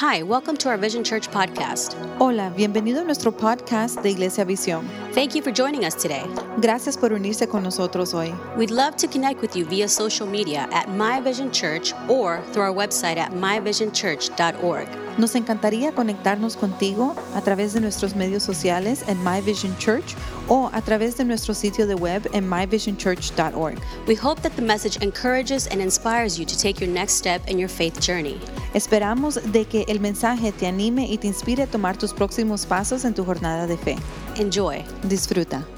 Hi, 0.00 0.22
welcome 0.22 0.56
to 0.58 0.68
our 0.68 0.76
Vision 0.76 1.02
Church 1.02 1.28
podcast. 1.28 1.96
Hola, 2.20 2.52
bienvenido 2.56 3.00
a 3.00 3.04
nuestro 3.04 3.32
podcast 3.32 4.00
de 4.00 4.10
Iglesia 4.10 4.44
Visión. 4.44 4.86
Thank 5.12 5.34
you 5.34 5.42
for 5.42 5.50
joining 5.50 5.84
us 5.84 5.96
today. 5.96 6.22
Gracias 6.60 6.96
por 6.96 7.12
unirse 7.12 7.48
con 7.48 7.64
nosotros 7.64 8.14
hoy. 8.14 8.32
We'd 8.56 8.70
love 8.70 8.94
to 8.98 9.08
connect 9.08 9.40
with 9.40 9.56
you 9.56 9.64
via 9.64 9.88
social 9.88 10.28
media 10.28 10.68
at 10.70 10.88
My 10.88 11.20
Vision 11.20 11.50
Church 11.50 11.92
or 12.08 12.40
through 12.52 12.62
our 12.62 12.72
website 12.72 13.16
at 13.16 13.32
myvisionchurch.org. 13.32 15.07
Nos 15.18 15.34
encantaría 15.34 15.92
conectarnos 15.92 16.56
contigo 16.56 17.14
a 17.34 17.40
través 17.42 17.72
de 17.72 17.80
nuestros 17.80 18.14
medios 18.14 18.44
sociales 18.44 19.02
en 19.08 19.18
My 19.24 19.40
Vision 19.40 19.76
Church 19.76 20.14
o 20.48 20.70
a 20.72 20.80
través 20.80 21.16
de 21.16 21.24
nuestro 21.24 21.54
sitio 21.54 21.88
de 21.88 21.96
web 21.96 22.28
en 22.32 22.48
myvisionchurch.org. 22.48 23.78
We 24.06 24.14
hope 24.14 24.40
that 24.42 24.52
the 24.52 24.62
message 24.62 25.02
encourages 25.02 25.66
and 25.66 25.82
inspires 25.82 26.38
you 26.38 26.46
to 26.46 26.56
take 26.56 26.80
your 26.80 26.88
next 26.88 27.16
step 27.16 27.42
in 27.48 27.58
your 27.58 27.68
faith 27.68 28.00
journey. 28.00 28.38
Esperamos 28.74 29.40
de 29.52 29.64
que 29.64 29.84
el 29.88 29.98
mensaje 29.98 30.52
te 30.52 30.68
anime 30.68 31.08
y 31.08 31.18
te 31.18 31.26
inspire 31.26 31.64
a 31.64 31.66
tomar 31.66 31.96
tus 31.96 32.12
próximos 32.12 32.64
pasos 32.64 33.04
en 33.04 33.12
tu 33.12 33.24
jornada 33.24 33.66
de 33.66 33.76
fe. 33.76 33.96
Enjoy. 34.36 34.84
Disfruta. 35.02 35.77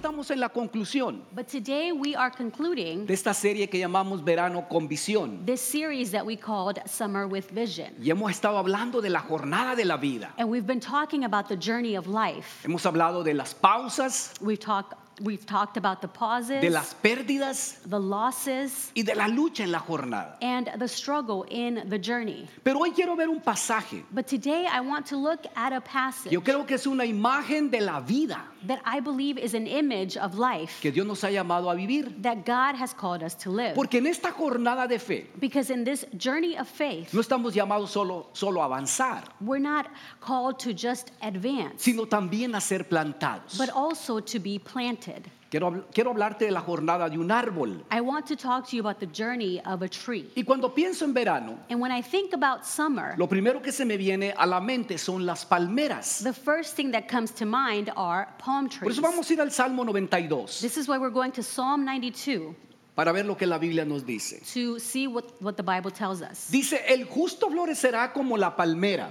Estamos 0.00 0.30
en 0.30 0.40
la 0.40 0.48
conclusión 0.48 1.22
But 1.30 1.46
today 1.48 1.92
we 1.92 2.16
are 2.16 2.30
concluding 2.34 3.04
de 3.04 3.12
esta 3.12 3.34
serie 3.34 3.68
que 3.68 3.78
llamamos 3.78 4.24
Verano 4.24 4.66
con 4.66 4.88
Visión. 4.88 5.44
this 5.44 5.60
series 5.60 6.10
that 6.10 6.24
we 6.24 6.38
called 6.38 6.78
Summer 6.86 7.26
with 7.26 7.50
Vision. 7.50 7.94
Y 8.02 8.08
hemos 8.08 8.30
estado 8.30 8.56
hablando 8.56 9.02
de 9.02 9.10
la 9.10 9.20
jornada 9.20 9.76
de 9.76 9.84
la 9.84 9.98
vida. 9.98 10.32
And 10.38 10.48
we've 10.48 10.66
been 10.66 10.80
talking 10.80 11.24
about 11.24 11.48
the 11.48 11.56
journey 11.56 11.96
of 11.96 12.06
life. 12.06 12.62
Hemos 12.64 12.86
hablado 12.86 13.22
de 13.22 13.34
las 13.34 13.52
pausas, 13.52 14.32
We've 14.40 14.58
talked 14.58 14.94
we've 15.20 15.44
talked 15.46 15.76
about 15.76 16.00
the 16.00 16.08
pauses, 16.08 16.60
de 16.60 16.70
las 16.70 16.94
pérdidas 17.02 17.76
the 17.88 17.98
losses, 17.98 18.90
y 18.96 19.02
de 19.02 19.14
la 19.14 19.26
lucha 19.28 19.60
en 19.64 19.72
la 19.72 19.78
jornada. 19.80 20.36
and 20.40 20.70
the 20.78 20.88
struggle 20.88 21.44
in 21.50 21.84
the 21.88 21.98
journey. 21.98 22.48
Pero 22.64 22.78
hoy 22.80 22.90
quiero 22.92 23.16
ver 23.16 23.28
un 23.28 23.40
pasaje. 23.40 24.02
But 24.12 24.26
today 24.26 24.66
I 24.66 24.80
want 24.80 25.06
to 25.06 25.16
look 25.16 25.44
at 25.56 25.72
a 25.72 25.80
passage 25.80 26.32
Yo 26.32 26.40
creo 26.40 26.66
que 26.66 26.74
es 26.76 26.86
una 26.86 27.04
imagen 27.04 27.70
de 27.70 27.80
la 27.80 28.00
vida 28.00 28.40
that 28.66 28.80
I 28.84 29.00
believe 29.00 29.38
is 29.38 29.54
an 29.54 29.66
image 29.66 30.16
of 30.16 30.36
life 30.36 30.80
que 30.82 30.90
Dios 30.90 31.06
nos 31.06 31.22
ha 31.22 31.28
llamado 31.30 31.70
a 31.70 31.74
vivir. 31.74 32.12
that 32.22 32.44
God 32.44 32.74
has 32.74 32.92
called 32.92 33.22
us 33.22 33.34
to 33.34 33.50
live. 33.50 33.74
Porque 33.74 33.94
en 33.98 34.06
esta 34.06 34.32
jornada 34.32 34.88
de 34.88 34.98
fe 34.98 35.26
Because 35.38 35.70
in 35.70 35.84
this 35.84 36.04
journey 36.16 36.56
of 36.56 36.68
faith, 36.68 37.12
no 37.12 37.20
estamos 37.20 37.54
llamados 37.54 37.90
solo, 37.90 38.28
solo 38.32 38.60
a 38.62 38.66
avanzar, 38.66 39.24
we're 39.40 39.58
not 39.58 39.86
called 40.20 40.58
to 40.58 40.72
just 40.74 41.10
advance, 41.22 41.82
sino 41.82 42.06
también 42.06 42.54
a 42.54 42.60
ser 42.60 42.84
plantados. 42.84 43.56
but 43.58 43.70
also 43.70 44.20
to 44.20 44.38
be 44.38 44.58
planted. 44.58 45.09
Quiero, 45.50 45.68
habl- 45.72 45.84
quiero 45.92 46.10
hablarte 46.12 46.44
de 46.44 46.52
la 46.52 46.60
jornada 46.60 47.08
de 47.08 47.18
un 47.18 47.30
árbol. 47.32 47.84
I 47.90 48.00
want 48.00 48.26
to 48.26 48.36
talk 48.36 48.68
to 48.70 48.76
you 48.76 48.80
about 48.86 49.00
the 49.00 49.06
journey 49.12 49.60
of 49.64 49.82
a 49.82 49.88
tree. 49.88 50.30
Y 50.36 50.44
cuando 50.44 50.72
pienso 50.72 51.04
en 51.04 51.12
verano, 51.12 51.58
And 51.68 51.80
when 51.80 51.90
I 51.90 52.02
think 52.02 52.32
about 52.34 52.64
summer, 52.64 53.14
Lo 53.18 53.26
primero 53.28 53.60
que 53.60 53.72
se 53.72 53.84
me 53.84 53.96
viene 53.96 54.32
a 54.36 54.46
la 54.46 54.60
mente 54.60 54.96
son 54.96 55.26
las 55.26 55.44
palmeras. 55.44 56.22
the 56.22 56.32
first 56.32 56.76
thing 56.76 56.92
that 56.92 57.08
comes 57.08 57.32
to 57.32 57.44
mind 57.46 57.90
are 57.96 58.28
palm 58.38 58.68
Por 58.68 58.78
trees. 58.78 58.92
eso 58.98 59.02
vamos 59.02 59.28
a 59.28 59.32
ir 59.32 59.40
al 59.40 59.50
Salmo 59.50 59.82
92 59.84 60.60
This 60.60 60.76
is 60.76 60.86
why 60.88 60.98
we're 60.98 61.10
going 61.12 61.32
to 61.32 61.42
Psalm 61.42 61.84
92 61.84 62.54
para 62.94 63.12
ver 63.12 63.24
lo 63.24 63.36
que 63.36 63.46
la 63.46 63.58
Biblia 63.58 63.84
nos 63.84 64.04
dice. 64.04 64.40
to 64.54 64.78
see 64.78 65.06
what, 65.08 65.24
what 65.40 65.54
the 65.56 65.62
Bible 65.62 65.90
tells 65.90 66.20
us. 66.22 66.48
Dice, 66.50 66.80
el 66.86 67.06
justo 67.06 67.48
florecerá 67.50 68.12
como 68.12 68.36
la 68.36 68.54
palmera, 68.54 69.10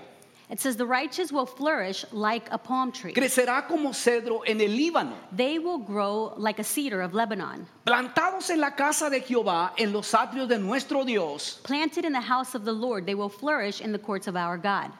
It 0.49 0.59
says, 0.59 0.77
The 0.77 0.85
righteous 0.87 1.31
will 1.31 1.45
flourish 1.45 2.03
like 2.11 2.49
a 2.51 2.57
palm 2.57 2.91
tree. 2.91 3.13
crecerá 3.13 3.67
como 3.67 3.89
cedro 3.91 4.41
en 4.47 4.59
el 4.59 4.69
Líbano, 4.69 5.13
They 5.31 5.59
will 5.59 5.77
grow 5.77 6.33
like 6.37 6.57
a 6.57 6.63
cedar 6.63 7.01
of 7.01 7.13
Lebanon, 7.13 7.67
plantados 7.85 8.49
en 8.49 8.59
la 8.59 8.71
casa 8.71 9.09
de 9.11 9.21
Jehová, 9.21 9.71
en 9.77 9.93
los 9.93 10.11
atrios 10.13 10.47
de 10.47 10.57
nuestro 10.57 11.03
Dios. 11.05 11.59
planted 11.63 12.03
in 12.03 12.13
the 12.13 12.21
house 12.21 12.55
of 12.55 12.65
the 12.65 12.71
Lord. 12.73 13.05
They 13.05 13.13
will 13.15 13.29
flourish 13.29 13.79
in 13.79 13.91
the 13.91 13.99
courts 13.99 14.27
of 14.27 14.35
our 14.35 14.57
God. 14.57 14.91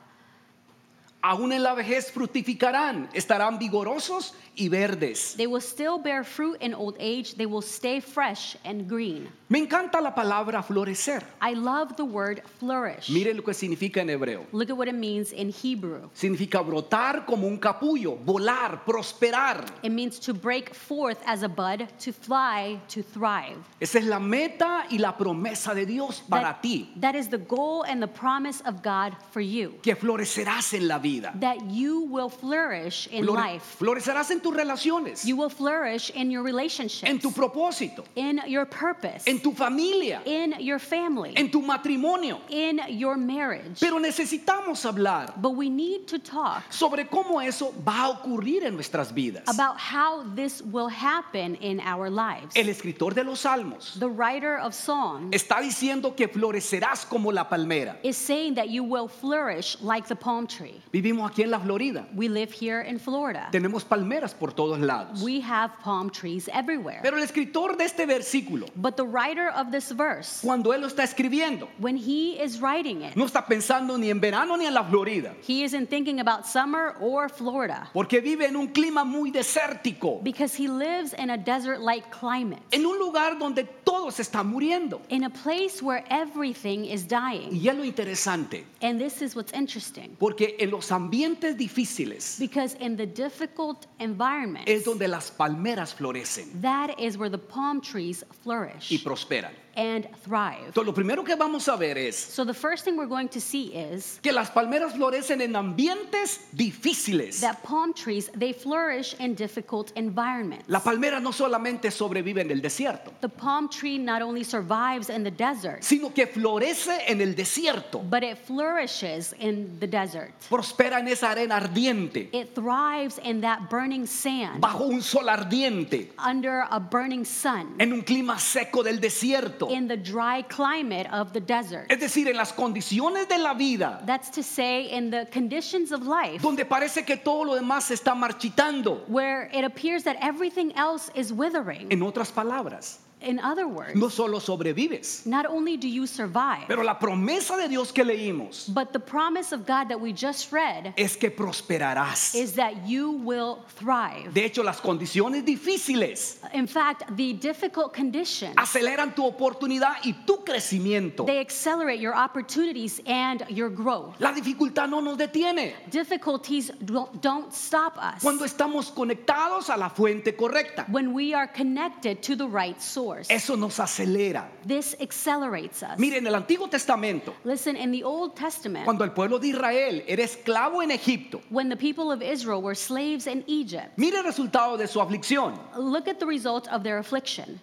Aún 1.22 1.52
en 1.52 1.64
la 1.64 1.76
vejez 1.76 2.12
fructificarán, 2.12 3.10
estarán 3.14 3.60
vigorosos 3.60 4.34
y 4.56 4.70
verdes. 4.70 5.34
They 5.36 5.48
will 5.48 5.60
still 5.62 5.98
bear 5.98 6.24
fruit 6.24 6.62
in 6.62 6.74
old 6.74 6.96
age. 7.00 7.36
They 7.36 7.46
will 7.46 7.62
stay 7.64 8.00
fresh 8.00 8.56
and 8.64 8.88
green. 8.88 9.30
Me 9.52 9.58
encanta 9.58 10.00
la 10.00 10.14
palabra 10.14 10.62
florecer. 10.62 11.24
I 11.42 11.56
love 11.56 11.96
the 11.96 12.06
word 12.06 12.44
flourish. 12.60 13.10
Mire 13.10 13.34
lo 13.34 13.42
que 13.42 13.56
significa 13.56 14.00
en 14.02 14.10
hebreo. 14.12 14.46
Look 14.52 14.70
at 14.70 14.78
what 14.78 14.88
it 14.88 14.94
means 14.94 15.32
in 15.32 15.50
Hebrew. 15.52 16.08
Significa 16.14 16.62
brotar 16.62 17.26
como 17.26 17.48
un 17.48 17.58
capullo, 17.58 18.16
volar, 18.24 18.86
prosperar. 18.86 19.66
It 19.82 19.92
means 19.92 20.20
to 20.20 20.36
break 20.36 20.76
forth 20.76 21.18
as 21.26 21.42
a 21.42 21.48
bud, 21.50 21.88
to 22.06 22.14
fly, 22.14 22.80
to 22.90 23.02
thrive. 23.02 23.58
Esa 23.82 23.98
es 23.98 24.06
la 24.06 24.20
meta 24.20 24.86
y 24.92 24.98
la 25.00 25.18
promesa 25.18 25.74
de 25.74 25.88
Dios 25.88 26.22
para 26.30 26.54
That- 26.54 26.62
ti, 26.62 26.90
that 27.02 27.16
is 27.16 27.28
the 27.30 27.40
goal 27.40 27.84
and 27.88 28.04
the 28.04 28.08
promise 28.08 28.62
of 28.68 28.84
God 28.84 29.16
for 29.32 29.42
you. 29.42 29.74
que 29.82 29.96
florecerás 29.96 30.76
en 30.76 30.88
la 30.88 31.00
vida. 31.00 31.34
That 31.40 31.72
you 31.72 32.02
will 32.02 32.30
flourish 32.30 33.08
in 33.08 33.24
Flore- 33.26 33.42
life. 33.54 33.78
florecerás 33.80 34.30
en 34.30 34.42
tus 34.42 34.54
relaciones, 34.56 35.26
You 35.26 35.36
will 35.38 35.50
flourish 35.50 36.12
in 36.12 36.30
your 36.30 36.44
relationships, 36.44 37.10
en 37.10 37.18
tu 37.18 37.32
propósito, 37.32 38.04
in 38.16 38.40
your 38.46 38.66
purpose, 38.68 39.24
en 39.26 39.39
tu 39.40 39.54
familia, 39.54 40.22
in 40.26 40.54
your 40.60 40.80
family, 40.80 41.34
en 41.36 41.50
tu 41.50 41.62
matrimonio. 41.62 42.42
in 42.50 42.80
your 42.90 43.18
marriage. 43.18 43.80
Pero 43.80 44.00
necesitamos 44.00 44.86
hablar 44.86 45.34
But 45.38 45.52
we 45.56 45.70
need 45.70 46.08
to 46.08 46.20
talk 46.20 46.64
sobre 46.72 47.06
cómo 47.08 47.42
eso 47.42 47.74
va 47.86 48.04
a 48.06 48.10
ocurrir 48.10 48.64
en 48.64 48.76
nuestras 48.76 49.14
vidas. 49.14 49.44
about 49.48 49.78
how 49.78 50.24
this 50.36 50.62
will 50.62 50.90
happen 50.90 51.56
in 51.56 51.80
our 51.82 52.10
lives. 52.10 52.56
El 52.56 52.70
escritor 52.70 53.14
de 53.14 53.24
los 53.24 53.40
Salmos 53.42 53.98
The 54.00 54.08
writer 54.10 54.58
of 54.58 54.74
Psalms 54.74 55.34
está 55.34 55.62
diciendo 55.62 56.16
que 56.16 56.28
florecerás 56.28 57.06
como 57.08 57.32
la 57.32 57.48
palmera. 57.50 57.98
is 58.04 58.18
saying 58.18 58.56
that 58.56 58.70
you 58.70 58.84
will 58.84 59.08
flourish 59.08 59.78
like 59.82 60.08
the 60.08 60.16
palm 60.16 60.48
tree. 60.48 60.82
Vivimos 60.92 61.30
aquí 61.32 61.44
en 61.44 61.52
la 61.52 61.60
Florida. 61.60 62.08
We 62.16 62.28
live 62.28 62.52
here 62.52 62.82
in 62.82 63.00
Florida. 63.00 63.50
Tenemos 63.52 63.84
palmeras 63.84 64.34
por 64.34 64.52
todos 64.52 64.80
lados. 64.80 65.22
We 65.22 65.40
have 65.42 65.72
palm 65.82 66.10
trees 66.10 66.50
everywhere. 66.54 67.00
Pero 67.04 67.18
el 67.18 67.24
escritor 67.24 67.78
de 67.78 67.86
este 67.86 68.06
versículo, 68.06 68.68
But 68.76 68.96
the 68.98 69.06
writer 69.06 69.29
of 69.38 69.72
this 69.72 69.92
verse, 69.92 70.40
cuando 70.42 70.74
él 70.74 70.82
lo 70.82 70.88
está 70.88 71.04
escribiendo, 71.04 71.68
when 71.80 71.96
he 71.96 72.42
is 72.42 72.60
writing 72.60 73.04
it, 73.04 73.16
no 73.16 73.26
está 73.26 73.46
pensando 73.46 73.98
ni 73.98 74.10
en 74.10 74.20
verano 74.20 74.56
ni 74.58 74.66
en 74.66 74.74
la 74.74 74.84
Florida. 74.84 75.36
he 75.42 75.64
isn't 75.64 75.90
thinking 75.90 76.20
about 76.20 76.46
summer 76.48 76.96
or 77.00 77.30
Florida. 77.30 77.90
Porque 77.94 78.22
vive 78.22 78.46
en 78.48 78.56
un 78.56 78.68
clima 78.68 79.04
muy 79.06 79.32
desértico, 79.32 80.22
because 80.24 80.56
he 80.56 80.68
lives 80.68 81.14
in 81.14 81.30
a 81.30 81.38
desert 81.38 81.80
like 81.82 82.10
climate, 82.12 82.62
en 82.72 82.86
un 82.86 82.98
lugar 82.98 83.38
donde 83.38 83.66
todo 83.86 84.10
se 84.10 84.24
está 84.24 84.44
muriendo. 84.44 85.02
in 85.10 85.24
a 85.26 85.30
place 85.30 85.82
where 85.82 86.04
everything 86.10 86.86
is 86.86 87.04
dying. 87.08 87.50
Y 87.52 87.68
es 87.70 87.76
lo 87.76 87.84
interesante, 87.84 88.66
And 88.82 89.00
this 89.00 89.22
is 89.22 89.36
what's 89.36 89.52
interesting. 89.54 90.16
Porque 90.20 90.56
en 90.60 90.72
los 90.72 90.92
ambientes 90.92 91.58
difíciles 91.58 92.38
because 92.40 92.76
in 92.80 92.96
the 92.96 93.06
difficult 93.06 93.86
environments, 94.00 94.70
es 94.72 94.86
donde 94.86 95.08
las 95.08 95.30
palmeras 95.32 95.94
florecen. 95.94 96.62
that 96.62 96.98
is 97.00 97.18
where 97.18 97.30
the 97.30 97.38
palm 97.38 97.82
trees 97.82 98.24
y 98.24 98.36
flourish 98.44 98.90
prosperan. 99.20 99.54
And 99.80 100.06
thrive. 100.26 100.66
Entonces, 100.68 100.86
lo 100.86 100.94
primero 100.94 101.24
que 101.24 101.36
vamos 101.36 101.68
a 101.70 101.78
ver 101.78 101.98
es 101.98 102.16
So 102.18 102.44
the 102.46 102.54
first 102.54 102.84
thing 102.84 102.98
we're 102.98 103.08
going 103.08 103.30
to 103.30 103.40
see 103.40 103.68
is 103.74 104.20
que 104.22 104.34
las 104.34 104.50
palmeras 104.52 104.94
florecen 104.94 105.40
en 105.42 105.56
ambientes 105.56 106.42
difíciles. 106.54 107.40
that 107.40 107.64
palm 107.64 107.94
trees 107.94 108.30
they 108.38 108.52
flourish 108.54 109.16
in 109.20 109.36
difficult 109.36 109.92
environments. 109.96 110.66
La 110.68 110.80
palmera 110.82 111.20
no 111.22 111.32
solamente 111.32 111.92
sobrevive 111.92 112.42
en 112.42 112.52
el 112.52 112.62
desierto, 112.62 113.12
The 113.22 113.30
palm 113.30 113.70
tree 113.70 113.98
not 113.98 114.22
only 114.22 114.44
survives 114.44 115.10
in 115.10 115.24
the 115.24 115.32
desert, 115.32 115.82
sino 115.84 116.10
que 116.14 116.28
florece 116.28 117.06
en 117.08 117.22
el 117.22 117.34
desierto. 117.36 118.00
but 118.10 118.24
it 118.24 118.38
flourishes 118.38 119.34
in 119.40 119.80
the 119.80 119.88
desert. 119.88 120.34
Prospera 120.50 121.00
en 121.00 121.08
esa 121.08 121.32
arena 121.32 121.56
ardiente, 121.58 122.30
It 122.34 122.54
thrives 122.54 123.18
in 123.24 123.42
that 123.42 123.70
burning 123.70 124.06
sand 124.06 124.62
bajo 124.62 124.86
un 124.86 125.02
sol 125.02 125.30
ardiente, 125.30 126.10
under 126.18 126.66
a 126.70 126.80
burning 126.80 127.24
sun 127.26 127.76
en 127.80 127.94
un 127.94 128.02
clima 128.02 128.38
seco 128.40 128.84
del 128.84 129.00
desierto. 129.00 129.69
In 129.70 129.88
the 129.88 129.98
dry 129.98 130.42
climate 130.44 131.08
of 131.12 131.32
the 131.34 131.40
desert. 131.40 131.88
Es 131.92 132.00
decir, 132.00 132.28
en 132.28 132.36
las 132.38 132.52
condiciones 132.54 133.28
de 133.28 133.38
la 133.38 133.54
vida, 133.54 134.02
That's 134.06 134.30
to 134.32 134.44
say, 134.44 134.90
in 134.92 135.10
the 135.12 135.28
conditions 135.32 135.92
of 135.92 136.04
life 136.04 136.42
donde 136.42 136.66
parece 136.66 137.06
que 137.06 137.18
todo 137.18 137.44
lo 137.46 137.56
demás 137.56 137.84
se 137.86 137.94
está 137.96 138.16
marchitando. 138.16 139.02
where 139.08 139.50
it 139.54 139.64
appears 139.64 140.04
that 140.04 140.18
everything 140.22 140.72
else 140.76 141.10
is 141.16 141.32
withering. 141.32 141.92
En 141.92 142.02
otras 142.02 142.32
palabras, 142.32 143.00
In 143.22 143.38
other 143.40 143.68
words, 143.68 143.96
no 143.96 144.08
solo 144.08 144.40
sobrevives, 144.40 145.26
not 145.26 145.46
only 145.46 145.76
do 145.76 145.88
you 145.90 146.08
survive, 146.08 146.68
pero 146.70 146.84
la 146.84 146.98
promesa 146.98 147.58
de 147.58 147.68
Dios 147.68 147.92
que 147.92 148.04
leímos 148.06 148.74
but 148.74 148.94
the 148.94 149.00
promise 149.00 149.52
of 149.52 149.66
God 149.66 149.90
that 149.90 150.00
we 150.00 150.14
just 150.14 150.54
read 150.54 150.94
es 150.96 151.18
que 151.18 151.30
prosperarás. 151.30 152.34
is 152.34 152.54
that 152.54 152.88
you 152.88 153.12
will 153.12 153.60
thrive. 153.76 154.34
De 154.34 154.46
hecho, 154.46 154.64
las 154.64 154.80
condiciones 154.80 155.44
difíciles 155.44 156.38
In 156.54 156.66
fact, 156.66 157.04
the 157.18 157.34
difficult 157.34 157.94
conditions 157.94 158.56
aceleran 158.56 159.14
tu 159.14 159.24
oportunidad 159.26 159.98
y 160.06 160.14
tu 160.26 160.38
crecimiento. 160.46 161.26
they 161.26 161.40
accelerate 161.40 162.00
your 162.00 162.16
opportunities 162.16 163.02
and 163.06 163.44
your 163.50 163.70
growth. 163.70 164.16
La 164.20 164.32
dificultad 164.32 164.88
no 164.90 165.02
nos 165.02 165.18
detiene 165.18 165.74
Difficulties 165.92 166.72
don't 166.86 167.22
don't 167.22 167.52
stop 167.54 167.98
us 167.98 168.22
cuando 168.24 168.46
estamos 168.46 168.90
conectados 168.92 169.70
a 169.70 169.76
la 169.76 169.90
fuente 169.90 170.36
correcta. 170.38 170.86
when 170.90 171.14
we 171.14 171.34
are 171.34 171.48
connected 171.48 172.22
to 172.24 172.36
the 172.38 172.48
right 172.48 172.82
source. 172.82 173.09
Source. 173.10 173.30
Eso 173.30 173.56
nos 173.56 173.80
acelera. 173.80 174.50
This 174.66 174.96
accelerates 175.00 175.84
us. 175.84 175.98
Mire, 175.98 176.18
en 176.18 176.28
el 176.28 176.36
Antiguo 176.36 176.70
Testamento, 176.70 177.34
Listen, 177.44 177.76
in 177.76 177.92
the 177.92 178.04
Old 178.04 178.36
Testament, 178.36 178.86
cuando 178.86 179.04
el 179.04 179.12
pueblo 179.12 179.40
de 179.40 179.48
Israel 179.50 180.04
era 180.08 180.24
esclavo 180.24 180.82
en 180.84 180.92
Egipto, 180.92 181.42
when 181.50 181.70
the 181.70 181.76
people 181.76 182.12
of 182.12 182.22
Israel 182.22 182.62
were 182.62 182.76
slaves 182.76 183.28
in 183.28 183.44
Egypt, 183.48 183.98
mire 183.98 184.18
el 184.18 184.24
resultado 184.24 184.78
de 184.78 184.88
su 184.88 185.00
aflicción. 185.00 185.58
look 185.78 186.08
at 186.08 186.20
the 186.20 186.26
result 186.26 186.68
of 186.70 186.84
their 186.84 186.98
affliction. 186.98 187.60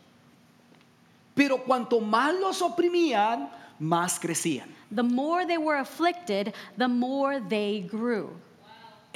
Pero 1.34 1.58
cuanto 1.58 2.00
más 2.00 2.34
los 2.40 2.62
oprimían, 2.62 3.50
más 3.78 4.18
crecían. 4.18 4.68
The 4.90 5.02
more 5.02 5.44
they 5.44 5.58
were 5.58 5.76
afflicted, 5.76 6.54
the 6.78 6.88
more 6.88 7.40
they 7.40 7.80
grew. 7.80 8.30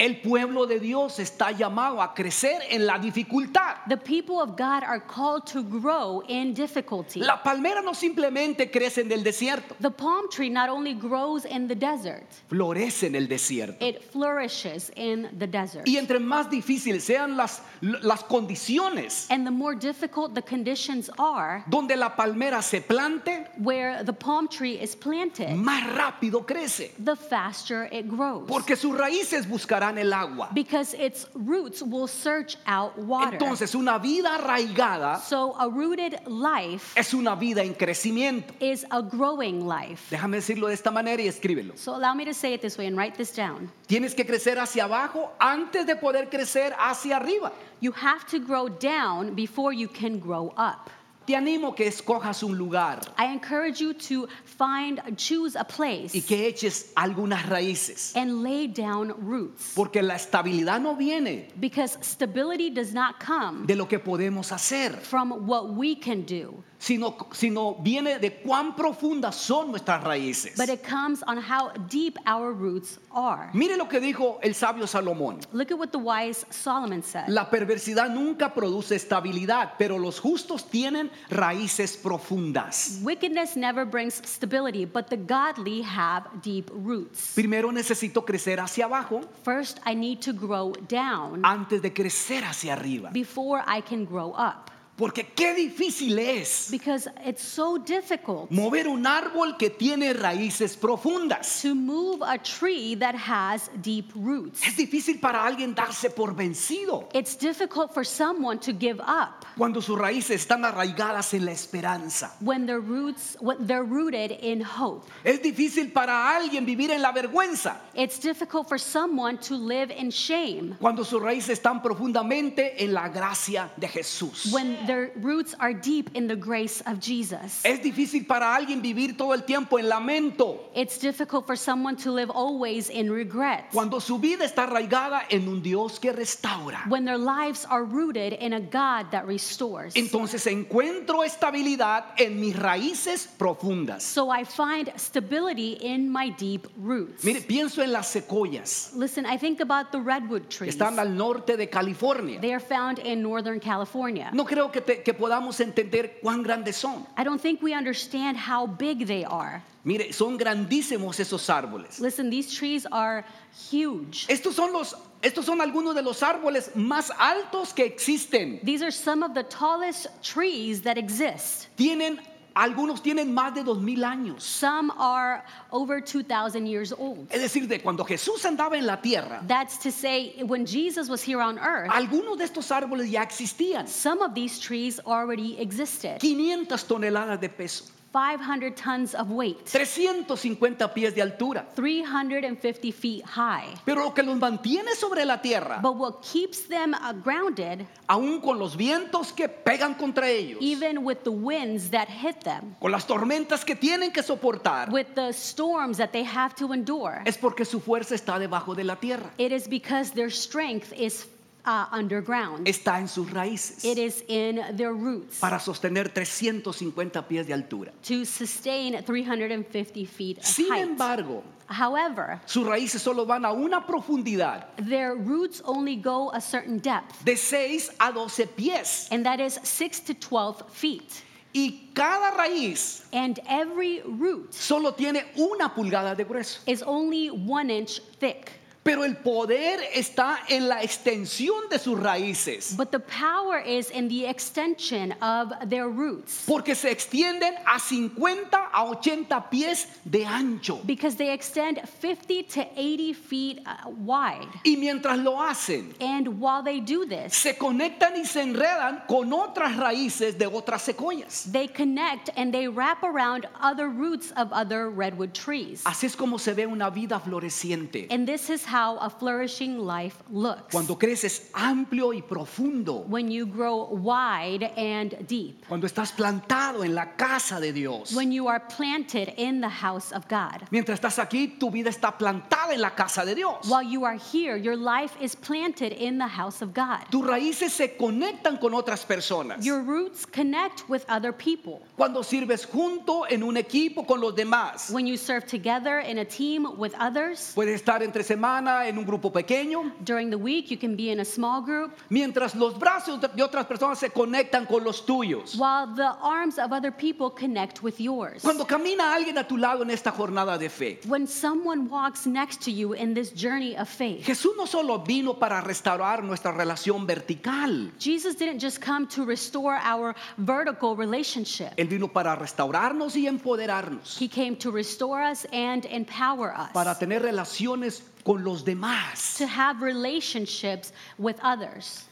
El 0.00 0.22
pueblo 0.22 0.66
de 0.66 0.80
Dios 0.80 1.18
está 1.18 1.50
llamado 1.50 2.00
a 2.00 2.14
crecer 2.14 2.62
en 2.70 2.86
la 2.86 2.98
dificultad. 2.98 3.76
The 3.86 3.98
people 3.98 4.36
of 4.36 4.56
God 4.56 4.82
are 4.82 4.98
called 4.98 5.44
to 5.52 5.62
grow 5.62 6.22
in 6.26 6.54
difficulty. 6.54 7.20
La 7.20 7.42
palmera 7.42 7.82
no 7.82 7.92
simplemente 7.92 8.70
crece 8.70 9.02
en 9.02 9.12
el 9.12 9.22
desierto, 9.22 9.76
The 9.78 9.90
palm 9.90 10.30
tree 10.30 10.48
not 10.48 10.70
only 10.70 10.94
grows 10.94 11.44
in 11.44 11.68
the 11.68 11.74
desert, 11.74 12.24
florece 12.48 13.08
en 13.08 13.14
el 13.14 13.28
desierto. 13.28 13.76
it 13.84 14.02
flourishes 14.10 14.90
in 14.96 15.28
the 15.38 15.46
desert. 15.46 15.86
Y 15.86 15.98
entre 15.98 16.18
más 16.18 16.48
difíciles 16.48 17.04
sean 17.04 17.36
las, 17.36 17.60
las 17.82 18.24
condiciones 18.24 19.26
And 19.30 19.44
the 19.44 19.50
more 19.50 19.74
difficult 19.76 20.34
the 20.34 20.40
conditions 20.42 21.10
are, 21.18 21.62
donde 21.68 21.94
la 21.96 22.16
palmera 22.16 22.62
se 22.62 22.80
plante, 22.80 23.46
where 23.58 24.02
the 24.02 24.14
palm 24.14 24.48
tree 24.48 24.80
is 24.80 24.96
planted, 24.96 25.50
más 25.56 25.84
rápido 25.94 26.46
crece. 26.46 26.92
the 27.04 27.16
faster 27.16 27.86
it 27.92 28.08
grows. 28.08 28.48
Porque 28.48 28.76
sus 28.76 28.96
raíces 28.96 29.46
buscarán 29.46 29.89
el 29.98 30.12
agua. 30.12 30.48
Because 30.52 30.94
its 30.94 31.26
roots 31.34 31.82
will 31.82 32.06
search 32.08 32.56
out 32.66 32.96
water. 32.98 33.34
Entonces 33.38 33.74
una 33.74 33.98
vida 33.98 34.36
arraigada 34.36 35.18
So 35.20 35.54
a 35.58 35.68
rooted 35.68 36.20
life 36.26 36.92
es 36.98 37.14
una 37.14 37.34
vida 37.34 37.62
en 37.62 37.74
crecimiento. 37.74 38.52
is 38.60 38.84
a 38.90 39.02
growing 39.02 39.66
life. 39.66 40.08
Déjame 40.10 40.36
decirlo 40.36 40.68
de 40.68 40.74
esta 40.74 40.90
manera 40.90 41.22
y 41.22 41.28
escríbelo. 41.28 41.76
So 41.76 41.94
allow 41.94 42.14
me 42.14 42.24
to 42.24 42.34
say 42.34 42.54
it 42.54 42.60
this 42.60 42.76
way 42.78 42.86
and 42.86 42.96
write 42.96 43.16
this 43.16 43.34
down. 43.34 43.70
Tienes 43.86 44.14
que 44.14 44.24
crecer 44.24 44.58
hacia 44.58 44.84
abajo 44.84 45.30
antes 45.40 45.86
de 45.86 45.96
poder 45.96 46.28
crecer 46.30 46.72
hacia 46.78 47.16
arriba. 47.16 47.52
You 47.80 47.92
have 47.92 48.26
to 48.26 48.38
grow 48.38 48.68
down 48.68 49.34
before 49.34 49.72
you 49.72 49.88
can 49.88 50.18
grow 50.18 50.52
up. 50.56 50.90
Te 51.30 51.36
animo 51.36 51.76
que 51.76 51.86
escojas 51.86 52.42
un 52.42 52.58
lugar 52.58 52.98
I 53.16 53.26
encourage 53.26 53.80
you 53.80 53.94
to 54.08 54.26
find, 54.44 55.00
choose 55.16 55.54
a 55.54 55.60
y 55.60 55.64
place 55.64 56.26
que 56.26 56.48
eches 56.48 56.90
algunas 56.96 57.48
raíces. 57.48 58.16
and 58.16 58.42
lay 58.42 58.66
down 58.66 59.14
roots. 59.16 59.72
Porque 59.76 60.02
la 60.02 60.16
estabilidad 60.16 60.80
no 60.80 60.96
viene 60.96 61.46
Because 61.60 61.96
stability 62.02 62.68
does 62.68 62.92
not 62.92 63.24
come 63.24 63.64
de 63.64 63.76
lo 63.76 63.86
que 63.86 64.00
podemos 64.00 64.50
hacer, 64.50 64.90
from 65.02 65.46
what 65.46 65.76
we 65.76 65.94
can 65.94 66.22
do, 66.22 66.64
sino, 66.80 67.14
sino 67.32 67.74
viene 67.82 68.18
de 68.18 68.32
cuán 68.42 68.74
profundas 68.74 69.36
son 69.36 69.70
nuestras 69.70 70.02
raíces. 70.02 70.56
but 70.56 70.70
it 70.70 70.82
comes 70.82 71.22
on 71.26 71.36
how 71.36 71.70
deep 71.90 72.16
our 72.26 72.52
roots 72.54 72.98
are. 73.12 73.50
Mire 73.52 73.76
lo 73.76 73.86
que 73.86 74.00
dijo 74.00 74.38
el 74.42 74.54
sabio 74.54 74.86
Salomón. 74.86 75.40
Look 75.52 75.70
at 75.70 75.78
what 75.78 75.90
the 75.92 75.98
wise 75.98 76.46
Solomon 76.50 77.02
said. 77.02 77.28
La 77.28 77.50
perversidad 77.50 78.08
nunca 78.08 78.54
produce 78.54 78.96
estabilidad, 78.96 79.74
pero 79.78 79.98
los 79.98 80.18
justos 80.18 80.70
tienen 80.70 81.10
raíces 81.28 81.98
profundas. 81.98 83.00
Wickedness 83.02 83.56
never 83.56 83.84
brings 83.84 84.14
stability, 84.24 84.86
but 84.86 85.08
the 85.08 85.18
godly 85.18 85.82
have 85.82 86.24
deep 86.42 86.70
roots. 86.72 87.32
Primero 87.34 87.70
necesito 87.72 88.24
crecer 88.24 88.58
hacia 88.58 88.86
abajo 88.86 89.20
First, 89.44 89.80
I 89.86 89.94
need 89.94 90.20
to 90.22 90.32
grow 90.32 90.72
down 90.88 91.44
antes 91.44 91.82
de 91.82 91.92
crecer 91.92 92.42
hacia 92.44 92.72
arriba. 92.72 93.10
before 93.12 93.62
I 93.66 93.82
can 93.82 94.06
grow 94.06 94.32
up. 94.32 94.70
Porque 95.00 95.24
qué 95.34 95.54
difícil 95.54 96.18
es 96.18 96.68
Because 96.70 97.08
it's 97.26 97.42
so 97.42 97.78
difficult 97.78 98.50
mover 98.50 98.86
un 98.86 99.06
árbol 99.06 99.56
que 99.56 99.70
tiene 99.70 100.12
raíces 100.12 100.76
profundas. 100.76 101.62
to 101.62 101.74
move 101.74 102.20
a 102.22 102.36
tree 102.36 102.94
that 102.96 103.14
has 103.14 103.70
deep 103.80 104.12
roots. 104.14 104.60
Es 104.66 104.76
difícil 104.76 105.18
para 105.18 105.42
alguien 105.42 105.74
darse 105.74 106.10
por 106.10 106.34
vencido 106.36 107.08
It's 107.14 107.34
difficult 107.34 107.94
for 107.94 108.04
someone 108.04 108.58
to 108.60 108.72
give 108.78 109.00
up 109.00 109.46
cuando 109.56 109.80
sus 109.80 109.98
raíces 109.98 110.42
están 110.46 110.66
arraigadas 110.66 111.32
en 111.32 111.46
la 111.46 111.52
esperanza. 111.52 112.36
when 112.40 112.66
their 112.66 112.80
roots 112.80 113.38
when 113.40 113.56
they're 113.66 113.82
rooted 113.82 114.32
in 114.42 114.60
hope. 114.62 115.06
Es 115.24 115.40
difícil 115.40 115.92
para 115.94 116.36
alguien 116.36 116.66
vivir 116.66 116.90
en 116.90 117.00
la 117.00 117.10
vergüenza 117.12 117.80
It's 117.94 118.18
difficult 118.20 118.68
for 118.68 118.78
someone 118.78 119.38
to 119.48 119.54
live 119.56 119.90
in 119.96 120.10
shame 120.10 120.76
cuando 120.78 121.04
sus 121.04 121.22
raíces 121.22 121.58
están 121.58 121.80
profundamente 121.82 122.84
en 122.84 122.92
la 122.92 123.08
gracia 123.08 123.70
de 123.78 123.88
Jesús. 123.88 124.52
when 124.52 124.76
their 124.90 125.12
roots 125.22 125.54
are 125.60 125.72
deep 125.72 126.10
in 126.14 126.26
the 126.26 126.34
grace 126.34 126.82
of 126.86 126.98
Jesus. 126.98 127.60
Es 127.64 127.80
difícil 127.80 128.26
para 128.26 128.54
alguien 128.56 128.82
vivir 128.82 129.16
todo 129.16 129.32
el 129.34 129.42
tiempo 129.44 129.78
en 129.78 129.88
lamento 129.88 130.68
It's 130.74 130.98
difficult 130.98 131.46
for 131.46 131.56
someone 131.56 131.96
to 131.98 132.10
live 132.10 132.30
always 132.30 132.90
in 132.90 133.10
regret 133.10 133.66
cuando 133.72 134.00
su 134.00 134.18
vida 134.18 134.44
está 134.44 134.64
arraigada 134.64 135.22
en 135.30 135.46
un 135.48 135.62
Dios 135.62 135.98
que 136.00 136.12
restaura. 136.12 136.88
when 136.88 137.04
their 137.04 137.18
lives 137.18 137.64
are 137.66 137.84
rooted 137.84 138.32
in 138.40 138.52
a 138.54 138.60
God 138.60 139.10
that 139.12 139.26
restores. 139.26 139.94
Entonces 139.94 140.44
encuentro 140.46 141.22
estabilidad 141.22 142.06
en 142.18 142.40
mis 142.40 142.56
raíces 142.56 143.28
profundas. 143.38 144.02
So 144.02 144.28
I 144.30 144.44
find 144.44 144.90
stability 144.96 145.78
in 145.80 146.10
my 146.10 146.30
deep 146.30 146.66
roots. 146.82 147.22
Mire, 147.22 147.42
pienso 147.42 147.82
en 147.82 147.92
las 147.92 148.08
secoyas 148.08 148.92
Listen, 148.96 149.24
I 149.26 149.36
think 149.38 149.60
about 149.60 149.92
the 149.92 150.00
redwood 150.00 150.48
trees. 150.48 150.74
están 150.74 150.98
al 150.98 151.16
norte 151.16 151.56
de 151.56 151.68
California. 151.68 152.40
They 152.40 152.52
are 152.52 152.60
found 152.60 152.98
in 152.98 153.22
Northern 153.22 153.60
California. 153.60 154.30
No 154.32 154.44
creo 154.44 154.72
que, 154.72 154.79
te- 154.80 155.02
que 155.02 155.14
podamos 155.14 155.60
entender 155.60 156.20
cuán 156.22 156.42
grandes 156.42 156.76
son. 156.76 157.06
I 157.16 157.24
don't 157.24 157.40
think 157.40 157.62
we 157.62 157.74
understand 157.74 158.36
how 158.36 158.66
big 158.66 159.06
they 159.06 159.24
are. 159.24 159.62
Mire, 159.84 160.12
son 160.12 160.36
grandísimos 160.38 161.18
esos 161.20 161.48
árboles. 161.48 162.00
Listen, 162.00 162.28
these 162.30 162.52
trees 162.54 162.86
are 162.92 163.24
huge. 163.70 164.26
Estos 164.28 164.54
son 164.54 164.72
los 164.72 164.94
estos 165.22 165.44
son 165.44 165.60
algunos 165.60 165.94
de 165.94 166.02
los 166.02 166.22
árboles 166.22 166.74
más 166.74 167.10
altos 167.18 167.74
que 167.74 167.84
existen. 167.84 168.60
These 168.64 168.82
are 168.82 168.90
some 168.90 169.22
of 169.22 169.34
the 169.34 169.42
tallest 169.42 170.06
trees 170.22 170.82
that 170.82 170.96
exist. 170.96 171.68
Tienen 171.76 172.18
algunos 172.54 173.02
tienen 173.02 173.32
más 173.32 173.54
de 173.54 173.62
dos 173.64 173.80
mil 173.80 174.04
años. 174.04 174.42
Some 174.42 174.90
are 174.98 175.42
over 175.70 176.00
2,000 176.00 176.66
years 176.66 176.92
old. 176.92 177.26
Es 177.30 177.40
decir, 177.40 177.66
de 177.68 177.80
cuando 177.80 178.04
Jesús 178.04 178.44
andaba 178.44 178.76
en 178.76 178.86
la 178.86 179.00
tierra, 179.00 179.42
That's 179.46 179.78
to 179.80 179.90
say, 179.90 180.42
when 180.44 180.66
Jesus 180.66 181.08
was 181.08 181.22
here 181.22 181.40
on 181.40 181.58
earth, 181.58 181.90
algunos 181.90 182.38
de 182.38 182.44
estos 182.44 182.70
árboles 182.70 183.10
ya 183.10 183.22
existían. 183.22 183.86
some 183.88 184.22
of 184.22 184.34
these 184.34 184.58
trees 184.60 185.00
already 185.06 185.58
existed. 185.60 186.18
500 186.20 186.84
toneladas 186.86 187.40
de 187.40 187.48
peso, 187.48 187.84
500 188.12 188.74
tons 188.76 189.14
of 189.14 189.30
weight, 189.30 189.64
350 189.66 190.88
pies 190.94 191.14
de 191.14 191.22
altura. 191.22 191.64
350 191.76 192.90
feet 192.90 193.24
high. 193.24 193.66
Pero 193.84 194.02
lo 194.04 194.14
que 194.14 194.22
los 194.22 194.36
mantiene 194.36 194.94
sobre 194.96 195.24
la 195.24 195.40
tierra, 195.40 195.78
But 195.80 195.96
what 195.96 196.22
keeps 196.22 196.66
them 196.66 196.94
uh, 196.94 197.12
grounded, 197.12 197.86
aún 198.08 198.40
con 198.40 198.58
los 198.58 198.76
vientos 198.76 199.32
que 199.32 199.48
pegan 199.48 199.94
contra 199.94 200.28
ellos, 200.28 200.58
even 200.60 201.04
with 201.04 201.22
the 201.22 201.30
winds 201.30 201.90
that 201.90 202.08
hit 202.08 202.40
them, 202.40 202.74
con 202.80 202.90
las 202.90 203.06
tormentas 203.06 203.64
que 203.64 203.76
tienen 203.76 204.12
que 204.12 204.22
soportar, 204.22 204.90
with 204.90 205.14
the 205.14 205.32
storms 205.32 205.96
that 205.98 206.10
they 206.12 206.24
have 206.24 206.54
to 206.56 206.72
endure, 206.72 207.22
es 207.24 207.38
porque 207.38 207.64
su 207.64 207.80
fuerza 207.80 208.14
está 208.14 208.38
debajo 208.38 208.74
de 208.74 208.84
la 208.84 208.96
tierra, 208.96 209.30
it 209.38 209.52
is 209.52 209.68
because 209.68 210.10
their 210.12 210.30
strength 210.30 210.92
is 210.92 211.26
uh, 211.64 211.86
underground. 211.92 212.66
está 212.66 212.98
en 212.98 213.08
sus 213.08 213.30
raíces 213.30 213.84
It 213.84 213.98
is 213.98 214.24
in 214.28 214.60
their 214.76 214.92
roots 214.92 215.38
para 215.40 215.58
sostener 215.60 216.08
350 216.12 217.22
pies 217.28 217.46
de 217.46 217.52
altura. 217.54 217.92
to 218.02 218.24
sustain 218.24 219.02
350 219.02 220.04
feet 220.06 220.38
of 220.38 220.44
Sin 220.44 220.68
height. 220.68 220.82
embargo, 220.88 221.42
However, 221.68 222.40
sus 222.46 222.66
raíces 222.66 223.00
solo 223.00 223.24
van 223.24 223.44
a 223.44 223.52
una 223.52 223.86
profundidad 223.86 224.74
their 224.88 225.14
roots 225.14 225.62
only 225.64 225.94
go 225.96 226.30
a 226.32 226.40
certain 226.40 226.78
depth, 226.78 227.24
de 227.24 227.36
6 227.36 227.90
a 228.00 228.12
12 228.12 228.56
pies. 228.56 229.08
and 229.12 229.24
that 229.24 229.38
is 229.40 229.58
6 229.62 230.00
to 230.00 230.14
12 230.14 230.64
feet. 230.70 231.22
Y 231.52 231.90
cada 231.94 232.30
raíz 232.36 233.02
And 233.12 233.40
every 233.48 234.02
root 234.04 234.52
solo 234.54 234.92
tiene 234.92 235.24
una 235.36 235.68
pulgada 235.74 236.14
de 236.16 236.24
grueso. 236.24 236.60
is 236.66 236.82
only 236.82 237.28
one 237.28 237.70
inch 237.70 238.00
thick. 238.20 238.52
Pero 238.82 239.04
el 239.04 239.16
poder 239.18 239.78
está 239.94 240.38
en 240.48 240.66
la 240.66 240.82
extensión 240.82 241.68
de 241.70 241.78
sus 241.78 241.98
raíces. 242.00 242.74
But 242.78 242.90
the 242.90 242.98
power 243.00 243.58
is 243.60 243.90
in 243.90 244.08
the 244.08 244.26
extension 244.26 245.12
of 245.20 245.52
their 245.68 245.86
roots 245.86 246.44
Porque 246.46 246.74
se 246.74 246.90
extienden 246.90 247.54
a 247.66 247.78
50 247.78 248.56
a 248.72 248.84
80 248.84 249.50
pies 249.50 249.86
de 250.04 250.24
ancho. 250.24 250.80
because 250.86 251.16
they 251.16 251.30
extend 251.30 251.78
50 252.00 252.42
to 252.44 252.66
80 252.74 253.12
feet 253.12 253.60
uh, 253.66 253.90
wide. 253.90 254.48
Y 254.64 254.76
mientras 254.76 255.18
lo 255.18 255.36
hacen, 255.42 255.94
And 256.00 256.40
while 256.40 256.62
they 256.62 256.80
do 256.80 257.04
this, 257.04 257.34
se 257.36 257.54
conectan 257.58 258.16
y 258.16 258.24
se 258.24 258.40
enredan 258.40 259.06
con 259.06 259.30
otras 259.34 259.76
raíces 259.76 260.38
de 260.38 260.46
otras 260.46 260.80
secoyas. 260.82 261.52
they 261.52 261.68
connect 261.68 262.30
and 262.34 262.50
they 262.52 262.66
wrap 262.66 263.02
around 263.02 263.46
other 263.60 263.88
roots 263.90 264.32
of 264.38 264.50
other 264.52 264.88
redwood 264.88 265.34
trees. 265.34 265.82
Así 265.84 266.06
es 266.06 266.16
como 266.16 266.38
se 266.38 266.54
ve 266.54 266.66
una 266.66 266.88
vida 266.90 267.20
floreciente. 267.20 268.06
And 268.10 268.26
this 268.26 268.48
is 268.48 268.64
how 268.70 268.96
a 268.98 269.10
flourishing 269.10 269.78
life 269.78 270.22
looks. 270.30 270.72
Cuando 270.72 270.94
creces 270.96 271.50
amplio 271.54 272.14
y 272.14 272.22
profundo. 272.22 273.04
when 273.08 273.30
you 273.30 273.44
grow 273.46 273.88
wide 273.90 274.62
and 274.76 275.26
deep. 275.26 275.66
Cuando 275.66 275.88
estás 275.88 276.12
plantado 276.12 276.84
en 276.84 276.94
la 276.94 277.06
casa 277.16 277.60
de 277.60 277.72
Dios. 277.72 278.14
When 278.14 278.30
you 278.30 278.46
are 278.46 278.60
planted 278.60 279.34
in 279.36 279.60
the 279.60 279.68
house 279.68 280.12
of 280.12 280.28
God. 280.28 280.68
Mientras 280.70 281.00
estás 281.00 281.18
aquí, 281.18 281.58
tu 281.58 281.70
vida 281.70 281.90
está 281.90 282.16
plantada 282.16 282.72
en 282.74 282.80
la 282.80 282.90
casa 282.90 283.24
de 283.24 283.34
Dios. 283.34 283.68
While 283.68 283.90
you 283.90 284.04
are 284.04 284.16
here, 284.16 284.56
your 284.56 284.76
life 284.76 285.16
is 285.20 285.34
planted 285.34 285.92
in 285.92 286.18
the 286.18 286.28
house 286.28 286.62
of 286.62 286.72
God. 286.72 287.00
Tus 287.10 287.26
raíces 287.26 287.72
se 287.72 287.96
conectan 287.96 288.60
con 288.60 288.72
otras 288.74 289.04
personas. 289.04 289.64
Your 289.64 289.82
roots 289.82 290.24
connect 290.24 290.88
with 290.88 291.04
other 291.08 291.32
people. 291.32 291.82
Cuando 291.96 292.22
sirves 292.22 292.64
junto 292.64 293.24
en 293.24 293.42
un 293.42 293.56
equipo 293.56 294.06
con 294.06 294.20
los 294.20 294.34
demás. 294.34 294.90
When 294.92 295.06
you 295.06 295.16
serve 295.16 295.46
together 295.46 295.98
in 295.98 296.18
a 296.18 296.24
team 296.24 296.78
with 296.78 296.94
others, 297.00 297.52
Puedes 297.54 297.80
estar 297.80 298.02
entre 298.02 298.22
semana 298.60 298.86
en 298.88 298.98
un 298.98 299.04
grupo 299.04 299.30
pequeño. 299.32 299.92
during 300.04 300.30
the 300.30 300.36
week 300.38 300.70
you 300.70 300.76
can 300.76 300.94
be 300.96 301.10
in 301.10 301.20
a 301.20 301.24
small 301.24 301.60
group, 301.62 301.92
Mientras 302.10 302.54
los 302.54 302.78
brazos 302.78 303.20
de 303.20 303.28
de 303.30 303.42
otras 303.42 303.66
personas 303.66 303.98
se 303.98 304.10
conectan 304.10 304.66
con 304.66 304.84
los 304.84 305.04
tuyos. 305.06 305.56
while 305.56 305.86
the 305.94 306.16
arms 306.22 306.58
of 306.58 306.72
other 306.72 306.90
people 306.90 307.30
connect 307.30 307.82
with 307.82 307.98
yours. 308.00 308.42
Cuando 308.42 308.64
camina 308.66 309.14
alguien 309.14 309.38
a 309.38 309.44
tu 309.46 309.56
lado 309.56 309.82
en 309.82 309.90
esta 309.90 310.10
jornada 310.10 310.58
de 310.58 310.68
fe. 310.68 310.98
When 311.06 311.26
someone 311.26 311.88
walks 311.88 312.26
next 312.26 312.60
to 312.64 312.70
you 312.70 312.92
in 312.94 313.14
this 313.14 313.30
journey 313.32 313.76
of 313.76 313.88
faith, 313.88 314.24
Jesús 314.26 314.56
no 314.56 314.66
solo 314.66 314.98
vino 314.98 315.34
para 315.34 315.60
restaurar 315.60 316.22
nuestra 316.22 316.52
relación 316.52 317.06
vertical. 317.06 317.90
Jesus 317.98 318.34
didn't 318.36 318.60
just 318.60 318.80
come 318.80 319.06
to 319.08 319.24
restore 319.24 319.78
our 319.82 320.14
vertical 320.38 320.96
relationship. 320.96 321.72
Él 321.76 321.88
vino 321.88 322.08
para 322.08 322.34
restaurarnos 322.36 323.16
y 323.16 323.26
empoderarnos. 323.26 324.18
He 324.20 324.28
came 324.28 324.56
to 324.56 324.70
restore 324.70 325.22
us 325.22 325.46
and 325.52 325.86
empower 325.86 326.52
us. 326.52 326.72
Para 326.72 326.98
tener 326.98 327.22
relaciones 327.22 328.02
con 328.24 328.44
los 328.44 328.62
demás. 328.64 329.36
to 329.38 329.46
have 329.46 329.80
relationships 329.82 330.92
with 331.18 331.36
others. 331.42 332.04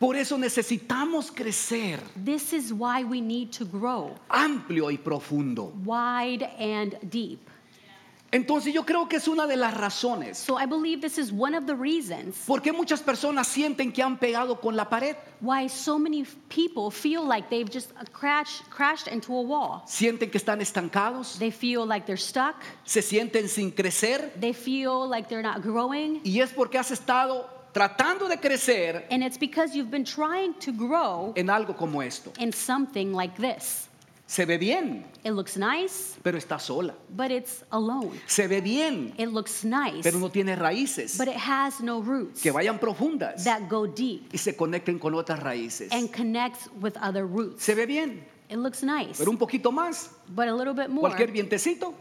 Por 0.00 0.16
eso 0.16 0.36
necesitamos 0.36 1.30
crecer 1.34 2.00
This 2.16 2.52
is 2.52 2.72
why 2.72 3.04
we 3.04 3.20
need 3.20 3.52
to 3.52 3.64
grow 3.64 4.14
amplio 4.28 4.90
y 4.90 4.96
profundo. 4.96 5.72
wide 5.84 6.42
and 6.58 6.96
deep. 7.10 7.48
Entonces 8.34 8.74
yo 8.74 8.84
creo 8.84 9.08
que 9.08 9.16
es 9.16 9.28
una 9.28 9.46
de 9.46 9.56
las 9.56 9.74
razones 9.74 10.38
So 10.38 10.58
I 10.60 10.66
believe 10.66 11.00
this 11.00 11.18
is 11.18 11.30
one 11.32 11.56
of 11.56 11.66
the 11.66 11.74
reasons 11.76 12.36
por 12.46 12.60
qué 12.60 12.72
muchas 12.72 13.00
personas 13.00 13.46
sienten 13.46 13.92
que 13.92 14.02
han 14.02 14.18
pegado 14.18 14.60
con 14.60 14.74
la 14.76 14.88
pared. 14.88 15.14
why 15.40 15.68
so 15.68 15.98
many 15.98 16.24
people 16.48 16.90
feel 16.90 17.22
like 17.24 17.48
they've 17.48 17.70
just 17.72 17.92
uh, 17.92 18.04
crashed, 18.12 18.68
crashed 18.70 19.06
into 19.06 19.32
a 19.32 19.40
wall. 19.42 19.82
Sienten 19.86 20.30
que 20.30 20.38
están 20.40 20.60
estancados, 20.60 21.38
They 21.38 21.52
feel 21.52 21.86
like 21.86 22.06
they're 22.06 22.16
stuck. 22.20 22.56
se 22.84 23.02
sienten 23.02 23.48
sin 23.48 23.70
crecer 23.70 24.32
They 24.40 24.52
feel 24.52 25.08
like 25.08 25.28
they're 25.28 25.42
not 25.42 25.62
growing. 25.62 26.20
y 26.24 26.40
es 26.40 26.50
porque 26.52 26.76
has 26.76 26.90
estado 26.90 27.48
tratando 27.72 28.28
de 28.28 28.38
crecer 28.38 29.06
And 29.10 29.22
it's 29.22 29.38
because 29.38 29.76
you've 29.76 29.90
been 29.90 30.04
trying 30.04 30.54
to 30.54 30.72
grow 30.72 31.32
en 31.36 31.50
algo 31.50 31.76
como 31.76 32.00
esto. 32.02 32.32
in 32.38 32.52
something 32.52 33.12
like 33.12 33.36
this. 33.36 33.88
Se 34.26 34.46
ve 34.46 34.56
bien, 34.56 35.04
It 35.22 35.32
looks 35.32 35.56
nice, 35.58 36.18
pero 36.22 36.38
está 36.38 36.58
sola. 36.58 36.94
but 37.10 37.30
it's 37.30 37.62
alone. 37.70 38.18
Se 38.26 38.46
ve 38.48 38.60
bien, 38.62 39.12
It 39.18 39.28
looks 39.28 39.64
nice, 39.64 40.02
pero 40.02 40.18
no 40.18 40.30
tiene 40.30 40.56
raíces 40.56 41.18
but 41.18 41.28
it 41.28 41.36
has 41.36 41.80
no 41.82 42.00
roots 42.02 42.40
que 42.40 42.50
vayan 42.50 42.78
profundas 42.78 43.44
that 43.44 43.68
go 43.68 43.86
deep. 43.86 44.22
y 44.32 44.38
se 44.38 44.56
conecten 44.56 44.98
con 44.98 45.14
otras 45.14 45.40
raíces. 45.42 45.92
and 45.92 46.10
connects 46.10 46.68
with 46.80 46.94
other 47.02 47.26
roots. 47.26 47.62
Se 47.62 47.74
ve 47.74 47.84
bien, 47.86 48.24
It 48.48 48.56
looks 48.56 48.82
nice, 48.82 49.18
pero 49.18 49.30
un 49.30 49.36
poquito 49.38 49.70
más, 49.70 50.10
but 50.28 50.48
a 50.48 50.54
little 50.54 50.72
bit 50.74 50.88
more. 50.88 51.00
cualquier 51.00 51.30
vientecito 51.30 51.94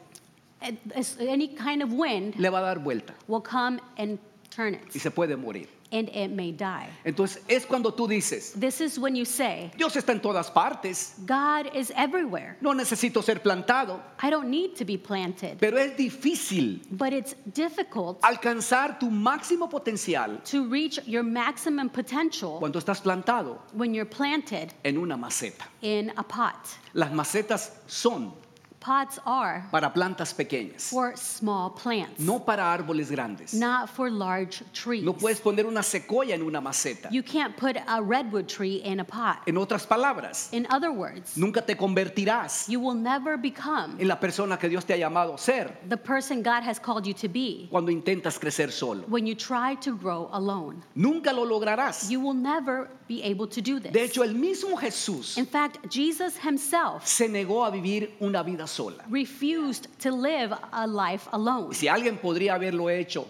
any 1.20 1.50
kind 1.50 1.82
of 1.84 1.92
wind 1.92 2.36
le 2.38 2.50
va 2.50 2.60
a 2.60 2.62
dar 2.62 2.80
vuelta 2.80 3.14
will 3.28 3.42
come 3.44 3.80
and 3.98 4.18
turn 4.50 4.76
y 4.76 4.78
it, 4.96 5.02
se 5.02 5.12
puede 5.12 5.36
morir. 5.36 5.68
And 5.94 6.10
it 6.10 6.32
may 6.32 6.52
die. 6.52 6.90
Entonces 7.06 7.42
es 7.48 7.66
cuando 7.66 7.94
tú 7.94 8.08
dices, 8.08 8.54
This 8.60 8.82
is 8.82 8.98
when 9.00 9.16
you 9.16 9.24
say, 9.26 9.72
Dios 9.78 9.96
está 9.96 10.12
en 10.12 10.20
todas 10.20 10.50
partes, 10.52 11.14
God 11.26 11.68
is 11.76 11.92
everywhere. 11.96 12.58
no 12.62 12.74
necesito 12.74 13.22
ser 13.24 13.42
plantado, 13.42 14.02
I 14.22 14.30
don't 14.32 14.50
need 14.50 14.76
to 14.78 14.84
be 14.86 14.98
planted. 14.98 15.60
pero 15.60 15.78
es 15.78 15.96
difícil 15.96 16.82
But 16.92 17.14
it's 17.14 17.36
difficult 17.54 18.20
alcanzar 18.24 18.98
tu 19.00 19.10
máximo 19.12 19.70
potencial 19.70 20.42
to 20.52 20.66
reach 20.68 21.00
your 21.06 21.24
maximum 21.24 21.90
potential 21.90 22.58
cuando 22.60 22.80
estás 22.80 23.00
plantado 23.02 23.60
when 23.74 23.94
you're 23.94 24.10
planted 24.10 24.74
en 24.84 24.98
una 24.98 25.16
maceta. 25.16 25.66
in 25.82 26.12
a 26.18 26.24
pot. 26.24 26.56
Las 26.94 27.12
macetas 27.12 27.72
son 27.88 28.34
Pots 28.84 29.18
are 29.26 29.64
para 29.72 29.94
plantas 29.94 30.34
pequeñas, 30.34 30.90
for 30.90 31.16
small 31.16 31.70
plants, 31.70 32.20
no 32.20 32.38
para 32.40 32.64
árboles 32.64 33.10
grandes. 33.10 33.54
not 33.54 33.90
for 33.90 34.10
large 34.12 34.62
trees. 34.74 35.04
No 35.06 35.14
puedes 35.14 35.40
poner 35.40 35.66
una 35.66 35.82
secoya 35.84 36.36
en 36.36 36.42
una 36.42 36.60
maceta. 36.60 37.10
You 37.10 37.24
can't 37.24 37.56
put 37.56 37.78
a 37.88 38.02
redwood 38.02 38.50
tree 38.50 38.82
in 38.84 39.00
a 39.00 39.06
pot. 39.06 39.38
En 39.48 39.56
otras 39.58 39.86
palabras, 39.88 40.50
In 40.52 40.68
other 40.70 40.92
words, 40.92 41.38
nunca 41.38 41.62
te 41.62 41.76
convertirás 41.76 42.68
you 42.68 42.82
will 42.82 42.94
never 42.94 43.38
become 43.38 43.96
en 44.00 44.08
la 44.10 44.20
persona 44.20 44.58
que 44.58 44.68
Dios 44.68 44.84
te 44.84 44.94
ha 44.94 44.98
llamado 44.98 45.34
a 45.36 45.38
ser 45.38 45.72
the 45.88 45.96
person 45.96 46.44
God 46.44 46.64
has 46.64 46.78
called 46.78 47.06
you 47.08 47.14
to 47.14 47.30
be 47.30 47.70
cuando 47.72 47.90
intentas 47.90 48.38
crecer 48.38 48.70
solo. 48.70 49.04
when 49.08 49.26
you 49.26 49.34
try 49.34 49.76
to 49.76 49.96
grow 49.96 50.28
alone. 50.34 50.84
Nunca 50.94 51.32
lo 51.32 51.46
lograrás. 51.46 52.10
You 52.10 52.20
will 52.20 52.34
never 52.36 52.90
be 53.08 53.24
able 53.24 53.48
to 53.48 53.62
do 53.62 53.80
De 53.80 53.90
this. 53.92 54.10
hecho, 54.12 54.24
el 54.24 54.34
mismo 54.34 54.76
Jesús 54.78 55.38
In 55.38 55.46
fact, 55.46 55.78
Jesus 55.90 56.36
himself 56.38 57.06
se 57.08 57.30
negó 57.30 57.64
a 57.66 57.72
vivir 57.72 58.12
una 58.20 58.44
vida 58.44 58.68
sola. 58.68 58.73
Refused 59.10 59.88
to 60.00 60.12
live 60.12 60.54
a 60.72 60.88
life 60.88 61.28
alone. 61.32 61.74
Si 61.74 61.88
alguien 61.88 62.18
podría 62.18 62.56
haberlo 62.56 62.90
hecho 62.90 63.28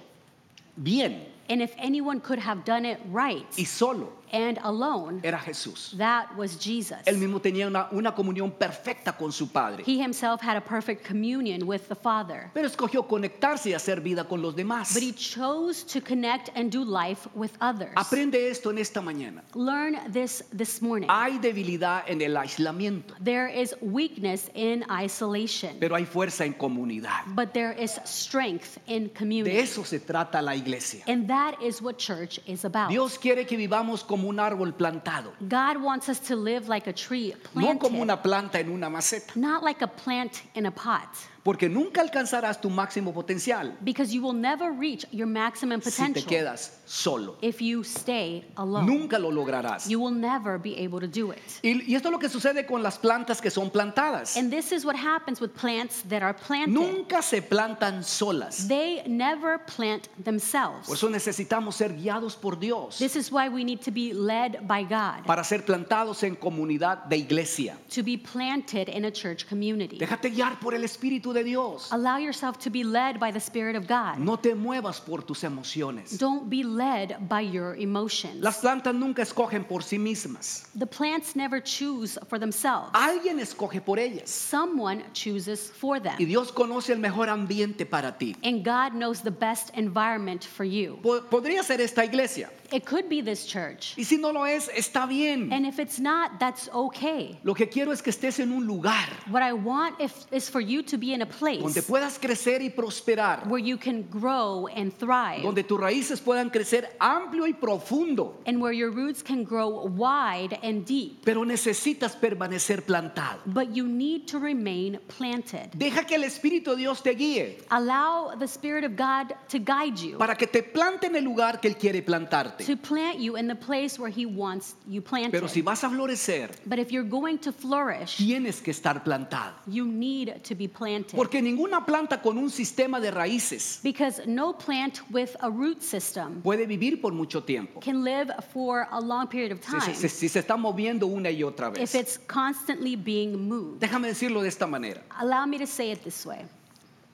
bien 0.76 1.34
And 1.50 1.62
if 1.62 1.74
anyone 1.78 2.22
could 2.22 2.40
have 2.40 2.64
done 2.64 2.86
it 2.86 3.00
right 3.12 3.46
y 3.58 3.66
solo, 3.66 4.14
and 4.34 4.58
alone, 4.64 5.22
era 5.24 5.38
Jesús. 5.40 5.96
that 5.98 6.36
was 6.36 6.58
Jesus. 6.58 6.98
Él 7.06 7.18
mismo 7.18 7.40
tenía 7.40 7.68
una, 7.68 7.88
una 7.92 8.14
comunión 8.14 8.52
perfecta 8.52 9.16
con 9.16 9.32
su 9.32 9.48
Padre, 9.52 9.84
He 9.86 10.02
himself 10.04 10.42
had 10.42 10.58
a 10.58 10.62
perfect 10.62 11.06
communion 11.08 11.66
with 11.68 11.88
the 11.88 11.96
Father. 11.96 12.50
pero 12.54 12.68
escogió 12.68 13.08
conectarse 13.08 13.70
y 13.70 13.74
hacer 13.74 14.02
vida 14.02 14.28
con 14.28 14.42
los 14.42 14.56
demás. 14.56 14.94
But 14.94 15.04
he 15.04 15.14
chose 15.14 15.84
to 15.86 16.02
connect 16.02 16.50
and 16.56 16.72
do 16.72 16.84
life 16.84 17.28
with 17.36 17.52
others. 17.62 17.92
Aprende 17.96 18.50
esto 18.50 18.72
en 18.72 18.80
esta 18.80 19.02
mañana. 19.02 19.44
Learn 19.54 19.98
this 20.12 20.44
this 20.56 20.82
morning. 20.82 21.08
Hay 21.10 21.38
debilidad 21.38 22.04
en 22.08 22.22
el 22.22 22.36
aislamiento, 22.36 23.14
There 23.24 23.48
is 23.48 23.76
weakness 23.82 24.50
in 24.56 24.84
isolation, 24.90 25.78
pero 25.80 25.96
hay 25.96 26.06
fuerza 26.06 26.44
en 26.46 26.54
comunidad. 26.54 27.24
but 27.36 27.54
there 27.54 27.72
is 27.74 28.00
strength 28.06 28.78
in 28.88 29.04
De 29.06 29.10
community. 29.14 29.58
eso 29.58 29.84
se 29.84 30.00
trata 30.00 30.42
la 30.42 30.56
iglesia. 30.56 31.04
And 31.08 31.28
that 31.28 31.62
is 31.62 31.82
what 31.82 31.98
church 31.98 32.40
is 32.48 32.66
about. 32.66 32.90
Dios 32.90 33.18
quiere 33.18 33.46
que 33.46 33.58
vivamos 33.58 34.04
como 34.04 34.23
un 34.24 34.40
árbol 34.40 34.74
plantado, 34.74 35.34
God 35.40 35.82
wants 35.82 36.10
us 36.10 36.20
to 36.20 36.36
live 36.36 36.68
like 36.68 36.90
a 36.90 36.94
tree 36.94 37.34
no 37.54 37.78
como 37.78 38.02
una 38.02 38.22
planta 38.22 38.60
en 38.60 38.70
una 38.70 38.90
maceta, 38.90 39.34
not 39.36 39.64
like 39.64 39.84
a 39.84 39.88
plant 39.88 40.44
in 40.56 40.66
a 40.66 40.72
pot. 40.72 41.10
Porque 41.44 41.68
nunca 41.68 42.02
alcanzarás 42.02 42.60
tu 42.62 42.70
máximo 42.70 43.14
potencial 43.14 43.76
Because 43.82 44.14
you 44.14 44.22
will 44.24 44.34
never 44.34 44.72
reach 44.72 45.06
your 45.12 45.28
maximum 45.28 45.82
si 45.82 45.90
te 45.92 45.98
potential 45.98 46.26
quedas 46.26 46.80
solo. 46.86 47.36
if 47.42 47.62
you 47.62 47.84
stay 47.84 48.46
alone. 48.56 48.86
Nunca 48.86 49.20
lo 49.20 49.30
lograrás. 49.30 49.88
You 49.90 50.00
will 50.00 50.14
never 50.14 50.58
be 50.58 50.76
able 50.78 51.00
to 51.02 51.08
do 51.08 51.32
it. 51.32 51.40
Y, 51.62 51.84
y 51.92 51.96
esto 51.96 52.08
es 52.08 52.12
lo 52.14 52.20
que 52.20 52.30
sucede 52.30 52.66
con 52.66 52.82
las 52.82 52.98
plantas 52.98 53.42
que 53.42 53.50
son 53.50 53.70
plantadas. 53.70 54.38
And 54.38 54.50
this 54.50 54.72
is 54.72 54.86
what 54.86 54.96
happens 54.96 55.42
with 55.42 55.50
plants 55.54 56.04
that 56.10 56.24
are 56.24 56.34
planted. 56.34 56.72
Nunca 56.74 57.22
se 57.22 57.42
plantan 57.42 58.04
solas. 58.04 58.68
They 58.68 59.04
never 59.08 59.60
plant 59.66 60.08
Por 60.16 60.24
themselves. 60.24 60.90
eso 60.90 61.10
necesitamos 61.10 61.76
ser 61.76 61.94
guiados 61.94 62.36
por 62.36 62.58
Dios 62.58 62.98
This 62.98 63.16
is 63.16 63.32
why 63.32 63.50
we 63.50 63.64
need 63.66 63.82
to 63.82 63.92
be 63.92 64.14
led 64.14 64.66
by 64.68 64.84
God, 64.84 65.26
para 65.26 65.44
ser 65.44 65.66
plantados 65.66 66.24
en 66.24 66.36
comunidad 66.36 67.06
de 67.10 67.18
iglesia. 67.18 67.78
to 67.90 68.02
be 68.04 68.18
planted 68.18 68.88
in 68.88 69.06
a 69.06 69.12
church 69.12 69.46
community. 69.50 69.98
Déjate 69.98 70.30
guiar 70.30 70.60
por 70.60 70.74
el 70.74 70.84
Espíritu 70.84 71.33
de 71.34 71.44
Dios. 71.44 71.90
Allow 71.92 72.18
yourself 72.18 72.58
to 72.60 72.70
be 72.70 72.84
led 72.84 73.20
by 73.20 73.32
the 73.32 73.40
Spirit 73.40 73.76
of 73.76 73.88
God. 73.88 74.20
No 74.20 74.38
te 74.38 74.54
muevas 74.54 75.04
por 75.04 75.22
tus 75.22 75.44
emociones. 75.44 76.18
Don't 76.18 76.50
be 76.50 76.64
led 76.64 77.28
by 77.28 77.42
your 77.42 77.76
emotions. 77.76 78.42
Las 78.42 78.60
plantas 78.60 78.94
nunca 78.96 79.22
escogen 79.24 79.68
por 79.68 79.82
sí 79.82 80.00
mismas. 80.00 80.68
The 80.76 80.88
plants 80.88 81.36
never 81.36 81.60
choose 81.62 82.18
for 82.28 82.40
themselves. 82.40 82.92
Alguien 82.94 83.40
escoge 83.40 83.84
por 83.84 83.98
ellas. 83.98 84.30
Someone 84.30 85.04
chooses 85.14 85.70
for 85.72 86.00
them. 86.00 86.16
Y. 86.20 86.26
Dios 86.26 86.52
conoce 86.52 86.94
el 86.94 87.00
mejor 87.00 87.30
ambiente 87.30 87.86
para 87.86 88.18
ti. 88.18 88.36
And 88.44 88.64
God 88.64 88.94
knows 88.94 89.22
the 89.22 89.32
best 89.32 89.72
environment 89.76 90.44
for 90.44 90.64
you. 90.64 91.00
Podría 91.02 91.64
ser 91.64 91.82
esta 91.82 92.06
iglesia. 92.06 92.50
It 92.74 92.88
could 92.88 93.08
be 93.08 93.22
this 93.22 93.46
church. 93.46 93.94
Y 93.98 94.04
si 94.04 94.18
no 94.18 94.32
lo 94.32 94.46
es, 94.46 94.68
está 94.76 95.08
bien. 95.08 95.54
And 95.54 95.64
if 95.64 95.78
it's 95.78 96.00
not, 96.00 96.40
that's 96.40 96.70
okay. 96.74 97.40
Lo 97.44 97.54
que 97.54 97.68
quiero 97.70 97.92
es 97.92 98.02
que 98.02 98.10
estés 98.10 98.40
en 98.40 98.52
un 98.52 98.66
lugar 98.66 99.08
What 99.30 99.44
I 99.44 99.54
want 99.54 100.02
if, 100.02 100.26
is 100.32 100.50
for 100.50 100.60
you 100.60 100.82
to 100.82 100.98
be 100.98 101.14
in 101.14 101.22
a 101.22 101.28
place 101.28 101.62
donde 101.62 101.84
puedas 101.84 102.18
crecer 102.18 102.64
y 102.64 102.72
prosperar, 102.72 103.48
where 103.48 103.64
you 103.64 103.78
can 103.78 104.10
grow 104.10 104.68
and 104.76 104.92
thrive, 104.92 105.44
donde 105.44 105.64
tus 105.64 105.80
raíces 105.80 106.20
puedan 106.20 106.50
crecer 106.50 106.96
amplio 107.00 107.46
y 107.46 107.54
profundo, 107.54 108.42
and 108.48 108.60
where 108.60 108.74
your 108.74 108.90
roots 108.90 109.22
can 109.22 109.44
grow 109.44 109.86
wide 109.86 110.58
and 110.64 110.84
deep. 110.88 111.24
pero 111.24 111.46
necesitas 111.46 112.16
permanecer 112.16 112.84
plantado. 112.84 113.40
But 113.46 113.76
you 113.76 113.88
need 113.88 114.26
to 114.30 114.40
remain 114.40 115.00
planted. 115.16 115.70
Deja 115.76 116.06
que 116.08 116.16
el 116.16 116.24
Espíritu 116.24 116.72
de 116.72 116.78
Dios 116.78 117.04
te 117.04 117.12
guíe 117.12 117.60
Allow 117.70 118.36
the 118.40 118.48
Spirit 118.48 118.84
of 118.84 118.96
God 118.96 119.36
to 119.50 119.60
guide 119.60 120.00
you, 120.00 120.18
para 120.18 120.36
que 120.36 120.48
te 120.48 120.64
plante 120.64 121.06
en 121.06 121.16
el 121.16 121.24
lugar 121.24 121.62
que 121.62 121.68
Él 121.68 121.78
quiere 121.78 122.02
plantarte. 122.02 122.63
To 122.66 122.76
plant 122.78 123.20
you 123.20 123.36
in 123.38 123.48
the 123.48 123.56
place 123.56 123.98
where 124.00 124.10
He 124.12 124.26
wants 124.26 124.76
you 124.88 125.02
planted. 125.02 125.32
Pero 125.32 125.48
si 125.48 125.62
vas 125.62 125.84
a 125.84 125.90
florecer, 125.90 126.50
But 126.66 126.80
if 126.80 126.92
you're 126.92 127.08
going 127.08 127.38
to 127.40 127.52
flourish, 127.52 128.18
tienes 128.18 128.62
que 128.62 128.72
estar 128.74 129.04
plantado. 129.04 129.54
you 129.68 129.86
need 129.86 130.44
to 130.44 130.56
be 130.56 130.68
planted. 130.68 131.16
Porque 131.16 131.42
ninguna 131.42 131.86
planta 131.86 132.22
con 132.22 132.38
un 132.38 132.50
sistema 132.50 133.00
de 133.00 133.12
raíces 133.12 133.80
Because 133.84 134.22
no 134.26 134.54
plant 134.54 135.02
with 135.12 135.36
a 135.42 135.50
root 135.50 135.82
system 135.82 136.42
puede 136.42 136.66
vivir 136.68 137.02
por 137.02 137.12
mucho 137.14 137.42
tiempo. 137.42 137.80
can 137.80 138.04
live 138.04 138.32
for 138.52 138.88
a 138.92 139.00
long 139.00 139.28
period 139.28 139.52
of 139.52 139.60
Si 139.64 139.72
time 139.80 139.94
se, 139.96 140.10
si 140.10 140.28
se 140.28 140.40
está 140.40 140.58
moviendo 140.58 141.08
una 141.08 141.30
y 141.30 141.44
otra 141.44 141.70
if 141.70 141.92
vez. 141.92 141.96
it's 141.96 142.18
constantly 142.28 142.96
being 142.96 143.48
moved. 143.48 143.80
Déjame 143.80 144.08
decirlo 144.08 144.42
de 144.42 144.48
esta 144.50 144.68
manera. 144.68 145.02
Allow 145.20 145.46
me 145.46 145.58
to 145.58 145.68
say 145.68 145.92
it 145.92 146.04
this 146.04 146.26
way. 146.26 146.46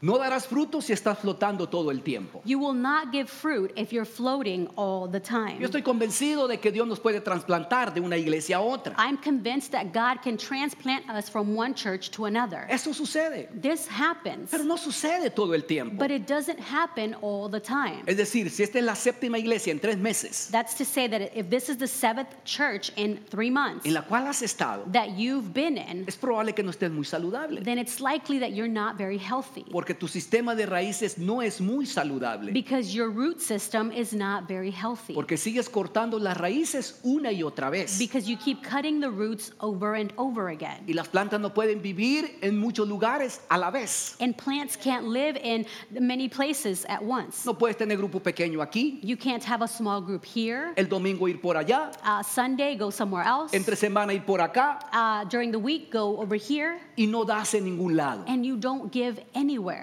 No 0.01 0.17
darás 0.17 0.47
fruto 0.47 0.81
si 0.81 0.93
estás 0.93 1.19
flotando 1.19 1.67
todo 1.67 1.91
el 1.91 2.01
tiempo. 2.01 2.41
You 2.45 2.57
will 2.57 2.73
not 2.73 3.11
give 3.11 3.27
fruit 3.29 3.73
if 3.75 3.91
you're 3.91 4.05
floating 4.05 4.69
all 4.77 5.09
the 5.09 5.19
time. 5.19 5.59
Yo 5.59 5.65
estoy 5.67 5.81
convencido 5.83 6.47
de 6.47 6.57
que 6.57 6.71
Dios 6.71 6.87
nos 6.87 7.01
puede 7.01 7.19
trasplantar 7.19 7.93
de 7.93 7.99
una 7.99 8.15
iglesia 8.15 8.57
a 8.57 8.61
otra. 8.61 8.95
I'm 8.97 9.17
convinced 9.17 9.71
that 9.73 9.91
God 9.91 10.21
can 10.23 10.37
transplant 10.37 11.09
us 11.09 11.27
from 11.29 11.53
one 11.53 11.73
church 11.73 12.11
to 12.11 12.25
another. 12.25 12.65
Eso 12.69 12.93
sucede, 12.93 13.49
This 13.61 13.87
happens, 13.87 14.49
pero 14.49 14.63
no 14.63 14.77
sucede 14.77 15.31
todo 15.35 15.53
el 15.53 15.63
tiempo. 15.65 15.97
but 15.97 16.11
it 16.11 16.25
doesn't 16.25 16.59
happen 16.59 17.13
all 17.21 17.49
the 17.49 17.59
time. 17.59 18.03
Es 18.07 18.15
decir, 18.15 18.49
si 18.51 18.63
esta 18.63 18.79
es 18.79 18.85
la 18.85 18.95
séptima 18.95 19.37
iglesia 19.37 19.71
en 19.71 19.79
tres 19.81 19.97
meses 19.97 20.47
That's 20.49 20.75
to 20.75 20.85
say 20.85 21.07
that 21.09 21.35
if 21.37 21.49
this 21.49 21.67
is 21.67 21.77
the 21.77 21.87
seventh 21.87 22.29
church 22.45 22.91
in 22.95 23.17
three 23.29 23.49
months 23.49 23.85
en 23.85 23.93
la 23.93 24.03
cual 24.03 24.27
has 24.27 24.41
estado, 24.43 24.85
that 24.93 25.17
you've 25.17 25.53
been 25.53 25.77
in, 25.77 26.05
es 26.07 26.15
probable 26.15 26.53
que 26.53 26.63
no 26.63 26.71
estés 26.71 26.89
muy 26.89 27.03
saludable. 27.03 27.61
then 27.65 27.77
it's 27.77 27.99
likely 27.99 28.39
that 28.39 28.53
you're 28.53 28.71
not 28.71 28.95
very 28.97 29.17
healthy 29.17 29.65
Porque 29.69 29.88
tu 29.93 30.07
sistema 30.07 30.55
de 30.55 30.65
raíces 30.65 31.17
no 31.17 31.41
es 31.41 31.59
muy 31.61 31.85
saludable. 31.85 32.51
because 32.51 32.93
your 32.93 33.09
root 33.09 33.39
system 33.39 33.91
is 33.91 34.13
not 34.13 34.47
very 34.47 34.71
healthy. 34.71 35.13
Porque 35.13 35.37
sigues 35.37 35.69
cortando 35.69 36.19
las 36.19 36.37
raíces 36.37 36.99
una 37.03 37.31
y 37.31 37.41
otra 37.43 37.69
vez. 37.69 37.97
Because 37.97 38.27
you 38.29 38.37
keep 38.37 38.63
cutting 38.63 38.99
the 38.99 39.09
roots 39.09 39.51
over 39.59 39.95
and 39.95 40.13
over 40.17 40.49
again. 40.49 40.83
Y 40.87 40.93
las 40.93 41.07
plantas 41.07 41.39
no 41.39 41.53
pueden 41.53 41.81
vivir 41.81 42.37
en 42.41 42.57
muchos 42.59 42.87
lugares 42.87 43.41
a 43.49 43.57
la 43.57 43.69
vez. 43.71 44.15
And 44.19 44.35
plants 44.35 44.75
can't 44.77 45.05
live 45.07 45.37
in 45.43 45.65
many 45.99 46.27
places 46.29 46.85
at 46.89 47.01
once. 47.03 47.45
No 47.45 47.53
puedes 47.53 47.77
tener 47.77 47.97
grupo 47.97 48.19
pequeño 48.19 48.61
aquí, 48.61 48.99
You 49.03 49.17
can't 49.17 49.43
have 49.43 49.61
a 49.63 49.67
small 49.67 50.01
group 50.01 50.23
here. 50.25 50.73
el 50.75 50.87
domingo 50.87 51.27
ir 51.27 51.39
por 51.41 51.55
allá, 51.55 51.91
Uh, 52.03 52.23
Sunday, 52.23 52.75
go 52.75 52.89
somewhere 52.89 53.25
else. 53.25 53.53
entre 53.55 53.75
semana 53.75 54.13
ir 54.13 54.23
por 54.25 54.39
acá 54.41 54.79
Uh, 54.93 55.25
during 55.29 55.51
the 55.51 55.59
week, 55.59 55.91
go 55.91 56.17
over 56.19 56.35
here. 56.35 56.79
y 56.97 57.05
no 57.05 57.23
das 57.23 57.53
en 57.53 57.65
ningún 57.65 57.95
lado. 57.95 58.23
And 58.27 58.45
you 58.45 58.57
don't 58.57 58.91
give 58.91 59.21
anywhere. 59.33 59.78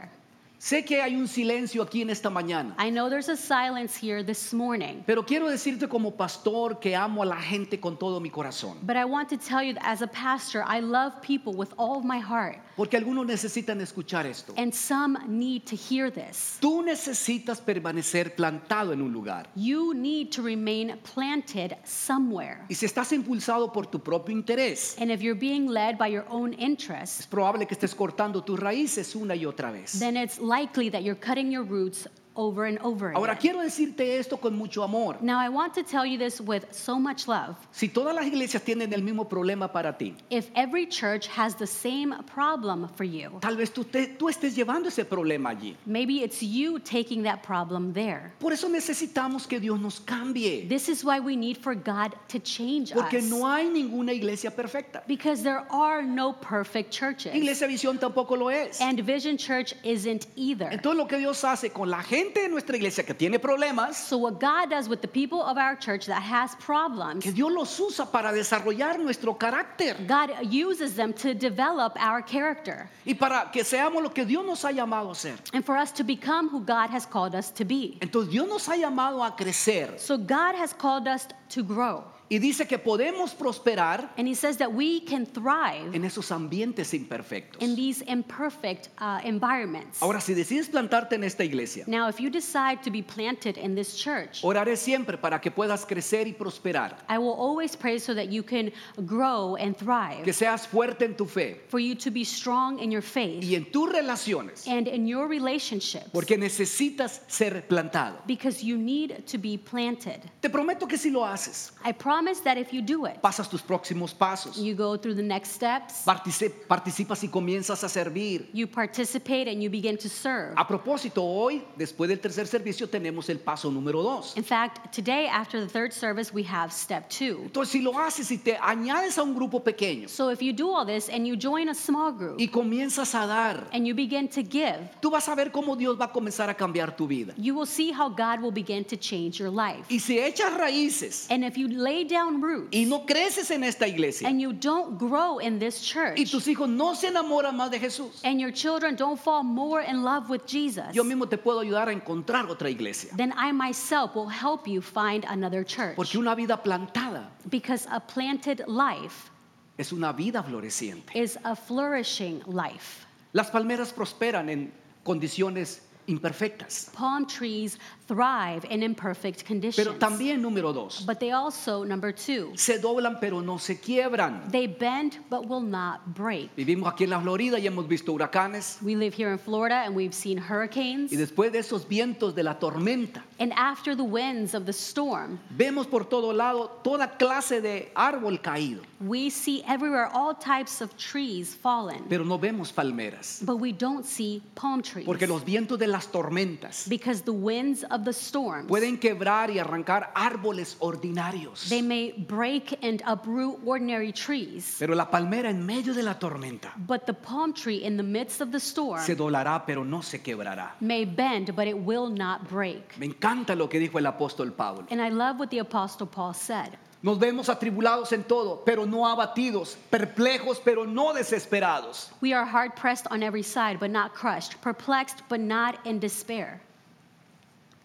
Sé 0.58 0.84
que 0.84 1.02
hay 1.02 1.14
un 1.16 1.28
silencio 1.28 1.82
aquí 1.82 2.00
en 2.00 2.08
esta 2.10 2.30
mañana, 2.30 2.74
I 2.78 2.90
know 2.90 3.10
there's 3.10 3.28
a 3.28 3.36
silence 3.36 3.94
here 4.00 4.24
this 4.24 4.54
morning. 4.54 5.02
pero 5.06 5.24
quiero 5.24 5.48
decirte 5.48 5.86
como 5.88 6.12
pastor 6.16 6.80
que 6.80 6.96
amo 6.96 7.22
a 7.22 7.26
la 7.26 7.36
gente 7.36 7.78
con 7.78 7.98
todo 7.98 8.20
mi 8.20 8.30
corazón. 8.30 8.78
But 8.82 8.96
I 8.96 9.04
want 9.04 9.28
to 9.30 9.36
tell 9.36 9.62
you 9.62 9.74
that 9.74 9.84
as 9.84 10.00
a 10.02 10.06
pastor, 10.06 10.64
I 10.66 10.80
love 10.80 11.20
people 11.20 11.52
with 11.54 11.68
all 11.76 11.98
of 11.98 12.04
my 12.04 12.18
heart. 12.18 12.58
Porque 12.74 12.96
algunos 12.96 13.26
necesitan 13.26 13.80
escuchar 13.80 14.26
esto. 14.26 14.54
And 14.56 14.72
some 14.72 15.18
need 15.28 15.64
to 15.66 15.76
hear 15.76 16.10
this. 16.10 16.58
Tú 16.60 16.82
necesitas 16.82 17.60
permanecer 17.60 18.34
plantado 18.34 18.92
en 18.92 19.02
un 19.02 19.12
lugar. 19.12 19.48
You 19.56 19.94
need 19.94 20.30
to 20.32 20.42
remain 20.42 20.98
planted 21.14 21.76
somewhere. 21.84 22.64
Y 22.68 22.74
si 22.74 22.86
estás 22.86 23.12
impulsado 23.12 23.72
por 23.72 23.86
tu 23.86 23.98
propio 24.02 24.34
interés, 24.36 24.96
And 24.98 25.10
if 25.10 25.20
you're 25.20 25.38
being 25.38 25.66
led 25.68 25.98
by 25.98 26.08
your 26.10 26.24
own 26.30 26.54
es 26.54 26.60
interests, 26.60 27.26
probable 27.26 27.66
que 27.66 27.74
estés 27.74 27.94
cortando 27.94 28.42
tus 28.42 28.58
raíces 28.58 29.14
una 29.14 29.34
y 29.34 29.44
otra 29.46 29.70
vez. 29.70 29.98
then 29.98 30.16
it's 30.16 30.38
likely 30.56 30.88
that 30.88 31.02
you're 31.02 31.22
cutting 31.28 31.52
your 31.52 31.62
roots 31.62 32.06
over 32.36 32.66
and 32.66 32.78
over 32.82 33.12
Ahora 33.14 33.36
quiero 33.36 33.60
decirte 33.60 34.18
esto 34.18 34.36
con 34.38 34.56
mucho 34.56 34.82
amor. 34.82 35.16
Now, 35.20 35.38
I 35.38 35.48
want 35.48 35.74
to 35.74 35.82
tell 35.82 36.04
you 36.06 36.18
this 36.18 36.40
with 36.40 36.64
so 36.72 36.98
much 36.98 37.26
love. 37.28 37.56
Si 37.72 37.88
todas 37.88 38.14
las 38.14 38.26
iglesias 38.26 38.62
tienen 38.62 38.92
el 38.92 39.02
mismo 39.02 39.28
problema 39.28 39.72
para 39.72 39.96
ti, 39.96 40.14
If 40.30 40.50
every 40.54 40.86
church 40.86 41.26
has 41.28 41.54
the 41.56 41.66
same 41.66 42.14
problem 42.26 42.88
for 42.96 43.04
you, 43.04 43.38
tal 43.40 43.56
vez 43.56 43.70
tú, 43.72 43.84
te- 43.84 44.08
tú 44.18 44.28
estés 44.28 44.54
llevando 44.54 44.88
ese 44.88 45.04
problema 45.04 45.50
allí. 45.50 45.74
maybe 45.86 46.22
it's 46.22 46.42
you 46.42 46.78
taking 46.78 47.22
that 47.22 47.42
problem 47.42 47.92
there. 47.92 48.32
Por 48.38 48.52
eso 48.52 48.68
necesitamos 48.68 49.46
que 49.48 49.58
Dios 49.60 49.78
nos 49.80 50.00
cambie. 50.00 50.68
This 50.68 50.88
is 50.88 51.04
why 51.04 51.20
we 51.20 51.36
need 51.36 51.56
for 51.58 51.74
God 51.74 52.14
to 52.28 52.38
change 52.38 52.92
Porque 52.92 53.18
us. 53.18 53.24
no 53.30 53.44
hay 53.46 53.68
ninguna 53.68 54.12
iglesia 54.12 54.50
perfecta. 54.50 55.02
Because 55.06 55.42
there 55.42 55.64
are 55.70 56.02
no 56.02 56.32
perfect 56.32 56.90
churches. 56.92 57.34
Iglesia 57.34 57.66
Visión 57.66 57.98
tampoco 57.98 58.36
lo 58.36 58.48
es. 58.48 58.80
And 58.80 59.00
Vision 59.00 59.36
Church 59.36 59.74
isn't 59.82 60.26
either. 60.36 60.68
Entonces 60.70 60.96
lo 60.96 61.06
que 61.06 61.18
Dios 61.18 61.42
hace 61.44 61.70
con 61.70 61.90
la 61.90 62.02
gente 62.26 62.42
de 62.42 62.48
nuestra 62.48 62.76
iglesia 62.76 63.04
que 63.04 63.14
tiene 63.14 63.38
problemas, 63.38 63.96
So, 63.96 64.18
what 64.18 64.38
God 64.40 64.70
does 64.70 64.88
with 64.88 65.00
the 65.00 65.08
people 65.08 65.40
of 65.42 65.56
our 65.56 65.76
church 65.76 66.06
that 66.06 66.20
has 66.22 66.54
problems, 66.56 67.22
que 67.24 67.32
Dios 67.32 67.50
los 67.52 67.78
usa 67.80 68.06
para 68.06 68.32
desarrollar 68.32 68.98
nuestro 68.98 69.34
carácter 69.34 69.96
God 70.06 70.30
uses 70.50 70.94
them 70.94 71.12
to 71.14 71.34
develop 71.34 71.96
our 72.00 72.22
character 72.22 72.88
y 73.06 73.14
para 73.14 73.50
que 73.52 73.64
seamos 73.64 74.02
lo 74.02 74.10
que 74.10 74.24
Dios 74.24 74.44
nos 74.44 74.62
ha 74.64 74.70
llamado 74.72 75.10
a 75.10 75.14
ser. 75.14 75.36
and 75.52 75.64
for 75.64 75.76
us 75.76 75.90
to 75.92 76.04
become 76.04 76.48
who 76.48 76.60
God 76.60 76.90
has 76.90 77.06
called 77.06 77.34
us 77.34 77.50
to 77.50 77.64
be. 77.64 77.98
Entonces 78.00 78.30
Dios 78.32 78.48
nos 78.48 78.66
ha 78.68 78.76
llamado 78.76 79.22
a 79.24 79.30
crecer 79.36 79.98
So, 79.98 80.16
God 80.18 80.54
has 80.54 80.72
called 80.72 81.06
us 81.08 81.26
to 81.50 81.62
grow. 81.62 82.04
Y 82.28 82.38
dice 82.38 82.66
que 82.66 82.78
podemos 82.78 83.34
prosperar 83.34 84.12
And 84.16 84.26
He 84.28 84.34
says 84.34 84.56
that 84.58 84.72
we 84.72 85.00
can 85.04 85.26
thrive 85.26 85.94
en 85.94 86.04
esos 86.04 86.30
ambientes 86.32 86.92
imperfectos. 86.94 87.62
in 87.62 87.76
these 87.76 88.02
imperfect 88.06 88.88
uh, 89.00 89.20
environments. 89.24 90.02
Ahora, 90.02 90.20
si 90.20 90.34
decides 90.34 90.68
plantarte 90.68 91.14
en 91.14 91.24
esta 91.24 91.44
iglesia, 91.44 91.84
Now, 91.86 92.08
if 92.08 92.18
you 92.18 92.30
decide 92.30 92.82
to 92.82 92.90
be 92.90 93.02
planted 93.02 93.56
in 93.56 93.74
this 93.74 93.96
church, 93.96 94.42
oraré 94.42 94.76
siempre 94.76 95.16
para 95.18 95.40
que 95.40 95.50
puedas 95.50 95.86
crecer 95.86 96.26
y 96.26 96.32
prosperar, 96.32 96.96
I 97.08 97.18
will 97.18 97.34
always 97.38 97.76
pray 97.76 97.98
so 97.98 98.14
that 98.14 98.28
you 98.30 98.42
can 98.42 98.72
grow 99.06 99.56
and 99.56 99.76
que 99.76 99.84
thrive, 99.84 100.32
seas 100.32 100.66
fuerte 100.66 101.04
en 101.04 101.16
tu 101.16 101.26
fe 101.26 101.60
for 101.68 101.78
you 101.78 101.94
to 101.94 102.10
be 102.10 102.24
strong 102.24 102.78
in 102.80 102.90
your 102.90 103.02
faith 103.02 103.42
y 103.44 103.54
en 103.54 103.70
tus 103.70 103.90
relaciones, 103.92 104.66
and 104.66 104.88
in 104.88 105.06
your 105.06 105.28
relationships, 105.28 106.10
porque 106.12 106.36
necesitas 106.36 107.20
ser 107.28 107.66
plantado. 107.68 108.16
because 108.26 108.62
you 108.62 108.76
need 108.76 109.24
to 109.26 109.38
be 109.38 109.56
planted. 109.58 110.20
Te 110.40 110.48
prometo 110.48 110.86
que 110.88 110.98
si 110.98 111.10
lo 111.10 111.24
haces, 111.24 111.72
I 111.84 111.92
promise 112.16 112.40
that 112.40 112.56
if 112.56 112.72
you 112.72 112.80
do 112.80 113.04
it, 113.04 113.20
pasas 113.20 113.48
tus 113.48 113.60
próximos 113.60 114.14
pasos, 114.14 114.56
you 114.56 114.74
go 114.74 114.96
through 114.96 115.14
the 115.14 115.22
next 115.22 115.50
steps, 115.52 116.02
partici- 116.06 116.50
participas 116.66 117.22
y 117.22 117.28
comienzas 117.28 117.84
a 117.84 117.88
servir. 117.88 118.46
you 118.54 118.66
participate, 118.66 119.48
and 119.48 119.62
you 119.62 119.68
begin 119.68 119.98
to 119.98 120.08
serve. 120.08 120.54
A 120.56 120.66
propósito, 120.66 121.22
hoy, 121.22 121.62
después 121.76 122.08
del 122.08 122.18
tercer 122.18 122.46
servicio, 122.46 122.88
tenemos 122.88 123.28
el 123.28 123.38
paso 123.38 123.70
número 123.70 124.02
dos. 124.02 124.34
In 124.36 124.44
fact, 124.44 124.94
today 124.94 125.26
after 125.26 125.60
the 125.60 125.68
third 125.68 125.92
service, 125.92 126.32
we 126.32 126.42
have 126.42 126.72
step 126.72 127.08
two. 127.10 127.42
Entonces, 127.44 127.72
si 127.72 127.82
lo 127.82 127.92
haces 127.98 128.30
y 128.30 128.38
te 128.38 128.56
añades 128.56 129.18
a 129.18 129.22
un 129.22 129.34
grupo 129.34 129.62
pequeño 129.62 130.08
So 130.08 130.30
if 130.30 130.40
you 130.40 130.52
do 130.54 130.70
all 130.70 130.86
this 130.86 131.10
and 131.10 131.26
you 131.26 131.36
join 131.36 131.68
a 131.68 131.74
small 131.74 132.12
group 132.12 132.40
y 132.40 132.48
comienzas 132.48 133.14
a 133.14 133.26
dar, 133.26 133.68
and 133.74 133.86
you 133.86 133.94
begin 133.94 134.26
to 134.28 134.42
give, 134.42 134.78
tú 135.02 135.10
vas 135.10 135.28
a 135.28 135.34
ver 135.34 135.50
cómo 135.50 135.76
Dios 135.76 135.98
va 136.00 136.06
a 136.06 136.12
comenzar 136.12 136.48
a 136.48 136.54
cambiar 136.54 136.96
tu 136.96 137.06
vida. 137.06 137.34
you 137.36 137.54
will 137.54 137.66
see 137.66 137.92
how 137.92 138.08
God 138.08 138.40
will 138.40 138.52
begin 138.52 138.84
to 138.84 138.96
change 138.96 139.38
your 139.38 139.50
life. 139.50 139.84
Y 139.90 139.98
si 139.98 140.18
echas 140.18 140.54
raíces 140.56 141.26
And 141.30 141.44
if 141.44 141.56
you 141.58 141.68
lay 141.68 142.04
down 142.06 142.40
roots 142.40 142.68
y 142.72 142.84
no 142.84 143.04
creces 143.06 143.50
en 143.50 143.62
esta 143.64 143.86
iglesia 143.86 144.26
and 144.28 144.40
you 144.40 144.52
don't 144.52 144.98
grow 144.98 145.38
in 145.38 145.58
this 145.58 145.80
church 145.80 146.18
y 146.18 146.24
tus 146.24 146.46
hijos 146.46 146.68
no 146.68 146.94
se 146.94 147.08
enamoran 147.08 147.56
más 147.56 147.70
de 147.70 147.78
Jesús, 147.78 148.20
and 148.24 148.40
your 148.40 148.50
children 148.52 148.94
don't 148.96 149.18
fall 149.20 149.42
more 149.42 149.82
in 149.82 150.02
love 150.02 150.28
with 150.30 150.46
Jesus, 150.46 150.94
yo 150.94 151.02
mismo 151.04 151.28
te 151.28 151.36
puedo 151.36 151.60
ayudar 151.60 151.88
a 151.88 151.92
encontrar 151.92 152.46
otra 152.48 152.70
iglesia. 152.70 153.10
then 153.16 153.32
I 153.36 153.52
myself 153.52 154.14
will 154.14 154.28
help 154.28 154.66
you 154.66 154.80
find 154.80 155.24
another 155.28 155.64
church. 155.64 155.96
Porque 155.96 156.16
una 156.16 156.34
vida 156.34 156.56
plantada 156.62 157.28
Because 157.50 157.86
a 157.90 158.00
planted 158.00 158.62
life 158.66 159.30
es 159.78 159.92
una 159.92 160.12
vida 160.12 160.42
floreciente. 160.42 161.14
is 161.14 161.38
a 161.44 161.54
flourishing 161.54 162.42
life. 162.46 163.06
Las 163.32 163.50
palmeras 163.50 163.92
prosperan 163.92 164.48
en 164.48 164.72
condiciones 165.04 165.80
imperfectas. 166.08 166.90
Palm 166.94 167.26
trees 167.26 167.78
thrive 168.06 168.64
in 168.70 168.82
imperfect 168.82 169.44
conditions. 169.46 169.76
Pero 169.76 169.98
también, 169.98 170.40
número 170.40 170.72
dos, 170.72 171.04
But 171.06 171.18
they 171.18 171.32
also, 171.32 171.84
number 171.84 172.12
two, 172.12 172.52
se 172.54 172.78
doblan 172.78 173.18
pero 173.20 173.40
no 173.40 173.58
se 173.58 173.78
quiebran. 173.80 174.50
they 174.50 174.66
bend 174.66 175.18
but 175.28 175.46
will 175.48 175.60
not 175.60 176.00
break. 176.14 176.54
Vivimos 176.56 176.92
aquí 176.92 177.04
en 177.04 177.10
la 177.10 177.20
Florida 177.20 177.58
y 177.58 177.66
hemos 177.66 177.88
visto 177.88 178.12
huracanes. 178.12 178.78
We 178.82 178.94
live 178.94 179.14
here 179.14 179.30
in 179.32 179.38
Florida 179.38 179.82
and 179.84 179.94
we've 179.96 180.14
seen 180.14 180.38
hurricanes. 180.38 181.12
Y 181.12 181.16
después 181.16 181.50
de 181.52 181.58
esos 181.58 181.86
vientos 181.88 182.34
de 182.34 182.42
la 182.42 182.58
tormenta, 182.58 183.24
And 183.38 183.52
after 183.56 183.94
the 183.96 184.04
winds 184.04 184.54
of 184.54 184.64
the 184.66 184.72
storm, 184.72 185.38
vemos 185.50 185.86
por 185.86 186.04
todo 186.04 186.32
lado 186.32 186.70
toda 186.82 187.18
clase 187.18 187.60
de 187.60 187.90
árbol 187.94 188.40
caído, 188.40 188.82
we 189.00 189.28
see 189.30 189.62
everywhere 189.66 190.08
all 190.12 190.32
types 190.34 190.80
of 190.80 190.96
trees 190.96 191.54
fallen. 191.54 192.04
pero 192.08 192.24
no 192.24 192.38
vemos 192.38 192.72
palmeras. 192.72 193.40
But 193.44 193.56
we 193.56 193.72
don't 193.72 194.04
see 194.06 194.42
palm 194.54 194.80
trees. 194.82 195.04
Porque 195.04 195.26
los 195.26 195.44
vientos 195.44 195.78
de 195.78 195.86
las 195.86 196.06
tormentas 196.10 196.88
Because 196.88 197.22
the 197.22 197.32
winds 197.32 197.84
of 197.90 197.95
the 198.04 198.12
storms, 198.12 198.68
pueden 198.68 198.98
quebrar 198.98 199.50
y 199.50 199.58
arrancar 199.58 200.10
árboles 200.14 200.76
ordinarios. 200.80 201.68
they 201.68 201.82
may 201.82 202.12
break 202.12 202.78
and 202.82 203.02
uproot 203.06 203.58
ordinary 203.64 204.12
trees. 204.12 204.76
Pero 204.78 204.94
la 204.94 205.10
palmera 205.10 205.50
en 205.50 205.64
medio 205.64 205.94
de 205.94 206.02
la 206.02 206.18
tormenta 206.18 206.72
But 206.76 207.06
the 207.06 207.14
palm 207.14 207.52
tree 207.52 207.84
in 207.84 207.96
the 207.96 208.02
midst 208.02 208.40
of 208.40 208.50
the 208.52 208.60
storm 208.60 209.00
se 209.02 209.14
doblará, 209.14 209.64
pero 209.66 209.84
no 209.84 210.00
se 210.02 210.18
quebrará. 210.18 210.72
may 210.80 211.04
bend, 211.04 211.54
but 211.56 211.66
it 211.66 211.78
will 211.78 212.08
not 212.08 212.48
break. 212.48 212.98
Me 212.98 213.06
encanta 213.06 213.54
lo 213.56 213.68
que 213.68 213.78
dijo 213.78 213.98
el 213.98 214.06
apóstol 214.06 214.52
Pablo. 214.56 214.86
And 214.90 215.00
I 215.00 215.08
love 215.10 215.38
what 215.38 215.50
the 215.50 215.58
Apostle 215.58 216.06
Paul 216.06 216.34
said. 216.34 216.76
Nos 217.02 217.18
vemos 217.18 217.48
atribulados 217.48 218.10
en 218.12 218.24
todo, 218.24 218.62
pero 218.64 218.84
no 218.84 219.06
abatidos, 219.06 219.76
perplejos, 219.90 220.58
pero 220.64 220.84
no 220.86 221.12
desesperados. 221.12 222.08
We 222.20 222.32
are 222.32 222.44
hard 222.44 222.74
pressed 222.74 223.06
on 223.10 223.22
every 223.22 223.42
side, 223.42 223.78
but 223.78 223.90
not 223.90 224.14
crushed, 224.14 224.60
perplexed, 224.60 225.22
but 225.28 225.38
not 225.38 225.78
in 225.86 226.00
despair, 226.00 226.60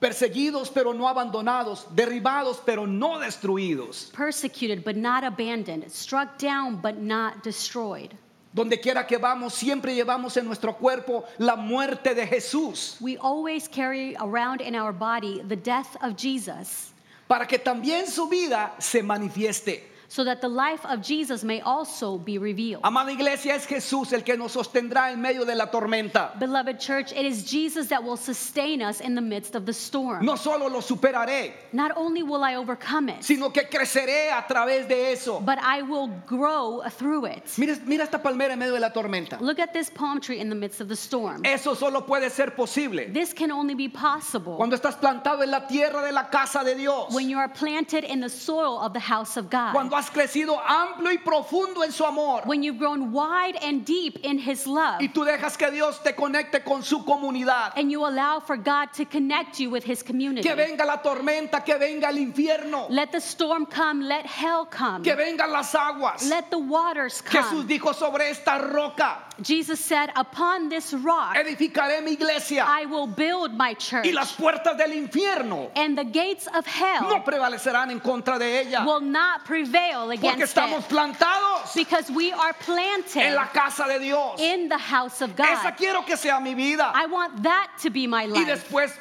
Perseguidos, 0.01 0.71
pero 0.71 0.93
no 0.95 1.07
abandonados, 1.07 1.85
derribados, 1.93 2.59
pero 2.65 2.87
no 2.87 3.19
destruidos. 3.19 4.11
persecuted, 4.11 4.83
but 4.83 4.95
not 4.95 5.23
abandoned, 5.23 5.87
struck 5.91 6.39
down, 6.39 6.81
but 6.81 6.97
not 6.97 7.43
destroyed. 7.43 8.09
Donde 8.51 8.81
quiera 8.81 9.05
que 9.05 9.19
vamos, 9.19 9.53
siempre 9.53 9.93
llevamos 9.93 10.35
en 10.37 10.45
nuestro 10.47 10.73
cuerpo 10.73 11.23
la 11.37 11.55
muerte 11.55 12.15
de 12.15 12.25
Jesús, 12.25 12.97
We 12.99 13.15
always 13.17 13.67
carry 13.67 14.15
around 14.19 14.59
in 14.59 14.75
our 14.75 14.91
body 14.91 15.43
the 15.47 15.55
death 15.55 15.95
of 16.01 16.17
Jesus, 16.17 16.91
para 17.29 17.45
que 17.45 17.59
también 17.59 18.07
su 18.07 18.27
vida 18.27 18.71
se 18.79 19.03
manifieste. 19.03 19.83
So 20.11 20.25
that 20.25 20.41
the 20.41 20.49
life 20.49 20.85
of 20.87 21.01
Jesus 21.01 21.41
may 21.41 21.61
also 21.61 22.17
be 22.17 22.37
revealed. 22.37 22.81
Amada 22.83 23.13
iglesia, 23.13 23.55
es 23.55 23.65
Jesús 23.65 24.11
el 24.11 24.23
que 24.23 24.35
nos 24.35 24.51
sostendrá 24.51 25.13
en 25.13 25.21
medio 25.21 25.45
de 25.45 25.55
la 25.55 25.67
tormenta. 25.67 26.37
Beloved 26.37 26.81
church, 26.81 27.13
it 27.13 27.25
is 27.25 27.45
Jesus 27.49 27.87
that 27.87 28.03
will 28.03 28.17
sustain 28.17 28.81
us 28.81 28.99
in 28.99 29.15
the 29.15 29.21
midst 29.21 29.55
of 29.55 29.65
the 29.65 29.71
storm. 29.71 30.25
No 30.25 30.35
solo 30.35 30.67
lo 30.67 30.81
superaré, 30.81 31.53
Not 31.71 31.93
only 31.95 32.23
will 32.23 32.43
I 32.43 32.55
overcome 32.55 33.07
it, 33.07 33.23
sino 33.23 33.51
que 33.51 33.63
creceré 33.63 34.31
a 34.31 34.45
través 34.49 34.85
de 34.89 35.13
eso. 35.13 35.39
but 35.39 35.57
I 35.59 35.81
will 35.81 36.09
grow 36.27 36.81
through 36.89 37.27
it. 37.27 37.43
Mira, 37.57 37.77
mira 37.85 38.03
esta 38.03 38.21
palmera 38.21 38.51
en 38.51 38.59
medio 38.59 38.73
de 38.73 38.81
la 38.81 38.89
tormenta. 38.89 39.39
Look 39.39 39.59
at 39.59 39.71
this 39.71 39.89
palm 39.89 40.19
tree 40.19 40.41
in 40.41 40.49
the 40.49 40.55
midst 40.55 40.81
of 40.81 40.89
the 40.89 40.95
storm. 40.97 41.45
Eso 41.45 41.73
solo 41.73 42.01
puede 42.01 42.29
ser 42.29 42.47
posible 42.47 43.05
This 43.13 43.31
can 43.31 43.49
only 43.49 43.75
be 43.75 43.87
possible 43.87 44.57
cuando 44.57 44.75
estás 44.75 44.99
plantado 44.99 45.41
en 45.41 45.51
la 45.51 45.67
tierra 45.67 46.03
de 46.03 46.11
la 46.11 46.29
casa 46.29 46.65
de 46.65 46.75
Dios. 46.75 47.13
when 47.15 47.29
you 47.29 47.37
are 47.37 47.47
planted 47.47 48.03
in 48.03 48.19
the 48.19 48.29
soil 48.29 48.77
of 48.81 48.91
the 48.91 48.99
house 48.99 49.37
of 49.37 49.49
God. 49.49 49.71
Cuando 49.71 50.00
has 50.01 50.09
crecido 50.09 50.59
amplio 50.59 51.11
y 51.11 51.17
profundo 51.19 51.83
en 51.83 51.91
su 51.91 52.03
amor. 52.05 52.41
When 52.45 52.63
you've 52.63 52.79
grown 52.79 53.11
wide 53.11 53.55
and 53.61 53.85
deep 53.85 54.17
in 54.23 54.39
His 54.39 54.65
love, 54.65 54.99
Y 54.99 55.09
tú 55.09 55.23
dejas 55.23 55.55
que 55.57 55.69
Dios 55.69 56.01
te 56.01 56.13
conecte 56.15 56.63
con 56.63 56.81
su 56.83 57.03
comunidad. 57.05 57.73
and 57.75 57.91
you 57.91 58.03
allow 58.05 58.39
for 58.39 58.57
God 58.57 58.91
to 58.93 59.05
connect 59.05 59.59
you 59.59 59.69
with 59.69 59.83
His 59.83 60.01
community. 60.03 60.41
Que 60.47 60.55
venga 60.55 60.83
la 60.85 60.97
tormenta, 60.97 61.63
que 61.63 61.77
venga 61.77 62.09
el 62.09 62.17
infierno, 62.17 62.87
Let 62.89 63.11
the 63.11 63.21
storm 63.21 63.65
come, 63.67 64.01
let 64.03 64.25
hell 64.25 64.65
come, 64.65 65.03
que 65.03 65.15
vengan 65.15 65.51
las 65.51 65.73
aguas. 65.75 66.27
let 66.29 66.49
the 66.49 66.57
waters 66.57 67.21
Jesús 67.21 67.49
come. 67.49 67.67
dijo 67.67 67.93
sobre 67.93 68.29
esta 68.31 68.57
roca, 68.57 69.19
Jesus 69.41 69.79
said, 69.79 70.09
Upon 70.15 70.69
this 70.69 70.93
rock 70.93 71.35
edificaré 71.35 72.03
mi 72.03 72.13
iglesia 72.13 72.63
I 72.67 72.85
will 72.85 73.07
build 73.07 73.53
my 73.53 73.73
church, 73.75 74.05
y 74.05 74.11
las 74.11 74.33
puertas 74.33 74.77
del 74.77 74.91
infierno 74.93 75.71
and 75.75 75.97
the 75.97 76.03
gates 76.05 76.47
of 76.47 76.65
no 76.65 76.71
hell 76.71 77.21
prevalecerán 77.25 77.91
en 77.91 77.99
contra 77.99 78.37
de 78.39 78.61
ella. 78.61 78.83
will 78.85 79.01
not 79.01 79.45
prevail 79.45 80.07
Porque 80.07 80.19
against 80.19 80.55
estamos 80.55 80.83
it. 80.83 80.89
plantados 80.89 81.73
Because 81.75 82.09
we 82.11 82.31
are 82.31 82.53
planted 82.53 83.21
en 83.23 83.35
la 83.35 83.47
casa 83.47 83.85
de 83.87 83.99
Dios. 83.99 84.39
in 84.39 84.69
the 84.69 84.77
house 84.77 85.21
of 85.21 85.31
Esa 85.39 85.71
God. 85.71 85.77
quiero 85.77 86.01
que 86.03 86.17
sea 86.17 86.39
mi 86.39 86.53
vida. 86.53 86.91
I 86.93 87.05
want 87.07 87.43
that 87.43 87.69
to 87.81 87.89
be 87.89 88.07
my 88.07 88.23
Y 88.25 88.27
life. 88.27 88.47
después 88.47 88.91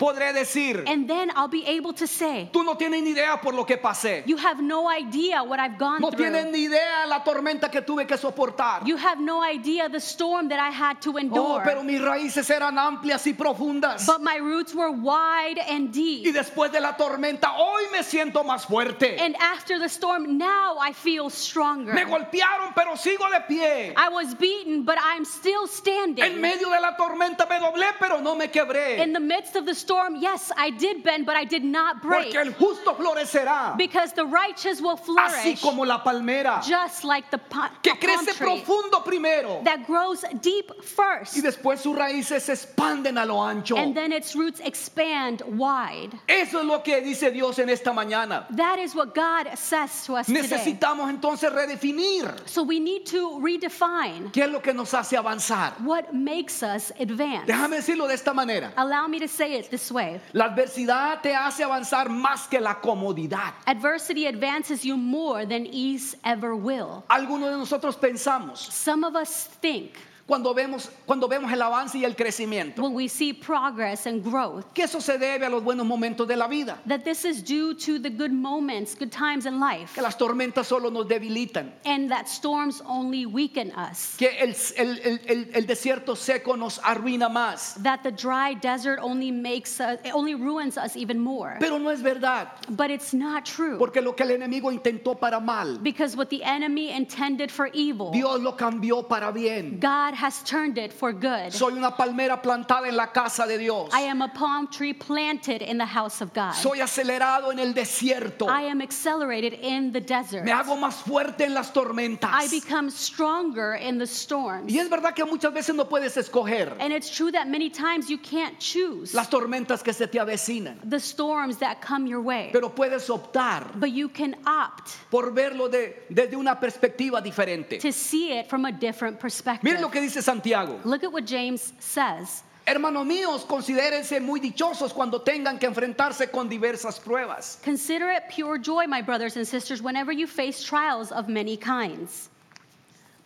podré 0.00 0.32
decir, 0.32 0.82
And 0.88 1.06
then 1.06 1.30
I'll 1.36 1.46
be 1.48 1.62
able 1.66 1.92
to 1.92 2.06
say, 2.06 2.48
tú 2.52 2.64
no 2.64 2.74
tienes 2.76 3.02
ni 3.02 3.10
idea 3.10 3.38
por 3.40 3.52
lo 3.54 3.64
que 3.66 3.76
pasé. 3.76 4.22
You 4.26 4.38
have 4.38 4.62
no 4.62 4.88
idea 4.90 5.42
what 5.42 5.60
I've 5.60 5.76
gone 5.78 6.00
No 6.00 6.08
through. 6.10 6.24
tienes 6.24 6.46
ni 6.50 6.64
idea 6.64 7.06
la 7.06 7.22
tormenta 7.22 7.70
que 7.70 7.82
tuve 7.82 8.06
que 8.06 8.16
soportar. 8.16 8.86
You 8.86 8.96
have 8.96 9.20
no 9.20 9.42
idea 9.44 9.88
the 9.90 10.00
storm 10.00 10.48
that 10.48 10.58
I 10.58 10.70
had 10.70 11.00
to 11.02 11.12
Oh, 11.12 11.18
endure. 11.18 11.62
pero 11.64 11.82
mis 11.84 12.00
raíces 12.00 12.48
eran 12.48 12.78
amplias 12.78 13.26
y 13.26 13.34
profundas. 13.34 14.06
But 14.06 14.22
my 14.22 14.38
roots 14.38 14.74
were 14.74 14.90
wide 14.90 15.58
and 15.68 15.94
Y 15.94 16.22
deep. 16.24 16.34
después 16.34 16.72
de 16.72 16.80
la 16.80 16.96
tormenta, 16.96 17.52
hoy 17.58 17.82
me 17.92 18.02
siento 18.02 18.42
más 18.42 18.64
fuerte. 18.66 19.18
And 19.20 19.36
after 19.38 19.78
the 19.78 19.88
storm, 19.88 20.38
now 20.38 20.78
I 20.80 20.94
feel 20.94 21.28
stronger. 21.28 21.92
Me 21.92 22.04
golpearon, 22.06 22.72
pero 22.74 22.96
sigo 22.96 23.28
de 23.30 23.40
pie. 23.42 23.92
I 23.98 24.08
was 24.08 24.34
beaten, 24.34 24.82
but 24.84 24.96
I'm 24.98 25.26
still 25.26 25.64
En 25.64 25.68
standing. 25.68 26.40
medio 26.40 26.70
de 26.70 26.80
la 26.80 26.96
tormenta 26.96 27.46
me 27.46 27.58
doblé, 27.58 27.86
pero 27.98 28.20
no 28.22 28.34
me 28.34 28.48
quebré. 28.50 29.02
In 29.02 29.12
the 29.12 29.20
midst 29.20 29.56
of 29.56 29.66
the 29.66 29.72
storm, 29.74 29.89
yes, 30.18 30.52
I 30.56 30.70
did 30.70 31.02
bend, 31.02 31.26
but 31.26 31.36
I 31.36 31.44
did 31.44 31.64
not 31.64 32.02
break. 32.02 32.32
Porque 32.32 32.38
el 32.38 32.52
justo 32.52 32.94
florecerá, 32.94 33.76
Because 33.76 34.12
the 34.12 34.24
righteous 34.24 34.80
will 34.80 34.96
así 34.96 35.04
flourish 35.04 35.60
como 35.62 35.84
la 35.84 36.02
palmera, 36.02 36.62
just 36.62 37.04
like 37.04 37.30
the 37.30 37.38
pa- 37.38 37.70
que 37.82 37.94
palm 37.94 38.24
crece 38.26 38.36
tree 38.36 38.46
profundo 38.46 39.04
primero 39.04 39.62
that 39.64 39.86
grows 39.86 40.24
deep 40.40 40.70
y 40.70 40.82
first. 40.84 41.34
después 41.42 41.78
sus 41.80 41.96
raíces 41.96 42.42
se 42.42 42.52
expanden 42.52 43.18
a 43.18 43.24
lo 43.24 43.36
ancho. 43.36 43.76
And 43.76 43.94
then 43.94 44.12
its 44.12 44.34
roots 44.34 44.60
expand 44.60 45.42
wide. 45.46 46.10
Eso 46.28 46.60
es 46.60 46.64
lo 46.66 46.80
que 46.82 47.00
dice 47.00 47.30
Dios 47.32 47.58
en 47.58 47.68
esta 47.68 47.92
mañana. 47.92 48.46
That 48.56 48.78
is 48.78 48.94
what 48.94 49.14
God 49.14 49.48
says 49.56 50.04
to 50.06 50.16
us 50.16 50.26
today. 50.26 50.40
Entonces 50.40 51.52
redefinir 51.52 52.34
So 52.46 52.62
we 52.62 52.80
need 52.80 53.06
to 53.06 53.40
redefine 53.40 54.32
qué 54.32 54.44
es 54.44 54.50
lo 54.50 54.60
que 54.60 54.72
nos 54.72 54.92
hace 54.94 55.16
avanzar. 55.16 55.72
what 55.84 56.12
makes 56.14 56.62
us 56.62 56.92
advance. 56.98 57.46
Déjame 57.46 57.76
decirlo 57.76 58.06
de 58.06 58.14
esta 58.14 58.32
manera. 58.32 58.72
Allow 58.76 59.06
me 59.08 59.18
to 59.18 59.28
say 59.28 59.54
it 59.54 59.69
this 59.70 59.90
way 59.90 60.20
La 60.32 60.46
adversidad 60.46 61.20
te 61.22 61.34
hace 61.34 61.62
avanzar 61.64 62.08
más 62.08 62.46
que 62.48 62.60
la 62.60 62.74
comodidad. 62.80 63.54
adversity 63.66 64.26
advances 64.26 64.84
you 64.84 64.96
more 64.96 65.46
than 65.46 65.66
ease 65.66 66.16
ever 66.24 66.54
will. 66.54 67.04
Algunos 67.08 67.50
de 67.50 67.56
nosotros 67.58 67.96
pensamos 67.96 68.58
Some 68.58 69.04
of 69.04 69.14
us 69.16 69.46
think 69.60 69.92
cuando 70.30 70.54
vemos, 70.54 70.88
cuando 71.06 71.26
vemos 71.26 71.52
el 71.52 71.60
avance 71.60 71.98
y 71.98 72.04
el 72.04 72.14
crecimiento 72.14 72.80
when 72.82 72.94
we 72.94 73.08
see 73.08 73.32
progress 73.32 74.06
and 74.06 74.22
growth 74.22 74.64
que 74.72 74.84
eso 74.84 75.00
se 75.00 75.18
debe 75.18 75.44
a 75.44 75.50
los 75.50 75.62
buenos 75.64 75.84
momentos 75.84 76.28
de 76.28 76.36
la 76.36 76.46
vida, 76.46 76.78
that 76.86 77.02
this 77.02 77.24
is 77.24 77.42
due 77.42 77.74
to 77.74 77.98
the 77.98 78.08
good 78.08 78.30
moments, 78.30 78.94
good 78.94 79.10
times 79.10 79.44
in 79.44 79.58
life, 79.58 79.92
que 79.92 80.02
las 80.02 80.16
tormentas 80.16 80.66
solo 80.66 80.88
nos 80.88 81.06
debilitan, 81.08 81.72
and 81.84 82.08
that 82.08 82.28
storms 82.28 82.80
only 82.86 83.26
weaken 83.26 83.72
us. 83.72 84.14
que 84.16 84.28
el, 84.38 84.54
el- 84.76 85.00
el- 85.26 85.48
el- 85.52 85.66
desierto 85.66 86.14
seco 86.16 86.54
nos 86.56 86.78
arruina 86.84 87.28
más. 87.28 87.74
That 87.82 88.02
the 88.04 88.12
dry 88.12 88.54
desert 88.54 89.00
only 89.02 89.32
makes 89.32 89.80
us, 89.80 89.98
only 90.14 90.34
ruins 90.36 90.76
us 90.78 90.96
even 90.96 91.18
more. 91.18 91.56
Pero 91.58 91.78
no 91.78 91.90
es 91.90 92.00
verdad, 92.02 92.48
But 92.68 92.90
it's 92.92 93.12
not 93.12 93.44
true. 93.44 93.78
porque 93.78 94.00
lo 94.00 94.12
que 94.14 94.22
el 94.24 94.30
enemigo 94.30 94.70
intentó 94.70 95.18
para 95.18 95.40
mal, 95.40 95.78
Because 95.82 96.16
what 96.16 96.28
the 96.30 96.44
enemy 96.44 96.90
intended 96.90 97.50
for 97.50 97.68
evil, 97.72 98.12
Dios 98.12 98.40
lo 98.40 98.52
cambió 98.56 99.08
para 99.08 99.32
bien. 99.32 99.80
God 99.80 100.14
has 100.20 100.42
turned 100.42 100.76
it 100.76 100.92
for 100.92 101.12
good. 101.12 101.52
Soy 101.52 101.72
una 101.72 101.90
palmera 101.96 102.40
plantada 102.42 102.88
en 102.88 102.96
la 102.96 103.06
casa 103.06 103.46
de 103.46 103.58
Dios. 103.58 103.90
I 103.92 104.02
am 104.02 104.20
a 104.22 104.28
palm 104.28 104.68
tree 104.68 104.92
planted 104.92 105.62
in 105.62 105.78
the 105.78 105.86
house 105.86 106.20
of 106.20 106.32
God. 106.34 106.52
Soy 106.54 106.80
acelerado 106.80 107.50
en 107.50 107.58
el 107.58 107.72
desierto. 107.72 108.46
I 108.46 108.62
am 108.62 108.80
accelerated 108.80 109.54
in 109.54 109.92
the 109.92 110.00
desert. 110.00 110.44
Me 110.44 110.52
hago 110.52 110.76
más 110.76 111.02
fuerte 111.02 111.44
en 111.44 111.54
las 111.54 111.72
tormentas. 111.72 112.30
I 112.32 112.48
become 112.48 112.90
stronger 112.90 113.74
in 113.74 113.98
the 113.98 114.06
storms. 114.06 114.70
Y 114.70 114.78
es 114.78 114.88
verdad 114.90 115.14
que 115.14 115.24
muchas 115.24 115.52
veces 115.52 115.74
no 115.74 115.86
puedes 115.86 116.16
escoger 116.16 116.76
And 116.80 116.92
it's 116.92 117.10
true 117.10 117.32
that 117.32 117.48
many 117.48 117.70
times 117.70 118.10
you 118.10 118.18
can't 118.18 118.58
choose 118.58 119.14
las 119.14 119.28
tormentas 119.30 119.82
que 119.82 119.92
se 119.92 120.06
te 120.06 120.18
avecinan, 120.18 120.78
the 120.88 121.00
storms 121.00 121.58
that 121.58 121.80
come 121.80 122.06
your 122.06 122.20
way, 122.20 122.50
pero 122.52 122.68
puedes 122.68 123.08
optar 123.08 123.78
but 123.78 123.90
you 123.90 124.08
can 124.08 124.36
opt 124.46 124.90
por 125.10 125.32
verlo 125.32 125.68
de- 125.70 126.04
desde 126.10 126.36
una 126.36 126.58
perspectiva 126.58 127.22
diferente. 127.22 127.78
to 127.78 127.92
see 127.92 128.32
it 128.32 128.48
from 128.48 128.64
a 128.66 128.72
different 128.72 129.18
perspective. 129.18 129.62
Miren 129.62 129.80
lo 129.80 129.88
que 129.90 130.00
dice 130.00 130.09
Santiago. 130.18 130.80
Look 130.84 131.04
at 131.04 131.12
what 131.12 131.24
James 131.24 131.72
says. 131.78 132.42
Hermanos 132.66 133.06
míos, 133.06 133.44
considérense 133.46 134.20
muy 134.20 134.38
dichosos 134.38 134.92
cuando 134.92 135.20
tengan 135.20 135.58
que 135.58 135.66
enfrentarse 135.66 136.30
con 136.30 136.48
diversas 136.48 137.00
pruebas. 137.00 137.60
Consider 137.62 138.10
it 138.10 138.24
pure 138.28 138.58
joy, 138.58 138.86
my 138.86 139.00
brothers 139.00 139.36
and 139.36 139.46
sisters, 139.46 139.82
whenever 139.82 140.12
you 140.12 140.26
face 140.26 140.62
trials 140.62 141.10
of 141.10 141.28
many 141.28 141.56
kinds. 141.56 142.28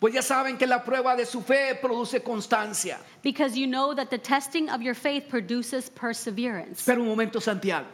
Pues 0.00 0.14
ya 0.14 0.20
saben 0.20 0.58
que 0.58 0.66
la 0.66 0.80
prueba 0.80 1.16
de 1.16 1.24
su 1.24 1.40
fe 1.40 1.78
produce 1.80 2.22
constancia. 2.22 2.98
Because 3.22 3.56
you 3.56 3.66
know 3.66 3.94
that 3.94 4.10
the 4.10 4.18
testing 4.18 4.68
of 4.68 4.82
your 4.82 4.94
faith 4.94 5.28
produces 5.28 5.88
perseverance. 5.88 6.84
Pero 6.84 7.00
un 7.00 7.08
momento, 7.08 7.38
Santiago, 7.40 7.86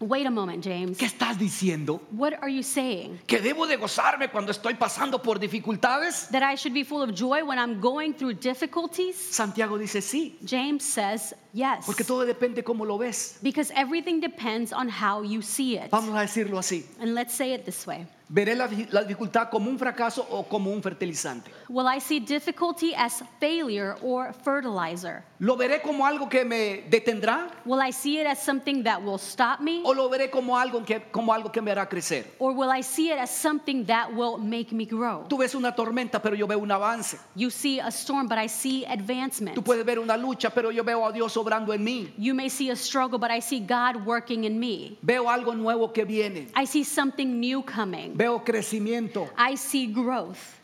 Wait 0.00 0.26
a 0.26 0.30
moment, 0.30 0.62
James. 0.62 0.98
¿qué 0.98 1.06
estás 1.06 1.38
diciendo? 1.38 2.00
What 2.10 2.34
are 2.42 2.52
you 2.52 2.62
saying? 2.62 3.20
¿Que 3.26 3.40
debo 3.40 3.66
de 3.66 3.76
gozarme 3.76 4.28
cuando 4.28 4.50
estoy 4.50 4.74
pasando 4.74 5.22
por 5.22 5.38
dificultades? 5.38 6.28
That 6.30 6.42
I 6.42 6.56
should 6.56 6.74
be 6.74 6.84
full 6.84 7.02
of 7.02 7.14
joy 7.14 7.44
when 7.44 7.58
I'm 7.58 7.80
going 7.80 8.12
through 8.12 8.34
difficulties? 8.40 9.16
Santiago 9.16 9.78
dice 9.78 10.02
sí, 10.02 10.36
James 10.44 10.82
says 10.84 11.34
yes. 11.54 11.86
porque 11.86 12.04
todo 12.04 12.26
depende 12.26 12.62
cómo 12.62 12.84
lo 12.84 12.98
ves. 12.98 13.38
Because 13.42 13.72
everything 13.74 14.20
depends 14.20 14.72
on 14.72 14.88
how 14.88 15.22
you 15.22 15.40
see 15.40 15.76
it. 15.76 15.90
Vamos 15.90 16.14
a 16.14 16.20
decirlo 16.20 16.58
así. 16.58 16.84
And 17.00 17.14
let's 17.14 17.32
say 17.32 17.54
it 17.54 17.64
this 17.64 17.86
way 17.86 18.06
Veré 18.28 18.54
la, 18.54 18.68
la 18.90 19.02
dificultad 19.02 19.50
como 19.50 19.68
un 19.70 19.78
fracaso 19.78 20.26
o 20.30 20.44
como 20.44 20.70
un 20.70 20.82
fertilizante. 20.82 21.50
Will 21.68 21.86
I 21.86 22.00
see 22.00 22.18
difficulty 22.20 22.94
as 22.94 23.22
failure 23.38 23.96
or 24.02 24.32
fertilizer? 24.32 25.22
¿Lo 25.38 25.56
veré 25.56 25.82
como 25.82 26.06
algo 26.06 26.28
que 26.28 26.44
me 26.44 26.84
detendrá 26.88 27.48
Will 27.66 27.80
I 27.86 27.92
see 27.92 28.18
it 28.20 28.26
as 28.26 28.42
something 28.42 28.82
that 28.82 29.02
will 29.02 29.18
stop 29.18 29.60
me? 29.60 29.82
o 29.84 29.92
lo 29.92 30.08
veré 30.08 30.30
como 30.30 30.56
algo 30.56 30.82
que, 30.84 31.02
como 31.12 31.34
algo 31.34 31.52
que 31.52 31.60
me 31.60 31.70
hará 31.70 31.86
crecer? 31.86 32.24
Or 32.38 32.52
will 32.52 32.70
I 32.70 32.82
see 32.82 33.10
it 33.12 33.18
as 33.18 33.30
something 33.30 33.84
that 33.86 34.10
will 34.14 34.38
make 34.38 34.72
me 34.72 34.86
grow? 34.86 35.26
Tú 35.28 35.36
ves 35.36 35.54
una 35.54 35.74
tormenta, 35.74 36.22
pero 36.22 36.34
yo 36.34 36.46
veo 36.46 36.58
un 36.58 36.72
avance. 36.72 37.18
You 37.36 37.50
see 37.50 37.78
a 37.78 37.90
storm, 37.90 38.26
but 38.26 38.38
I 38.38 38.48
see 38.48 38.86
advancement. 38.86 39.54
Tú 39.54 39.62
puedes 39.62 39.84
ver 39.84 39.98
una 39.98 40.16
lucha, 40.16 40.48
pero 40.48 40.70
yo 40.70 40.82
veo 40.82 41.04
a 41.04 41.12
Dios 41.12 41.36
obrando 41.44 41.72
en 41.72 41.84
mí. 41.84 42.08
You 42.16 42.34
may 42.34 42.48
see 42.48 42.70
a 42.70 42.76
struggle, 42.76 43.18
but 43.18 43.30
I 43.30 43.40
see 43.40 43.60
God 43.60 44.04
working 44.06 44.44
in 44.44 44.58
me. 44.58 44.98
Veo 45.02 45.24
algo 45.24 45.54
nuevo 45.54 45.92
que 45.92 46.04
viene. 46.04 46.48
I 46.54 46.64
see 46.64 46.84
something 46.84 47.38
new 47.38 47.62
coming. 47.62 48.16
Veo 48.16 48.38
crecimiento. 48.40 49.28
I 49.36 49.56
see 49.56 49.86
growth. 49.86 50.60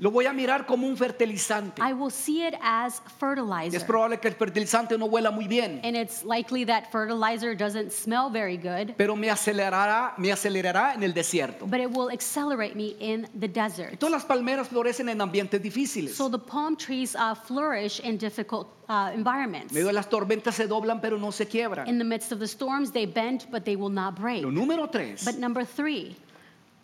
Lo 0.00 0.10
voy 0.10 0.24
a 0.26 0.32
mirar 0.32 0.64
como 0.66 0.86
un 0.86 0.96
fertilizante. 0.96 1.80
I 1.82 1.92
will 1.92 2.10
see 2.10 2.46
it 2.46 2.54
as 2.62 3.00
Y 3.00 3.06
es 3.06 3.12
fertilizer. 3.18 3.86
probable 3.86 4.18
que 4.18 4.28
el 4.28 4.34
fertilizante 4.34 4.96
no 4.96 5.06
huela 5.06 5.30
muy 5.30 5.46
bien, 5.46 5.80
And 5.84 5.94
it's 5.94 6.24
likely 6.24 6.64
that 6.64 6.90
fertilizer 6.90 7.54
doesn't 7.54 7.92
smell 7.92 8.30
very 8.30 8.56
good, 8.56 8.94
pero 8.96 9.14
me 9.14 9.28
acelerará, 9.30 10.14
me 10.16 10.32
acelerará 10.32 10.94
en 10.94 11.02
el 11.02 11.12
desierto. 11.12 11.66
but 11.66 11.80
it 11.80 11.90
will 11.90 12.10
accelerate 12.10 12.74
me 12.74 12.96
in 12.98 13.28
the 13.38 13.48
desert. 13.48 13.98
Todas 13.98 14.12
las 14.12 14.24
palmeras 14.24 14.68
florecen 14.68 15.08
en 15.10 15.20
ambientes 15.20 15.60
difíciles. 15.62 16.14
So 16.14 16.28
the 16.30 16.38
palm 16.38 16.76
trees 16.76 17.14
uh, 17.14 17.34
flourish 17.34 18.00
in 18.00 18.16
difficult 18.16 18.68
uh, 18.88 19.10
environments. 19.14 19.70
En 19.72 19.74
medio 19.74 19.88
de 19.88 19.92
las 19.92 20.08
tormentas 20.08 20.54
se 20.54 20.66
doblan, 20.66 21.00
pero 21.02 21.18
no 21.18 21.30
se 21.30 21.46
quiebran. 21.46 21.86
In 21.86 21.98
the 21.98 22.04
midst 22.04 22.32
of 22.32 22.38
the 22.38 22.48
storms, 22.48 22.90
they 22.92 23.04
bend, 23.06 23.46
but 23.50 23.64
they 23.64 23.76
will 23.76 23.92
not 23.92 24.14
break. 24.18 24.42
Lo 24.42 24.50
número 24.50 24.90
tres, 24.90 25.24
But 25.24 25.36
number 25.38 25.64
three, 25.64 26.16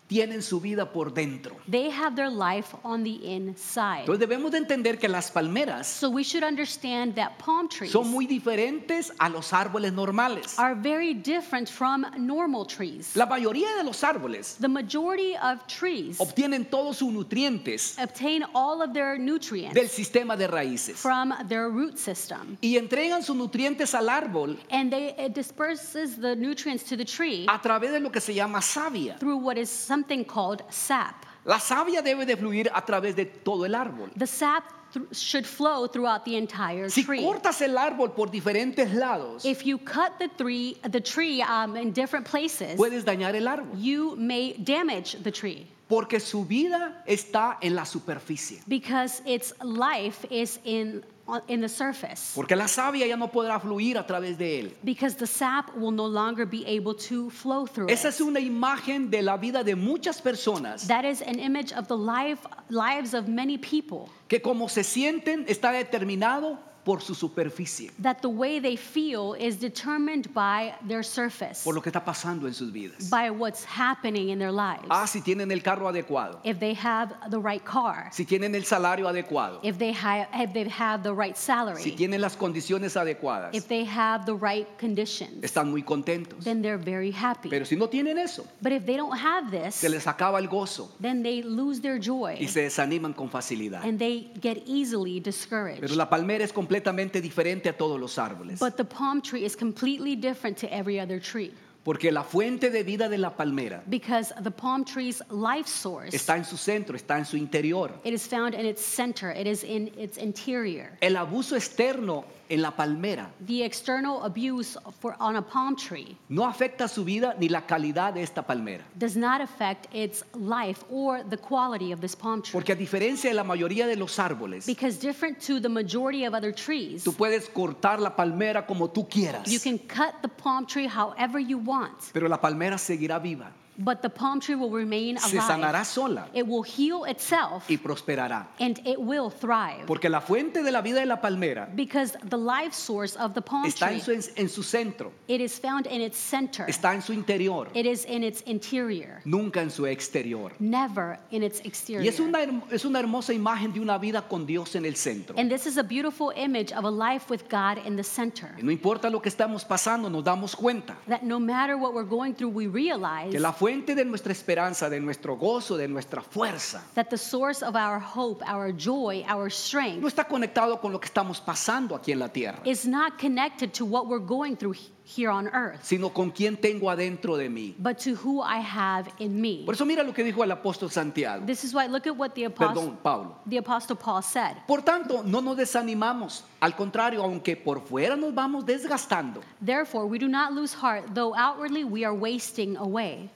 tienen 0.08 0.42
su 0.42 0.60
vida 0.60 0.92
por 0.92 1.12
dentro. 1.12 1.56
they 1.68 1.90
have 1.90 2.14
their 2.14 2.30
life 2.30 2.76
on 2.84 3.02
the 3.02 3.16
inside. 3.24 4.00
Entonces 4.00 4.20
debemos 4.20 4.50
de 4.52 4.58
entender 4.58 4.98
que 4.98 5.08
las 5.08 5.30
palmeras 5.30 5.86
So 5.86 6.08
we 6.10 6.22
should 6.22 6.44
understand 6.44 7.14
that 7.16 7.38
palm 7.38 7.68
trees 7.68 7.90
son 7.90 8.08
muy 8.08 8.26
diferentes 8.26 9.12
a 9.18 9.28
los 9.28 9.52
árboles 9.52 9.92
normales. 9.92 10.58
are 10.58 10.74
very 10.74 11.12
different 11.14 11.68
from 11.68 12.04
normal 12.18 12.64
trees. 12.66 13.14
La 13.16 13.26
mayoría 13.26 13.76
de 13.76 13.84
los 13.84 14.02
árboles 14.04 14.56
The 14.60 14.68
majority 14.68 15.34
of 15.42 15.66
trees 15.66 16.20
obtienen 16.20 16.64
todos 16.70 16.98
sus 16.98 17.12
nutrientes 17.12 17.96
obtain 17.98 18.44
all 18.54 18.82
of 18.82 18.92
their 18.92 19.16
del 19.16 19.26
nutrients 19.26 19.92
sistema 19.92 20.36
de 20.36 20.46
raíces 20.46 20.96
from 20.96 21.32
their 21.48 21.68
root 21.68 21.96
system. 21.98 22.56
y 22.60 22.76
entregan 22.76 23.22
sus 23.22 23.36
nutrientes 23.36 23.94
al 23.94 24.08
árbol 24.08 24.58
And 24.70 24.90
they, 24.90 25.14
it 25.18 25.34
disperses 25.34 26.16
the 26.20 26.36
nutrients 26.36 26.84
to 26.84 26.96
the 26.96 27.04
tree 27.04 27.46
a 27.48 27.60
través 27.60 27.90
de 27.92 28.00
lo 28.00 28.10
que 28.10 28.20
se 28.20 28.34
llama 28.34 28.60
savia. 28.62 29.18
through 29.18 29.36
what 29.38 29.56
is 29.56 29.68
something 29.96 30.24
called 30.24 30.62
sap. 30.70 31.24
La 31.44 31.58
savia 31.58 32.02
debe 32.02 32.26
de 32.26 32.36
fluir 32.36 32.68
a 32.74 32.82
través 32.82 33.14
de 33.14 33.24
todo 33.24 33.64
el 33.64 33.74
árbol. 33.74 34.10
The 34.16 34.26
sap 34.26 34.64
th- 34.92 35.06
should 35.12 35.46
flow 35.46 35.86
throughout 35.86 36.24
the 36.24 36.36
entire 36.36 36.88
Si 36.90 37.04
tree. 37.04 37.22
cortas 37.22 37.60
el 37.62 37.76
árbol 37.78 38.14
por 38.14 38.28
diferentes 38.30 38.92
lados, 38.92 39.44
If 39.44 39.64
you 39.64 39.78
cut 39.78 40.18
the 40.18 40.28
tree, 40.28 40.76
the 40.90 41.00
tree 41.00 41.42
um, 41.42 41.76
in 41.76 41.92
different 41.92 42.26
places, 42.26 42.76
puedes 42.76 43.04
dañar 43.04 43.34
el 43.34 43.46
árbol 43.46 43.68
you 43.78 44.16
may 44.16 44.54
damage 44.54 45.16
the 45.22 45.30
tree 45.30 45.66
porque 45.88 46.18
su 46.18 46.44
vida 46.44 47.02
está 47.06 47.58
en 47.62 47.74
la 47.76 47.84
superficie. 47.84 48.60
because 48.66 49.22
its 49.24 49.52
life 49.62 50.26
is 50.30 50.58
in 50.64 51.04
in 51.48 51.60
the 51.60 51.68
surface. 51.68 52.32
Porque 52.34 52.54
la 52.54 52.66
savia 52.68 53.06
ya 53.06 53.16
no 53.16 53.28
podrá 53.28 53.60
fluir 53.60 53.98
a 53.98 54.06
través 54.06 54.38
de 54.38 54.60
él. 54.60 54.72
Because 54.84 55.16
the 55.16 55.26
sap 55.26 55.74
will 55.76 55.90
no 55.90 56.06
longer 56.06 56.46
be 56.46 56.64
able 56.66 56.94
to 56.94 57.30
flow 57.30 57.66
through 57.66 57.90
Esa 57.90 58.08
it. 58.08 58.14
es 58.14 58.20
una 58.20 58.38
imagen 58.40 59.10
de 59.10 59.22
la 59.22 59.36
vida 59.36 59.64
de 59.64 59.74
muchas 59.74 60.20
personas 60.22 60.86
That 60.88 61.04
is 61.04 61.22
an 61.22 61.38
image 61.38 61.72
of 61.72 61.88
the 61.88 61.96
life, 61.96 62.40
lives 62.70 63.14
of 63.14 63.26
many 63.28 63.58
people. 63.58 64.08
que 64.28 64.40
como 64.40 64.68
se 64.68 64.82
sienten 64.84 65.44
está 65.48 65.72
determinado 65.72 66.58
por 66.86 67.02
su 67.02 67.14
superficie, 67.16 67.90
That 68.00 68.18
the 68.22 68.28
way 68.28 68.60
they 68.60 68.76
feel 68.76 69.34
is 69.38 69.58
determined 69.58 70.32
by 70.32 70.72
their 70.86 71.02
surface, 71.04 71.64
por 71.64 71.74
lo 71.74 71.82
que 71.82 71.90
está 71.90 72.04
pasando 72.04 72.46
en 72.46 72.54
sus 72.54 72.70
vidas. 72.72 73.10
by 73.10 73.28
what's 73.28 73.64
happening 73.64 74.28
in 74.30 74.38
their 74.38 74.52
lives. 74.52 74.86
Ah, 74.88 75.04
si 75.06 75.20
tienen 75.20 75.50
el 75.50 75.62
carro 75.62 75.88
adecuado, 75.88 76.40
If 76.44 76.60
they 76.60 76.74
have 76.74 77.12
the 77.30 77.40
right 77.40 77.62
car, 77.64 78.08
si 78.12 78.24
tienen 78.24 78.54
el 78.54 78.64
salario 78.64 79.08
adecuado, 79.08 79.58
if 79.64 79.78
they 79.78 79.92
have, 79.92 80.28
if 80.32 80.52
they 80.52 80.68
have 80.68 81.02
the 81.02 81.12
right 81.12 81.36
si 81.36 81.42
salary, 81.46 81.90
tienen 81.96 82.20
las 82.20 82.36
condiciones 82.36 82.96
adecuadas, 82.96 83.52
if 83.52 83.66
they 83.66 83.84
have 83.84 84.24
the 84.24 84.34
right 84.34 84.68
conditions, 84.78 85.42
están 85.42 85.70
muy 85.72 85.82
contentos. 85.82 86.44
then 86.44 86.62
they're 86.62 86.78
very 86.78 87.10
happy. 87.10 87.48
Pero 87.50 87.64
si 87.66 87.74
no 87.74 87.88
tienen 87.88 88.16
eso, 88.16 88.46
But 88.62 88.70
if 88.70 88.86
they 88.86 88.96
don't 88.96 89.18
have 89.18 89.50
this, 89.50 89.74
se 89.74 89.88
les 89.88 90.06
acaba 90.06 90.38
el 90.38 90.46
gozo 90.46 90.88
then 91.00 91.24
they 91.24 91.42
lose 91.42 91.80
their 91.80 91.98
joy 91.98 92.36
y 92.40 92.46
se 92.46 92.60
desaniman 92.62 93.12
con 93.12 93.28
facilidad. 93.28 93.84
and 93.84 93.98
they 93.98 94.30
get 94.40 94.62
easily 94.66 95.18
discouraged. 95.18 95.80
Pero 95.80 95.96
la 95.96 96.08
palmera 96.08 96.44
es 96.44 96.52
completamente 96.76 97.20
diferente 97.20 97.68
a 97.68 97.72
todos 97.76 97.98
los 97.98 98.18
árboles, 98.18 98.58
But 98.60 98.76
the 98.76 98.84
palm 98.84 99.20
tree 99.22 99.44
is 99.44 99.56
completely 99.56 100.16
different 100.16 100.58
to 100.58 100.66
every 100.72 101.00
other 101.00 101.20
tree 101.20 101.52
porque 101.84 102.10
la 102.10 102.24
fuente 102.24 102.68
de 102.70 102.82
vida 102.82 103.08
de 103.08 103.16
la 103.16 103.30
palmera 103.36 103.80
because 103.88 104.32
the 104.42 104.50
palm 104.50 104.84
tree's 104.84 105.22
life 105.30 105.68
source 105.68 106.12
está 106.14 106.36
en 106.36 106.44
su 106.44 106.56
centro, 106.56 106.96
está 106.96 107.16
en 107.16 107.24
su 107.24 107.36
interior. 107.36 107.92
it 108.04 108.12
is 108.12 108.26
found 108.26 108.54
in 108.54 108.66
its 108.66 108.84
center, 108.84 109.30
it 109.30 109.46
is 109.46 109.62
in 109.62 109.90
its 109.96 110.18
interior. 110.18 110.98
El 111.00 111.14
abuso 111.16 111.54
externo 111.56 112.24
en 112.48 112.62
la 112.62 112.70
palmera 112.70 113.30
The 113.46 113.64
external 113.64 114.22
abuse 114.24 114.76
for, 115.00 115.16
on 115.20 115.36
a 115.36 115.42
palm 115.42 115.76
tree 115.76 116.16
no 116.28 116.44
afecta 116.44 116.88
su 116.88 117.04
vida 117.04 117.34
ni 117.38 117.48
la 117.48 117.62
calidad 117.66 118.14
de 118.14 118.22
esta 118.22 118.42
palmera. 118.46 118.82
does 118.98 119.16
not 119.16 119.40
affect 119.40 119.86
its 119.94 120.24
life 120.34 120.84
or 120.90 121.22
the 121.28 121.36
quality 121.36 121.92
of 121.92 122.00
this 122.00 122.14
palm 122.14 122.42
tree. 122.42 122.52
Porque 122.52 122.72
a 122.72 122.76
diferencia 122.76 123.30
de 123.30 123.34
la 123.34 123.44
mayoría 123.44 123.86
de 123.86 123.96
los 123.96 124.18
árboles, 124.18 124.66
Because 124.66 124.98
different 124.98 125.40
to 125.40 125.60
the 125.60 125.68
majority 125.68 126.24
of 126.24 126.34
other 126.34 126.52
trees, 126.52 127.04
tú 127.04 127.12
puedes 127.14 127.48
cortar 127.48 128.00
la 128.00 128.14
palmera 128.16 128.66
como 128.66 128.88
tú 128.88 129.08
quieras, 129.08 129.46
you 129.50 129.58
can 129.60 129.78
cut 129.78 130.14
the 130.22 130.28
palm 130.28 130.66
tree 130.66 130.86
however 130.86 131.38
you 131.38 131.58
want, 131.58 131.94
pero 132.12 132.28
la 132.28 132.40
palmera 132.40 132.78
seguirá 132.78 133.18
viva, 133.20 133.50
but 133.78 134.00
the 134.02 134.08
palm 134.08 134.40
tree 134.40 134.54
will 134.54 134.70
remain 134.70 135.18
se 135.18 135.38
sanará 135.38 135.80
alive. 135.80 135.86
sola 135.86 136.28
It 136.34 136.46
will 136.46 136.62
heal 136.62 137.04
itself 137.04 137.68
y 137.68 137.76
prosperará. 137.76 138.46
and 138.60 138.78
it 138.86 138.98
will 139.00 139.30
thrive. 139.30 139.86
Porque 139.86 140.08
la 140.08 140.20
fuente 140.20 140.62
de 140.62 140.70
la 140.70 140.80
vida 140.80 141.00
de 141.00 141.06
la 141.06 141.20
palmera 141.20 141.68
Because 141.74 142.16
the 142.30 142.36
life 142.38 142.72
source 142.72 143.16
of 143.16 143.34
the 143.34 143.42
palm 143.42 143.64
está 143.66 143.88
tree, 143.88 143.96
en 144.14 144.22
su, 144.22 144.30
en 144.36 144.48
su 144.48 144.62
centro, 144.62 145.12
it 145.28 145.40
is 145.40 145.58
found 145.58 145.86
in 145.86 146.00
its 146.00 146.16
center. 146.18 146.64
está 146.68 146.94
en 146.94 147.02
su 147.02 147.12
interior, 147.12 147.68
It 147.74 147.86
is 147.86 148.04
in 148.06 148.22
its 148.24 148.42
interior, 148.46 149.20
nunca 149.24 149.60
en 149.60 149.70
su 149.70 149.84
exterior. 149.86 150.52
never 150.58 151.18
in 151.30 151.42
its 151.42 151.60
Y 151.64 151.68
exterior. 151.68 152.06
es 152.06 152.18
una, 152.20 152.38
es 152.70 152.84
una 152.84 152.98
hermosa 153.00 153.32
imagen 153.32 153.72
de 153.72 153.80
una 153.80 153.98
vida 153.98 154.22
con 154.22 154.46
Dios 154.46 154.74
en 154.74 154.84
el 154.86 154.96
centro. 154.96 155.34
And 155.38 155.50
this 155.50 155.66
is 155.66 155.76
a 155.76 155.82
beautiful 155.82 156.32
image 156.36 156.72
of 156.72 156.84
a 156.84 156.90
life 156.90 157.28
with 157.30 157.42
God 157.50 157.78
in 157.86 157.96
the 157.96 158.04
center. 158.04 158.54
Y 158.58 158.62
no 158.62 158.70
importa 158.70 159.10
lo 159.10 159.20
que 159.20 159.28
estamos 159.28 159.64
pasando, 159.64 160.08
nos 160.10 160.24
damos 160.24 160.54
cuenta 160.56 160.96
That 161.08 161.22
no 161.22 161.38
matter 161.38 161.76
what 161.76 161.92
we're 161.94 162.08
going 162.08 162.32
through, 162.34 162.50
we 162.54 162.66
realize 162.66 163.30
que 163.30 163.38
la 163.40 163.52
fuente 163.52 163.65
de 163.66 164.04
nuestra 164.04 164.30
esperanza, 164.32 164.88
de 164.88 165.00
nuestro 165.00 165.36
gozo, 165.36 165.76
de 165.76 165.88
nuestra 165.88 166.22
fuerza, 166.22 166.82
that 166.94 167.08
the 167.08 167.18
source 167.18 167.62
of 167.64 167.74
our 167.74 167.98
hope, 168.00 168.44
our 168.46 168.72
joy, 168.72 169.24
our 169.28 169.44
no 169.44 169.50
strength 169.50 170.06
está 170.06 170.24
conectado 170.28 170.80
con 170.80 170.92
lo 170.92 171.00
que 171.00 171.06
estamos 171.06 171.40
pasando 171.40 171.96
aquí 171.96 172.12
en 172.12 172.20
la 172.20 172.28
tierra, 172.28 172.60
is 172.64 172.86
not 172.86 173.18
connected 173.20 173.72
to 173.72 173.84
what 173.84 174.06
we're 174.06 174.24
going 174.24 174.54
through 174.56 174.72
he- 174.74 174.90
here 175.04 175.28
on 175.30 175.48
earth, 175.48 175.82
sino 175.84 176.10
con 176.12 176.30
quien 176.30 176.56
tengo 176.56 176.88
adentro 176.90 177.36
de 177.36 177.48
mí. 177.48 177.74
but 177.78 177.98
to 177.98 178.14
who 178.14 178.40
I 178.40 178.58
have 178.60 179.08
in 179.18 179.40
me. 179.40 179.62
Por 179.64 179.74
eso 179.74 179.84
mira 179.84 180.02
lo 180.04 180.12
que 180.12 180.22
dijo 180.24 180.44
el 180.44 180.50
apóstol 180.52 180.90
Santiago, 180.90 181.44
This 181.44 181.64
is 181.64 181.74
why 181.74 181.86
look 181.88 182.06
at 182.06 182.16
what 182.16 182.34
the 182.34 182.44
apostle, 182.44 182.82
perdón, 182.92 182.98
Pablo. 183.02 183.36
the 183.48 183.58
apostle 183.58 183.96
Paul 183.96 184.22
said. 184.22 184.56
Por 184.68 184.82
tanto, 184.82 185.22
no 185.24 185.40
nos 185.40 185.56
desanimamos, 185.56 186.44
al 186.60 186.74
contrario, 186.76 187.22
aunque 187.22 187.56
por 187.56 187.80
fuera 187.80 188.14
nos 188.16 188.32
vamos 188.32 188.64
desgastando, 188.64 189.40
Therefore, 189.60 190.06
we 190.06 190.18
do 190.18 190.28
not 190.28 190.52
lose 190.52 190.72
heart, 190.72 191.14
though 191.14 191.34
outwardly 191.36 191.82
we 191.84 192.04
are 192.04 192.14
wasting 192.14 192.76
away. 192.76 193.28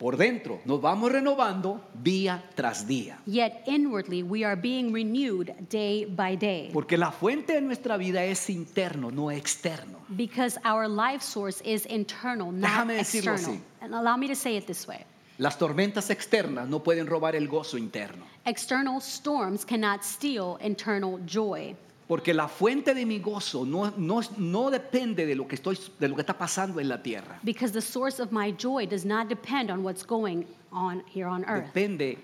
Por 0.00 0.16
dentro 0.16 0.62
nos 0.64 0.80
vamos 0.80 1.12
renovando 1.12 1.78
día 2.02 2.42
tras 2.54 2.86
día. 2.86 3.18
Yet 3.26 3.64
inwardly 3.66 4.22
we 4.22 4.42
are 4.44 4.56
being 4.56 4.94
renewed 4.94 5.52
day 5.68 6.06
by 6.06 6.36
day. 6.36 6.70
Porque 6.72 6.96
la 6.96 7.12
fuente 7.12 7.52
de 7.52 7.60
nuestra 7.60 7.98
vida 7.98 8.24
es 8.24 8.48
interno, 8.48 9.10
no 9.10 9.30
externo. 9.30 9.98
Because 10.08 10.58
our 10.64 10.88
life 10.88 11.22
source 11.22 11.60
is 11.66 11.84
internal, 11.84 12.50
not 12.50 12.70
Déjame 12.70 12.94
decirlo 12.94 13.32
external. 13.34 13.56
así. 13.56 13.62
And 13.82 13.94
allow 13.94 14.16
me 14.16 14.26
to 14.28 14.34
say 14.34 14.56
it 14.56 14.66
this 14.66 14.88
way. 14.88 15.04
Las 15.36 15.58
tormentas 15.58 16.08
externas 16.08 16.66
no 16.66 16.82
pueden 16.82 17.06
robar 17.06 17.34
el 17.34 17.46
gozo 17.46 17.76
interno. 17.76 18.24
External 18.46 19.02
storms 19.02 19.66
cannot 19.66 20.02
steal 20.02 20.56
internal 20.62 21.20
joy. 21.26 21.76
Porque 22.10 22.34
la 22.34 22.48
fuente 22.48 22.92
de 22.92 23.06
mi 23.06 23.20
gozo 23.20 23.64
no, 23.64 23.92
no, 23.96 24.20
no 24.36 24.68
depende 24.68 25.26
de 25.26 25.36
lo, 25.36 25.46
que 25.46 25.54
estoy, 25.54 25.78
de 26.00 26.08
lo 26.08 26.16
que 26.16 26.22
está 26.22 26.36
pasando 26.36 26.80
en 26.80 26.88
la 26.88 27.00
tierra. 27.00 27.38
Because 27.44 27.72
the 27.72 27.80
source 27.80 28.18
of 28.20 28.32
my 28.32 28.50
joy 28.50 28.84
does 28.84 29.04
not 29.04 29.28
depend 29.28 29.70
on 29.70 29.84
what's 29.84 30.04
going 30.04 30.44
on 30.72 31.04
here 31.06 31.28
on 31.28 31.44
earth. 31.44 31.72
Depende 31.72 32.18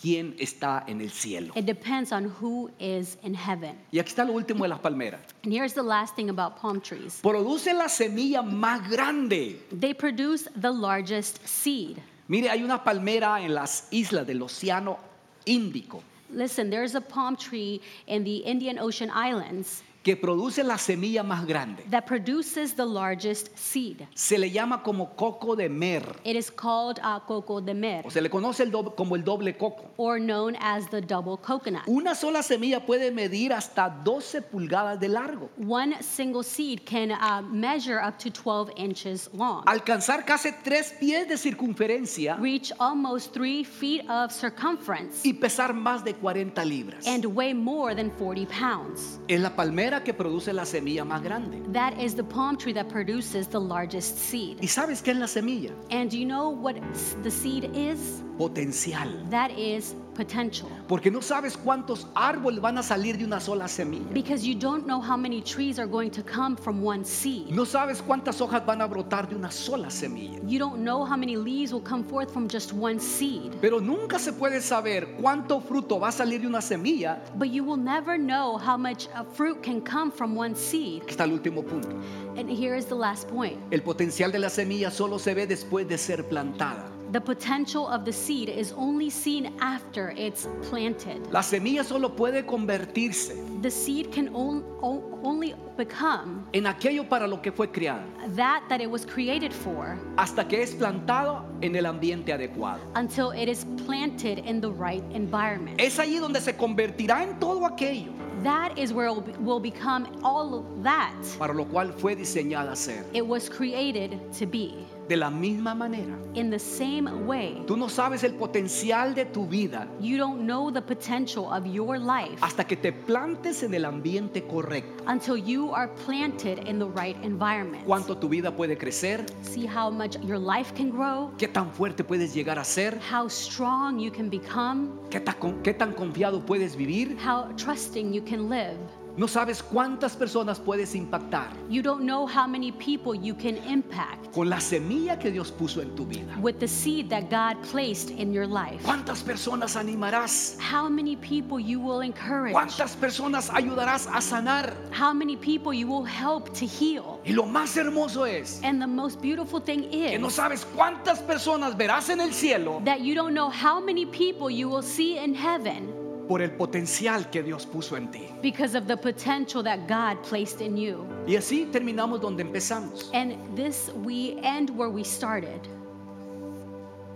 quién 0.00 0.36
está 0.38 0.84
en 0.86 1.00
el 1.00 1.10
cielo. 1.10 1.52
It 1.56 1.66
depends 1.66 2.12
on 2.12 2.32
who 2.40 2.70
is 2.78 3.18
in 3.24 3.34
heaven. 3.34 3.76
Y 3.90 3.98
aquí 3.98 4.10
está 4.10 4.24
lo 4.24 4.32
último 4.32 4.62
de 4.62 4.68
las 4.68 4.78
palmeras. 4.78 5.18
And 5.42 5.52
here's 5.52 5.74
the 5.74 5.82
last 5.82 6.14
thing 6.14 6.30
about 6.30 6.56
palm 6.56 6.80
trees 6.80 7.18
Produce 7.20 7.74
la 7.74 7.88
semilla 7.88 8.42
más 8.42 8.88
grande. 8.88 9.58
they 9.72 9.92
produce 9.92 10.48
the 10.54 10.70
largest 10.70 11.44
seed. 11.44 12.00
Mire, 12.28 12.48
hay 12.48 12.62
una 12.62 12.84
palmera 12.84 13.42
en 13.44 13.54
las 13.54 13.88
islas 13.90 14.24
del 14.24 14.40
Océano 14.40 15.00
Índico 15.46 16.00
Listen, 16.32 16.70
there's 16.70 16.94
a 16.94 17.00
palm 17.00 17.36
tree 17.36 17.80
in 18.06 18.24
the 18.24 18.36
Indian 18.36 18.78
Ocean 18.78 19.10
Islands 19.12 19.82
que 20.02 20.16
produce 20.16 20.64
la 20.64 20.78
semilla 20.78 21.22
más 21.22 21.46
grande. 21.46 21.84
that 21.90 22.06
produces 22.06 22.74
the 22.74 22.84
largest 22.84 23.56
seed. 23.56 24.06
Se 24.14 24.36
le 24.36 24.50
llama 24.50 24.82
como 24.82 25.14
coco 25.14 25.54
de 25.54 25.68
mer. 25.68 26.02
It 26.24 26.34
is 26.36 26.50
called 26.50 26.98
uh, 27.04 27.20
coco 27.20 27.60
de 27.60 27.72
mer, 27.74 28.02
O 28.04 28.10
se 28.10 28.20
le 28.20 28.28
conoce 28.28 28.60
el 28.64 28.70
doble- 28.72 28.94
como 28.96 29.14
el 29.14 29.22
doble 29.22 29.56
coco. 29.56 29.90
or 29.98 30.18
known 30.18 30.56
as 30.60 30.88
the 30.90 31.00
double 31.00 31.36
coconut. 31.36 31.82
Una 31.86 32.14
sola 32.14 32.42
semilla 32.42 32.84
puede 32.84 33.10
medir 33.12 33.52
hasta 33.52 33.88
12 34.02 34.42
pulgadas 34.42 34.98
de 34.98 35.08
largo. 35.08 35.50
One 35.56 36.02
single 36.02 36.42
seed 36.42 36.80
can 36.84 37.12
uh, 37.12 37.40
measure 37.42 38.00
up 38.00 38.18
to 38.18 38.30
12 38.30 38.72
inches 38.76 39.28
long, 39.32 39.62
Alcanzar 39.66 40.24
casi 40.26 40.50
tres 40.64 40.92
pies 40.98 41.28
de 41.28 41.36
circunferencia 41.36 42.36
reach 42.40 42.72
almost 42.80 43.32
three 43.32 43.64
feet 43.64 44.02
of 44.10 44.32
circumference, 44.32 45.24
y 45.24 45.32
pesar 45.34 45.72
más 45.74 46.02
de 46.04 46.14
40 46.14 46.64
libras. 46.64 47.06
and 47.06 47.24
weigh 47.24 47.54
more 47.54 47.94
than 47.94 48.10
40 48.18 48.46
pounds. 48.46 49.18
Es 49.28 49.40
la 49.40 49.50
palmera 49.54 49.91
que 50.00 50.12
produce 50.12 50.52
la 50.52 50.64
semilla 50.64 51.04
más 51.04 51.22
grande. 51.22 51.62
That 51.72 51.98
is 51.98 52.14
the 52.14 52.24
palm 52.24 52.56
tree 52.56 52.72
that 52.74 52.88
produces 52.88 53.48
the 53.48 53.60
largest 53.60 54.18
seed. 54.18 54.58
¿Y 54.60 54.68
sabes 54.68 55.02
qué 55.02 55.12
es 55.12 55.18
la 55.18 55.26
semilla? 55.26 55.72
And 55.90 56.10
do 56.10 56.16
you 56.16 56.26
know 56.26 56.50
what 56.50 56.76
the 57.22 57.30
seed 57.30 57.70
is? 57.74 58.22
Potencial. 58.38 59.08
That 59.30 59.50
is 59.50 59.94
potential. 60.14 60.68
Porque 60.88 61.10
no 61.10 61.20
sabes 61.20 61.56
cuántos 61.56 62.06
árboles 62.14 62.60
van 62.60 62.78
a 62.78 62.82
salir 62.82 63.16
de 63.18 63.24
una 63.24 63.40
sola 63.40 63.68
semilla. 63.68 64.12
Because 64.12 64.46
you 64.46 64.54
don't 64.54 64.84
know 64.86 65.00
how 65.00 65.16
many 65.16 65.40
trees 65.42 65.78
are 65.78 65.88
going 65.88 66.10
to 66.10 66.22
come 66.22 66.56
from 66.56 66.82
one 66.84 67.04
seed. 67.04 67.50
No 67.50 67.64
sabes 67.64 68.02
cuántas 68.02 68.40
hojas 68.40 68.64
van 68.64 68.80
a 68.80 68.86
brotar 68.86 69.28
de 69.28 69.36
una 69.36 69.50
sola 69.50 69.90
semilla. 69.90 70.40
You 70.46 70.58
don't 70.58 70.82
know 70.82 71.04
how 71.04 71.16
many 71.16 71.36
leaves 71.36 71.72
will 71.72 71.82
come 71.82 72.04
forth 72.04 72.32
from 72.32 72.48
just 72.48 72.72
one 72.72 73.00
seed. 73.00 73.52
Pero 73.60 73.80
nunca 73.80 74.18
se 74.18 74.32
puede 74.32 74.60
saber 74.60 75.16
cuánto 75.20 75.60
fruto 75.60 76.00
va 76.00 76.08
a 76.08 76.12
salir 76.12 76.40
de 76.40 76.46
una 76.46 76.60
semilla. 76.60 77.22
But 77.36 77.48
you 77.48 77.64
will 77.64 77.82
never 77.82 78.18
know 78.18 78.58
how 78.58 78.76
much 78.76 79.08
uh, 79.14 79.24
fruit 79.24 79.62
can 79.62 79.80
come 79.80 80.10
from 80.10 80.36
one 80.36 80.54
seed. 80.54 81.02
Está 81.06 81.24
el 81.24 81.32
último 81.32 81.62
punto. 81.62 81.90
And 82.36 82.48
here 82.48 82.74
is 82.76 82.86
the 82.86 82.94
last 82.94 83.28
point. 83.28 83.58
El 83.70 83.82
potencial 83.82 84.32
de 84.32 84.38
la 84.38 84.48
semilla 84.48 84.90
solo 84.90 85.18
se 85.18 85.34
ve 85.34 85.46
después 85.46 85.88
de 85.88 85.98
ser 85.98 86.28
plantada. 86.28 87.01
The 87.12 87.20
potential 87.20 87.86
of 87.88 88.06
the 88.06 88.12
seed 88.12 88.48
is 88.48 88.72
only 88.72 89.10
seen 89.10 89.52
after 89.60 90.14
it's 90.16 90.48
planted. 90.62 91.20
La 91.30 91.42
semilla 91.42 91.84
solo 91.84 92.08
puede 92.08 92.46
convertirse 92.46 93.34
The 93.60 93.70
seed 93.70 94.10
can 94.10 94.28
on, 94.34 94.64
o- 94.82 95.20
only 95.22 95.54
become 95.76 96.46
en 96.54 96.66
aquello 96.66 97.06
para 97.08 97.26
lo 97.28 97.40
que 97.42 97.52
fue 97.52 97.68
creada 97.70 98.02
that 98.34 98.62
that 98.68 98.80
it 98.80 98.90
was 98.90 99.04
created 99.04 99.52
for 99.52 99.98
hasta 100.16 100.44
que 100.48 100.62
es 100.62 100.74
plantado 100.74 101.44
en 101.60 101.76
el 101.76 101.84
ambiente 101.86 102.32
adecuado. 102.32 102.80
until 102.96 103.30
it 103.32 103.48
is 103.48 103.64
planted 103.86 104.38
in 104.38 104.60
the 104.60 104.70
right 104.70 105.04
environment. 105.12 105.78
Es 105.80 105.98
allí 105.98 106.18
donde 106.18 106.40
se 106.40 106.54
convertirá 106.56 107.22
en 107.22 107.38
todo 107.38 107.66
aquello 107.66 108.12
That 108.42 108.76
is 108.78 108.92
where 108.92 109.06
it 109.08 109.12
will 109.14 109.20
be- 109.22 109.38
will 109.38 109.60
become 109.60 110.06
all 110.24 110.54
of 110.54 110.64
that 110.82 111.14
para 111.38 111.52
lo 111.52 111.64
cual 111.66 111.92
fue 111.92 112.16
diseñada 112.16 112.74
ser. 112.74 113.04
it 113.12 113.24
was 113.26 113.48
created 113.50 114.18
to 114.38 114.46
be. 114.46 114.74
De 115.08 115.16
la 115.16 115.30
misma 115.30 115.74
manera, 115.74 116.16
In 116.34 116.50
the 116.50 116.58
same 116.58 117.10
way, 117.26 117.62
tú 117.66 117.76
no 117.76 117.88
sabes 117.88 118.22
el 118.24 118.34
potencial 118.34 119.14
de 119.14 119.24
tu 119.24 119.46
vida 119.46 119.88
you 120.00 120.16
don't 120.16 120.42
know 120.46 120.70
the 120.72 120.80
potential 120.80 121.46
of 121.52 121.66
your 121.66 121.98
life 121.98 122.36
hasta 122.40 122.64
que 122.64 122.76
te 122.76 122.92
plantes 122.92 123.62
en 123.62 123.74
el 123.74 123.84
ambiente 123.84 124.44
correcto. 124.46 125.02
until 125.08 125.36
you 125.36 125.72
are 125.74 125.88
planted 126.06 126.66
in 126.68 126.78
the 126.78 126.86
right 126.94 127.16
environment. 127.24 127.84
Cuánto 127.84 128.16
tu 128.16 128.28
vida 128.28 128.54
puede 128.54 128.78
crecer, 128.78 129.26
See 129.42 129.66
how 129.66 129.90
much 129.90 130.16
your 130.22 130.38
life 130.38 130.72
can 130.74 130.90
grow, 130.90 131.32
qué 131.36 131.48
tan 131.48 131.72
fuerte 131.72 132.04
puedes 132.04 132.32
llegar 132.32 132.58
a 132.58 132.64
ser, 132.64 132.98
how 133.12 133.28
strong 133.28 133.98
you 133.98 134.10
can 134.12 134.30
become, 134.30 134.90
qué 135.10 135.20
tan, 135.20 135.36
qué 135.62 135.74
tan 135.74 135.92
confiado 135.94 136.40
puedes 136.46 136.76
vivir. 136.76 137.16
how 137.18 137.48
trusting 137.56 138.12
you 138.14 138.22
can 138.22 138.48
live. 138.48 138.78
No 139.16 139.28
sabes 139.28 139.62
cuántas 139.62 140.16
personas 140.16 140.58
puedes 140.58 140.94
impactar 140.94 141.48
You 141.68 141.82
don't 141.82 142.04
know 142.04 142.26
how 142.26 142.46
many 142.46 142.72
people 142.72 143.14
you 143.14 143.34
can 143.34 143.58
impact 143.68 144.32
con 144.32 144.48
la 144.48 144.58
semilla 144.58 145.18
que 145.18 145.30
Dios 145.30 145.50
puso 145.50 145.82
en 145.82 145.94
tu 145.94 146.06
vida. 146.06 146.34
with 146.40 146.58
the 146.58 146.68
seed 146.68 147.10
that 147.10 147.28
God 147.28 147.62
placed 147.70 148.10
in 148.10 148.32
your 148.32 148.46
life. 148.46 148.82
¿Cuántas 148.84 149.22
personas 149.22 149.76
animarás? 149.76 150.56
How 150.58 150.88
many 150.88 151.16
people 151.16 151.60
you 151.60 151.78
will 151.78 152.00
encourage. 152.00 152.54
¿Cuántas 152.54 152.96
personas 152.96 153.50
ayudarás 153.50 154.06
a 154.06 154.20
sanar? 154.22 154.72
How 154.92 155.12
many 155.12 155.36
people 155.36 155.74
you 155.74 155.86
will 155.86 156.04
help 156.04 156.54
to 156.54 156.64
heal. 156.64 157.20
Y 157.24 157.32
lo 157.32 157.44
más 157.44 157.76
hermoso 157.76 158.24
es 158.24 158.60
And 158.64 158.80
the 158.80 158.86
most 158.86 159.20
beautiful 159.20 159.60
thing 159.60 159.90
que 159.90 160.18
no 160.18 160.28
is 160.28 160.34
sabes 160.34 160.64
cuántas 160.74 161.20
personas 161.20 161.76
verás 161.76 162.08
en 162.08 162.20
el 162.20 162.32
cielo 162.32 162.80
that 162.84 163.00
you 163.00 163.14
don't 163.14 163.34
know 163.34 163.50
how 163.50 163.78
many 163.80 164.06
people 164.06 164.50
you 164.50 164.68
will 164.68 164.82
see 164.82 165.18
in 165.18 165.34
heaven 165.34 165.92
por 166.28 166.40
el 166.40 166.52
potencial 166.52 167.28
que 167.30 167.42
Dios 167.42 167.66
puso 167.66 167.96
en 167.96 168.10
ti. 168.10 168.28
because 168.42 168.74
of 168.74 168.86
the 168.86 168.96
potential 168.96 169.62
that 169.62 169.86
God 169.88 170.22
placed 170.22 170.60
in 170.60 170.76
you. 170.76 171.06
Y 171.26 171.36
así 171.36 171.66
terminamos 171.70 172.20
donde 172.20 172.42
empezamos. 172.42 173.10
And 173.12 173.36
this 173.56 173.90
we 174.04 174.38
end 174.42 174.70
where 174.70 174.90
we 174.90 175.02
started. 175.04 175.60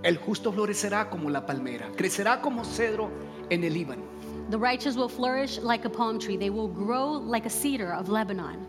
El 0.02 0.16
justo 0.18 0.52
florecerá 0.52 1.08
como 1.10 1.30
la 1.30 1.44
palmera, 1.46 1.90
crecerá 1.96 2.40
como 2.40 2.62
cedro 2.64 3.10
en 3.50 3.64
el 3.64 3.72
Líbano. 3.72 4.02
The 4.50 4.58
righteous 4.58 4.96
will 4.96 5.08
flourish 5.08 5.58
like 5.58 5.84
a 5.84 5.90
palm 5.90 6.20
tree. 6.20 6.36
They 6.36 6.50
will 6.50 6.68
grow 6.68 7.10
like 7.10 7.46
a 7.46 7.50
cedar 7.50 7.92
of 7.92 8.08
Lebanon. 8.08 8.66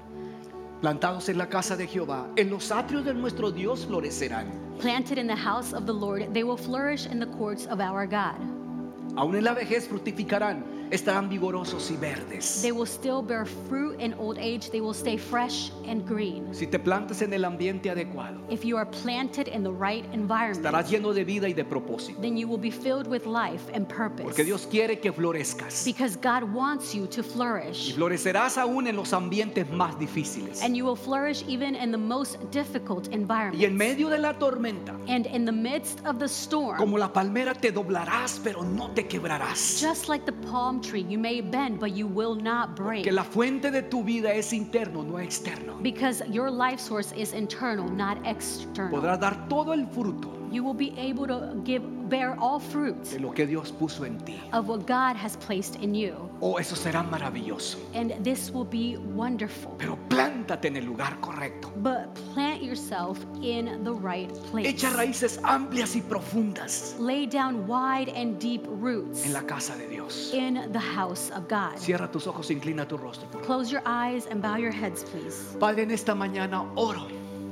Plantados 0.81 1.29
en 1.29 1.37
la 1.37 1.45
casa 1.47 1.75
de 1.75 1.87
Jehová, 1.87 2.27
en 2.37 2.49
los 2.49 2.71
atrios 2.71 3.03
de 3.03 3.13
nuestro 3.13 3.51
Dios 3.51 3.85
florecerán. 3.85 4.45
Planted 4.79 5.17
in 5.17 5.27
the 5.27 5.35
house 5.35 5.73
of 5.73 5.85
the 5.85 5.93
Lord, 5.93 6.33
they 6.33 6.43
will 6.43 6.57
flourish 6.57 7.07
in 7.07 7.19
the 7.19 7.25
courts 7.37 7.65
of 7.67 7.79
our 7.79 8.05
God. 8.07 8.35
Aún 9.17 9.35
en 9.35 9.45
la 9.45 9.53
vejez 9.55 9.87
fructificarán, 9.87 10.63
estarán 10.91 11.29
vigorosos 11.29 11.89
y 11.91 11.97
verdes. 11.97 12.61
They 12.61 12.71
will 12.71 12.87
still 12.87 13.21
bear 13.21 13.45
fruit 13.45 13.99
in 13.99 14.13
old 14.15 14.37
age. 14.37 14.69
They 14.71 14.81
will 14.81 14.93
stay 14.93 15.17
fresh 15.17 15.71
and 15.87 16.05
green. 16.07 16.53
Si 16.53 16.67
te 16.67 16.79
plantas 16.79 17.21
en 17.21 17.33
el 17.33 17.45
ambiente 17.45 17.89
adecuado, 17.89 18.39
If 18.49 18.63
you 18.63 18.77
are 18.77 18.89
planted 18.89 19.47
in 19.47 19.63
the 19.63 19.71
right 19.71 20.05
environment, 20.13 20.57
estarás 20.65 20.89
lleno 20.89 21.13
de 21.13 21.23
vida 21.23 21.47
y 21.49 21.53
de 21.53 21.65
propósito. 21.65 22.21
then 22.21 22.37
you 22.37 22.47
will 22.47 22.59
be 22.59 22.71
filled 22.71 23.07
with 23.07 23.25
life 23.25 23.63
and 23.73 23.87
purpose. 23.87 24.23
Porque 24.23 24.43
Dios 24.43 24.65
quiere 24.69 24.99
que 24.99 25.11
florezcas. 25.11 25.83
Because 25.85 26.15
God 26.17 26.43
wants 26.53 26.93
you 26.93 27.07
to 27.07 27.21
Y 27.21 27.23
flourish. 27.23 27.93
florecerás 27.95 28.57
aún 28.57 28.87
en 28.87 28.95
los 28.95 29.13
ambientes 29.13 29.69
más 29.71 29.97
difíciles. 29.99 30.61
And 30.63 30.75
you 30.75 30.85
will 30.85 30.95
flourish 30.95 31.43
even 31.47 31.75
in 31.75 31.91
the 31.91 31.97
most 31.97 32.37
difficult 32.51 33.07
Y 33.09 33.13
en 33.13 33.21
environments. 33.21 33.73
medio 33.77 34.09
de 34.09 34.17
la 34.17 34.33
tormenta, 34.37 34.95
And 35.07 35.25
in 35.27 35.45
the 35.45 35.51
midst 35.51 35.99
of 36.05 36.19
the 36.19 36.27
storm, 36.27 36.77
como 36.77 36.97
la 36.97 37.11
palmera 37.11 37.53
te 37.53 37.71
doblarás, 37.71 38.39
pero 38.43 38.63
no 38.63 38.91
te 38.91 39.07
quebrarás. 39.07 39.81
just 39.81 40.07
like 40.09 40.25
the 40.25 40.33
palm 40.49 40.76
tree, 40.81 41.05
you 41.07 41.17
may 41.17 41.41
bend, 41.41 41.79
but 41.79 41.91
you 41.91 42.07
will 42.07 42.35
not 42.35 42.75
break. 42.75 43.03
Que 43.03 43.11
la 43.11 43.23
fuente 43.23 43.71
de 43.71 43.81
tu 43.81 44.03
vida 44.03 44.33
es 44.33 44.53
interno, 44.53 45.03
no 45.03 45.17
externo. 45.19 45.77
Because 45.81 46.23
your 46.29 46.49
life 46.49 46.79
source 46.79 47.11
is 47.13 47.33
internal, 47.33 47.87
not 47.89 48.17
external. 48.25 48.91
Podrás 48.91 49.19
dar 49.19 49.47
todo 49.47 49.73
el 49.73 49.87
fruto 49.87 50.36
You 50.51 50.63
will 50.63 50.73
be 50.73 50.93
able 50.97 51.27
to 51.27 51.55
give 51.63 51.83
bear 52.09 52.35
all 52.39 52.59
fruit 52.59 53.03
de 53.03 53.19
lo 53.19 53.31
que 53.31 53.45
Dios 53.45 53.71
puso 53.71 54.05
en 54.05 54.17
ti. 54.19 54.39
of 54.53 54.67
what 54.69 54.85
God 54.87 55.15
has 55.17 55.35
placed 55.37 55.75
in 55.77 55.93
you. 55.93 56.29
Oh, 56.41 56.57
eso 56.57 56.75
será 56.75 57.03
maravilloso. 57.03 57.77
And 57.93 58.13
this 58.23 58.51
will 58.51 58.63
be 58.65 58.97
wonderful. 58.97 59.75
Pero 59.77 59.97
plántate 60.09 60.67
en 60.67 60.77
el 60.77 60.85
lugar 60.85 61.17
correcto. 61.19 61.69
But 61.77 62.13
plant 62.33 62.63
yourself 62.63 63.19
in 63.41 63.83
the 63.83 63.93
right 63.93 64.31
place. 64.51 64.67
Echa 64.67 64.89
raíces 64.95 65.39
amplias 65.43 65.95
y 65.95 66.01
profundas 66.01 66.95
Lay 66.99 67.25
down 67.25 67.67
wide 67.67 68.09
and 68.15 68.39
deep 68.39 68.65
roots 68.67 69.25
en 69.25 69.33
la 69.33 69.41
casa 69.41 69.75
de 69.75 69.87
Dios. 69.87 70.31
in 70.33 70.71
the 70.71 70.79
house 70.79 71.29
of 71.31 71.47
God. 71.49 71.77
Cierra 71.77 72.09
tus 72.09 72.25
ojos, 72.27 72.49
inclina 72.51 72.87
tu 72.87 72.97
rostro. 72.97 73.27
Close 73.41 73.71
your 73.71 73.81
eyes 73.85 74.27
and 74.27 74.41
bow 74.41 74.55
your 74.55 74.71
heads, 74.71 75.03
please. 75.03 75.55
Padre, 75.59 75.83
en 75.83 75.91
esta 75.91 76.15
mañana 76.15 76.65
oro 76.75 77.05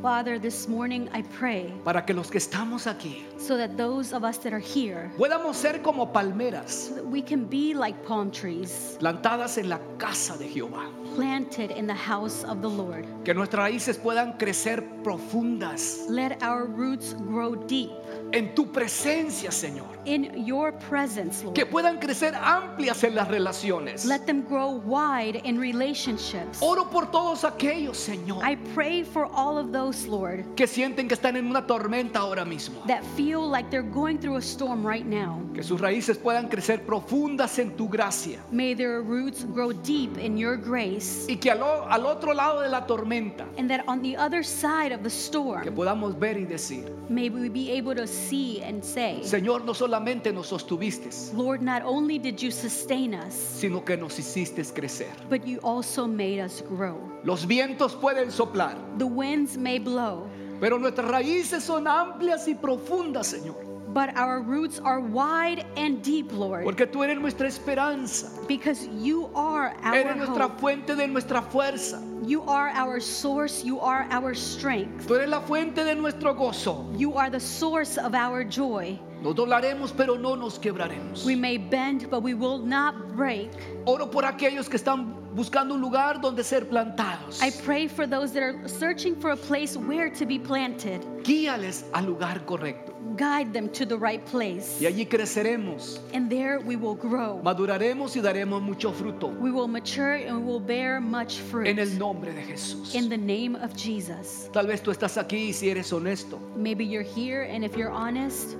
Father, 0.05 0.37
this 0.37 0.67
morning 0.67 1.09
I 1.13 1.23
pray 1.23 1.73
para 1.83 2.05
que 2.05 2.13
los 2.13 2.29
que 2.29 2.37
estamos 2.37 2.85
aquí 2.85 3.23
so 3.39 3.57
that 3.57 3.75
those 3.75 4.13
of 4.13 4.23
us 4.23 4.37
that 4.37 4.53
are 4.53 4.59
here, 4.59 5.11
podamos 5.17 5.55
ser 5.55 5.81
como 5.81 6.13
palmeras 6.13 6.89
so 6.89 6.93
that 6.93 7.03
we 7.03 7.23
can 7.23 7.45
be 7.45 7.73
like 7.73 7.97
palm 8.05 8.29
trees, 8.29 8.97
plantadas 8.99 9.57
en 9.57 9.67
la 9.67 9.79
casa 9.97 10.37
de 10.37 10.47
Jehová. 10.47 10.91
planted 11.15 11.71
in 11.71 11.87
the 11.87 11.95
house 11.95 12.43
of 12.43 12.61
the 12.61 12.69
Lord. 12.69 13.07
Que 13.23 13.33
nuestras 13.33 13.71
raíces 13.71 13.97
puedan 13.97 14.37
crecer 14.37 14.83
profundas 15.01 16.05
Let 16.07 16.43
our 16.43 16.67
roots 16.67 17.15
grow 17.15 17.55
deep 17.55 17.89
en 18.31 18.53
tu 18.55 18.71
presencia, 18.71 19.51
Señor. 19.51 19.95
in 20.05 20.45
your 20.45 20.71
presence, 20.71 21.43
Lord. 21.43 21.55
Que 21.55 21.65
puedan 21.65 21.97
crecer 21.99 22.35
amplias 22.35 23.03
en 23.03 23.15
las 23.15 23.27
relaciones. 23.27 24.05
Let 24.05 24.25
them 24.25 24.43
grow 24.43 24.79
wide 24.85 25.41
in 25.43 25.59
relationships. 25.59 26.59
Oro 26.61 26.85
por 26.89 27.07
todos 27.11 27.43
aquellos, 27.43 27.97
Señor, 27.97 28.43
I 28.43 28.55
pray 28.73 29.03
for 29.03 29.25
all 29.33 29.57
of 29.57 29.71
those, 29.71 30.07
Lord, 30.07 30.43
que 30.55 30.67
sienten 30.67 31.07
que 31.07 31.15
están 31.15 31.35
en 31.35 31.47
una 31.47 31.65
tormenta 31.65 32.19
ahora 32.19 32.45
mismo. 32.45 32.85
that 32.87 33.03
feel 33.15 33.41
like 33.47 33.69
they're 33.71 33.81
going 33.81 34.17
through 34.19 34.37
a 34.37 34.41
storm 34.41 34.85
right 34.85 35.05
now. 35.05 35.41
Que 35.53 35.63
sus 35.63 35.79
raíces 35.79 36.17
puedan 36.17 36.49
crecer 36.49 36.85
profundas 36.85 37.57
en 37.59 37.71
tu 37.75 37.87
gracia. 37.89 38.39
May 38.51 38.75
their 38.75 39.01
roots 39.01 39.43
grow 39.43 39.71
deep 39.71 40.17
in 40.17 40.37
your 40.37 40.57
grace, 40.57 41.25
Y 41.27 41.37
que 41.37 41.49
al, 41.51 42.05
otro 42.05 42.33
lado 42.33 42.61
de 42.61 42.69
la 42.69 42.85
tormenta, 42.85 43.45
and 43.57 43.69
that 43.69 43.83
on 43.87 44.01
the 44.01 44.15
other 44.17 44.43
side 44.43 44.91
of 44.91 45.01
the 45.01 45.09
que 45.09 45.15
storm, 45.15 45.63
podamos 45.73 46.17
ver 46.19 46.37
y 46.37 46.45
decir, 46.45 46.85
may 47.09 47.29
we 47.29 47.49
be 47.49 47.71
able 47.71 47.95
to 47.95 48.05
see 48.15 48.61
and 48.63 48.83
say, 48.83 49.19
Señor, 49.23 49.63
no 49.65 49.73
solamente 49.73 50.31
nos 50.33 50.47
sostuviste, 50.47 51.09
Lord, 51.35 51.61
not 51.61 51.81
only 51.83 52.17
did 52.17 52.39
you 52.41 52.51
sustain 52.51 53.13
us, 53.13 53.33
sino 53.33 53.83
que 53.83 53.97
nos 53.97 54.17
hiciste 54.17 54.63
crecer. 54.73 55.07
but 55.29 55.45
you 55.45 55.59
also 55.63 56.07
made 56.07 56.39
us 56.39 56.61
grow. 56.69 56.97
Los 57.23 57.45
vientos 57.45 57.93
pueden 57.95 58.31
soplar, 58.31 58.77
The 58.97 59.05
winds 59.05 59.57
may 59.57 59.79
blow, 59.79 60.27
pero 60.59 60.79
nuestras 60.79 61.07
raíces 61.09 61.63
son 61.63 61.87
amplias 61.87 62.47
y 62.47 62.55
profundas, 62.55 63.27
Señor. 63.27 63.57
But 63.95 64.13
our 64.17 64.41
roots 64.41 64.77
are 64.77 64.99
wide 64.99 65.65
and 65.77 66.03
deep, 66.03 66.29
Lord, 66.33 66.65
Porque 66.65 66.85
tú 66.85 67.01
eres 67.01 67.17
nuestra 67.17 67.47
esperanza, 67.47 68.29
because 68.45 68.87
you 68.89 69.31
are 69.33 69.73
our 69.83 69.95
eres 69.95 70.17
nuestra 70.17 70.49
hope. 70.49 70.59
fuente 70.59 70.95
de 70.95 71.07
nuestra 71.07 71.41
fuerza, 71.41 72.03
You 72.27 72.41
are 72.41 72.69
our 72.75 72.99
source, 72.99 73.63
you 73.63 73.79
are 73.79 74.05
our 74.11 74.33
strength. 74.35 75.07
tú 75.07 75.15
eres 75.15 75.29
la 75.29 75.39
fuente 75.39 75.85
de 75.85 75.95
nuestro 75.95 76.33
gozo. 76.33 76.85
You 76.97 77.13
are 77.13 77.29
the 77.29 77.39
source 77.39 77.97
of 77.97 78.13
our 78.13 78.43
joy. 78.43 78.99
Nos 79.21 79.33
doblaremos, 79.35 79.95
pero 79.95 80.17
no 80.17 80.35
nos 80.35 80.59
quebraremos. 80.59 81.23
We 81.23 81.35
may 81.35 81.57
bend, 81.57 82.09
but 82.09 82.21
we 82.21 82.33
will 82.33 82.59
not 82.59 83.15
break. 83.15 83.49
Oro 83.85 84.07
por 84.07 84.23
aquellos 84.23 84.67
que 84.67 84.77
están 84.77 85.15
buscando 85.35 85.73
un 85.73 85.81
lugar 85.81 86.19
donde 86.19 86.43
ser 86.43 86.65
plantados. 86.65 87.41
I 87.41 87.51
pray 87.63 87.87
for 87.87 88.05
those 88.05 88.33
that 88.33 88.43
are 88.43 88.67
searching 88.67 89.15
for 89.15 89.31
a 89.31 89.37
place 89.37 89.77
where 89.77 90.09
to 90.09 90.25
be 90.25 90.37
planted. 90.37 91.01
Guíales 91.23 91.85
al 91.93 92.05
lugar 92.05 92.45
correcto. 92.45 92.94
Guide 93.15 93.53
them 93.53 93.69
to 93.69 93.85
the 93.85 93.97
right 93.97 94.25
place. 94.25 94.79
Y 94.81 94.85
allí 94.87 95.05
creceremos, 95.07 95.99
And 96.13 96.29
there 96.29 96.59
we 96.59 96.75
will 96.75 96.95
grow. 96.95 97.39
maduraremos 97.43 98.15
y 98.15 98.21
daremos 98.21 98.61
mucho 98.61 98.91
fruto. 98.91 99.27
We 99.39 99.51
will 99.51 99.67
mature 99.67 100.15
and 100.15 100.39
we 100.39 100.43
will 100.45 100.59
bear 100.59 100.99
much 100.99 101.39
fruit. 101.39 101.67
En 101.67 101.79
el 101.79 101.97
nombre 101.97 102.33
de 102.33 102.41
Jesús. 102.41 102.93
In 102.95 103.07
the 103.09 103.17
name 103.17 103.55
of 103.55 103.75
Jesus. 103.75 104.49
Tal 104.51 104.67
vez 104.67 104.81
tú 104.81 104.91
estás 104.91 105.17
aquí 105.17 105.53
si 105.53 105.69
eres 105.69 105.91
honesto, 105.93 106.39
Maybe 106.55 106.83
you're 106.83 107.03
here, 107.03 107.43
and 107.43 107.63
if 107.63 107.77
you're 107.77 107.91
honest, 107.91 108.55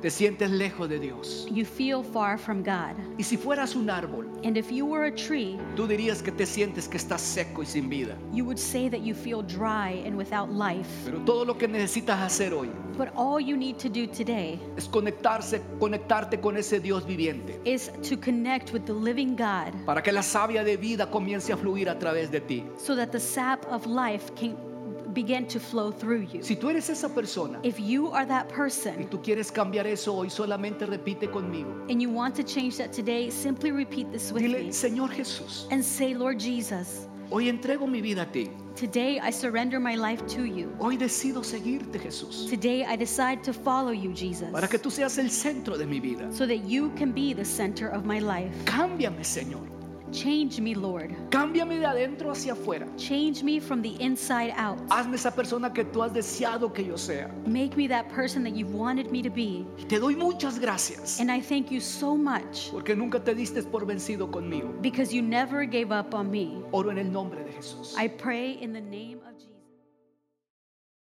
te 0.00 0.10
sientes 0.10 0.50
lejos 0.50 0.88
de 0.88 0.98
Dios. 0.98 1.46
you 1.50 1.64
feel 1.64 2.02
far 2.02 2.38
from 2.38 2.62
God. 2.62 2.94
Y 3.18 3.22
si 3.22 3.36
fueras 3.36 3.74
un 3.74 3.90
árbol, 3.90 4.26
And 4.42 4.56
if 4.56 4.70
you 4.70 4.86
were 4.86 5.06
a 5.06 5.14
tree, 5.14 5.58
tú 5.76 5.86
dirías 5.86 6.22
que 6.22 6.32
te 6.32 6.46
sientes 6.46 6.88
que 6.88 6.96
estás 6.96 7.20
seco 7.20 7.62
y 7.62 7.66
sin 7.66 7.88
vida. 7.90 8.16
you 8.32 8.44
would 8.44 8.58
say 8.58 8.88
that 8.88 9.00
you 9.00 9.14
feel 9.14 9.42
dry 9.42 10.02
and 10.06 10.16
without 10.16 10.48
life. 10.50 10.88
Pero 11.04 11.18
todo 11.24 11.44
lo 11.44 11.58
que 11.58 11.68
necesitas 11.68 12.18
hacer 12.20 12.52
hoy 12.54 12.70
But 12.96 13.08
all 13.16 13.40
you 13.40 13.56
need 13.56 13.76
to 13.78 13.88
do 13.88 14.06
today 14.06 14.58
es 14.76 14.86
conectarse, 14.88 15.60
conectarte 15.78 16.40
con 16.40 16.56
ese 16.56 16.80
Dios 16.80 17.06
viviente. 17.06 17.60
is 17.64 17.90
to 18.08 18.16
connect 18.18 18.72
with 18.72 18.82
the 18.86 18.92
living 18.94 19.36
God 19.36 19.72
Para 19.86 20.02
que 20.02 20.12
la 20.12 20.22
savia 20.22 20.64
de 20.64 20.76
vida 20.76 21.10
comience 21.10 21.52
a 21.52 21.56
fluir 21.56 21.88
a 21.88 21.98
través 21.98 22.30
de 22.30 22.40
ti. 22.40 22.64
so 22.78 22.96
that 22.96 23.08
the 23.12 23.20
sap 23.20 23.64
of 23.70 23.86
life 23.86 24.34
can 24.34 24.56
begin 25.12 25.46
to 25.48 25.58
flow 25.60 25.90
through 25.90 26.26
you. 26.32 26.42
Si 26.42 26.56
tú 26.56 26.70
eres 26.70 26.88
esa 26.90 27.08
persona 27.08 27.58
If 27.62 27.78
you 27.80 28.10
are 28.12 28.24
that 28.26 28.46
y 28.50 28.54
person 28.54 29.08
tú 29.08 29.22
quieres 29.22 29.50
cambiar 29.52 29.86
eso 29.86 30.14
hoy, 30.14 30.28
solamente 30.30 30.86
repite 30.86 31.30
conmigo. 31.30 31.70
and 31.90 32.00
you 32.00 32.08
want 32.10 32.34
to 32.36 32.42
change 32.42 32.76
that 32.78 32.92
today, 32.92 33.30
simply 33.30 33.70
repeat 33.72 34.10
this 34.12 34.32
with 34.32 34.42
Dile, 34.42 34.64
me 34.64 34.68
Señor 34.70 35.10
Jesús, 35.10 35.66
and 35.70 35.84
say, 35.84 36.14
Lord 36.14 36.38
Jesus, 36.38 37.06
hoy 37.30 37.48
entrego 37.48 37.88
mi 37.88 38.00
vida 38.00 38.22
a 38.22 38.26
ti. 38.26 38.50
today 38.76 39.18
I 39.20 39.30
surrender 39.30 39.78
my 39.80 39.94
life 39.96 40.24
to 40.28 40.44
you. 40.44 40.72
Hoy 40.80 40.96
decido 40.96 41.42
seguirte, 41.44 41.98
Jesús. 42.00 42.48
Today 42.48 42.84
I 42.84 42.96
decide 42.96 43.42
to 43.44 43.52
follow 43.52 43.90
you, 43.92 44.12
Jesus, 44.14 44.48
Para 44.52 44.68
que 44.68 44.78
tú 44.78 44.90
seas 44.90 45.18
el 45.18 45.30
centro 45.30 45.76
de 45.76 45.86
mi 45.86 46.00
vida. 46.00 46.32
so 46.32 46.46
that 46.46 46.64
you 46.64 46.90
can 46.96 47.12
be 47.12 47.32
the 47.34 47.44
center 47.44 47.88
of 47.88 48.04
my 48.04 48.18
life. 48.20 48.52
Cámbiame, 48.64 49.22
Señor. 49.24 49.66
Change 50.12 50.60
me, 50.60 50.74
Lord. 50.74 51.10
Cámbiame 51.30 51.78
de 51.78 51.86
adentro 51.86 52.30
hacia 52.30 52.52
afuera. 52.54 52.86
Change 52.96 53.42
me 53.42 53.60
from 53.60 53.80
the 53.82 53.96
inside 54.00 54.52
out. 54.56 54.78
Hazme 54.90 55.14
esa 55.14 55.30
persona 55.30 55.72
que 55.72 55.84
tú 55.84 56.02
has 56.02 56.12
deseado 56.12 56.72
que 56.72 56.84
yo 56.84 56.96
sea. 56.96 57.28
Make 57.46 57.76
me 57.76 57.86
that 57.88 58.08
person 58.08 58.42
that 58.44 58.54
you've 58.54 58.74
wanted 58.74 59.10
me 59.10 59.22
to 59.22 59.30
be. 59.30 59.64
Te 59.88 59.98
doy 59.98 60.16
muchas 60.16 60.58
gracias 60.58 61.20
And 61.20 61.30
I 61.30 61.40
thank 61.40 61.70
you 61.70 61.80
so 61.80 62.16
much 62.16 62.70
porque 62.72 62.96
nunca 62.96 63.20
te 63.20 63.34
diste 63.34 63.62
por 63.62 63.86
vencido 63.86 64.30
conmigo. 64.30 64.72
because 64.82 65.12
you 65.14 65.22
never 65.22 65.64
gave 65.64 65.92
up 65.92 66.14
on 66.14 66.30
me. 66.30 66.62
Oro 66.72 66.90
en 66.90 66.98
el 66.98 67.10
nombre 67.10 67.44
de 67.44 67.52
Jesús. 67.52 67.94
I 67.96 68.08
pray 68.08 68.58
in 68.60 68.72
the 68.72 68.80
name 68.80 69.18
of 69.18 69.22
Jesus. 69.22 69.29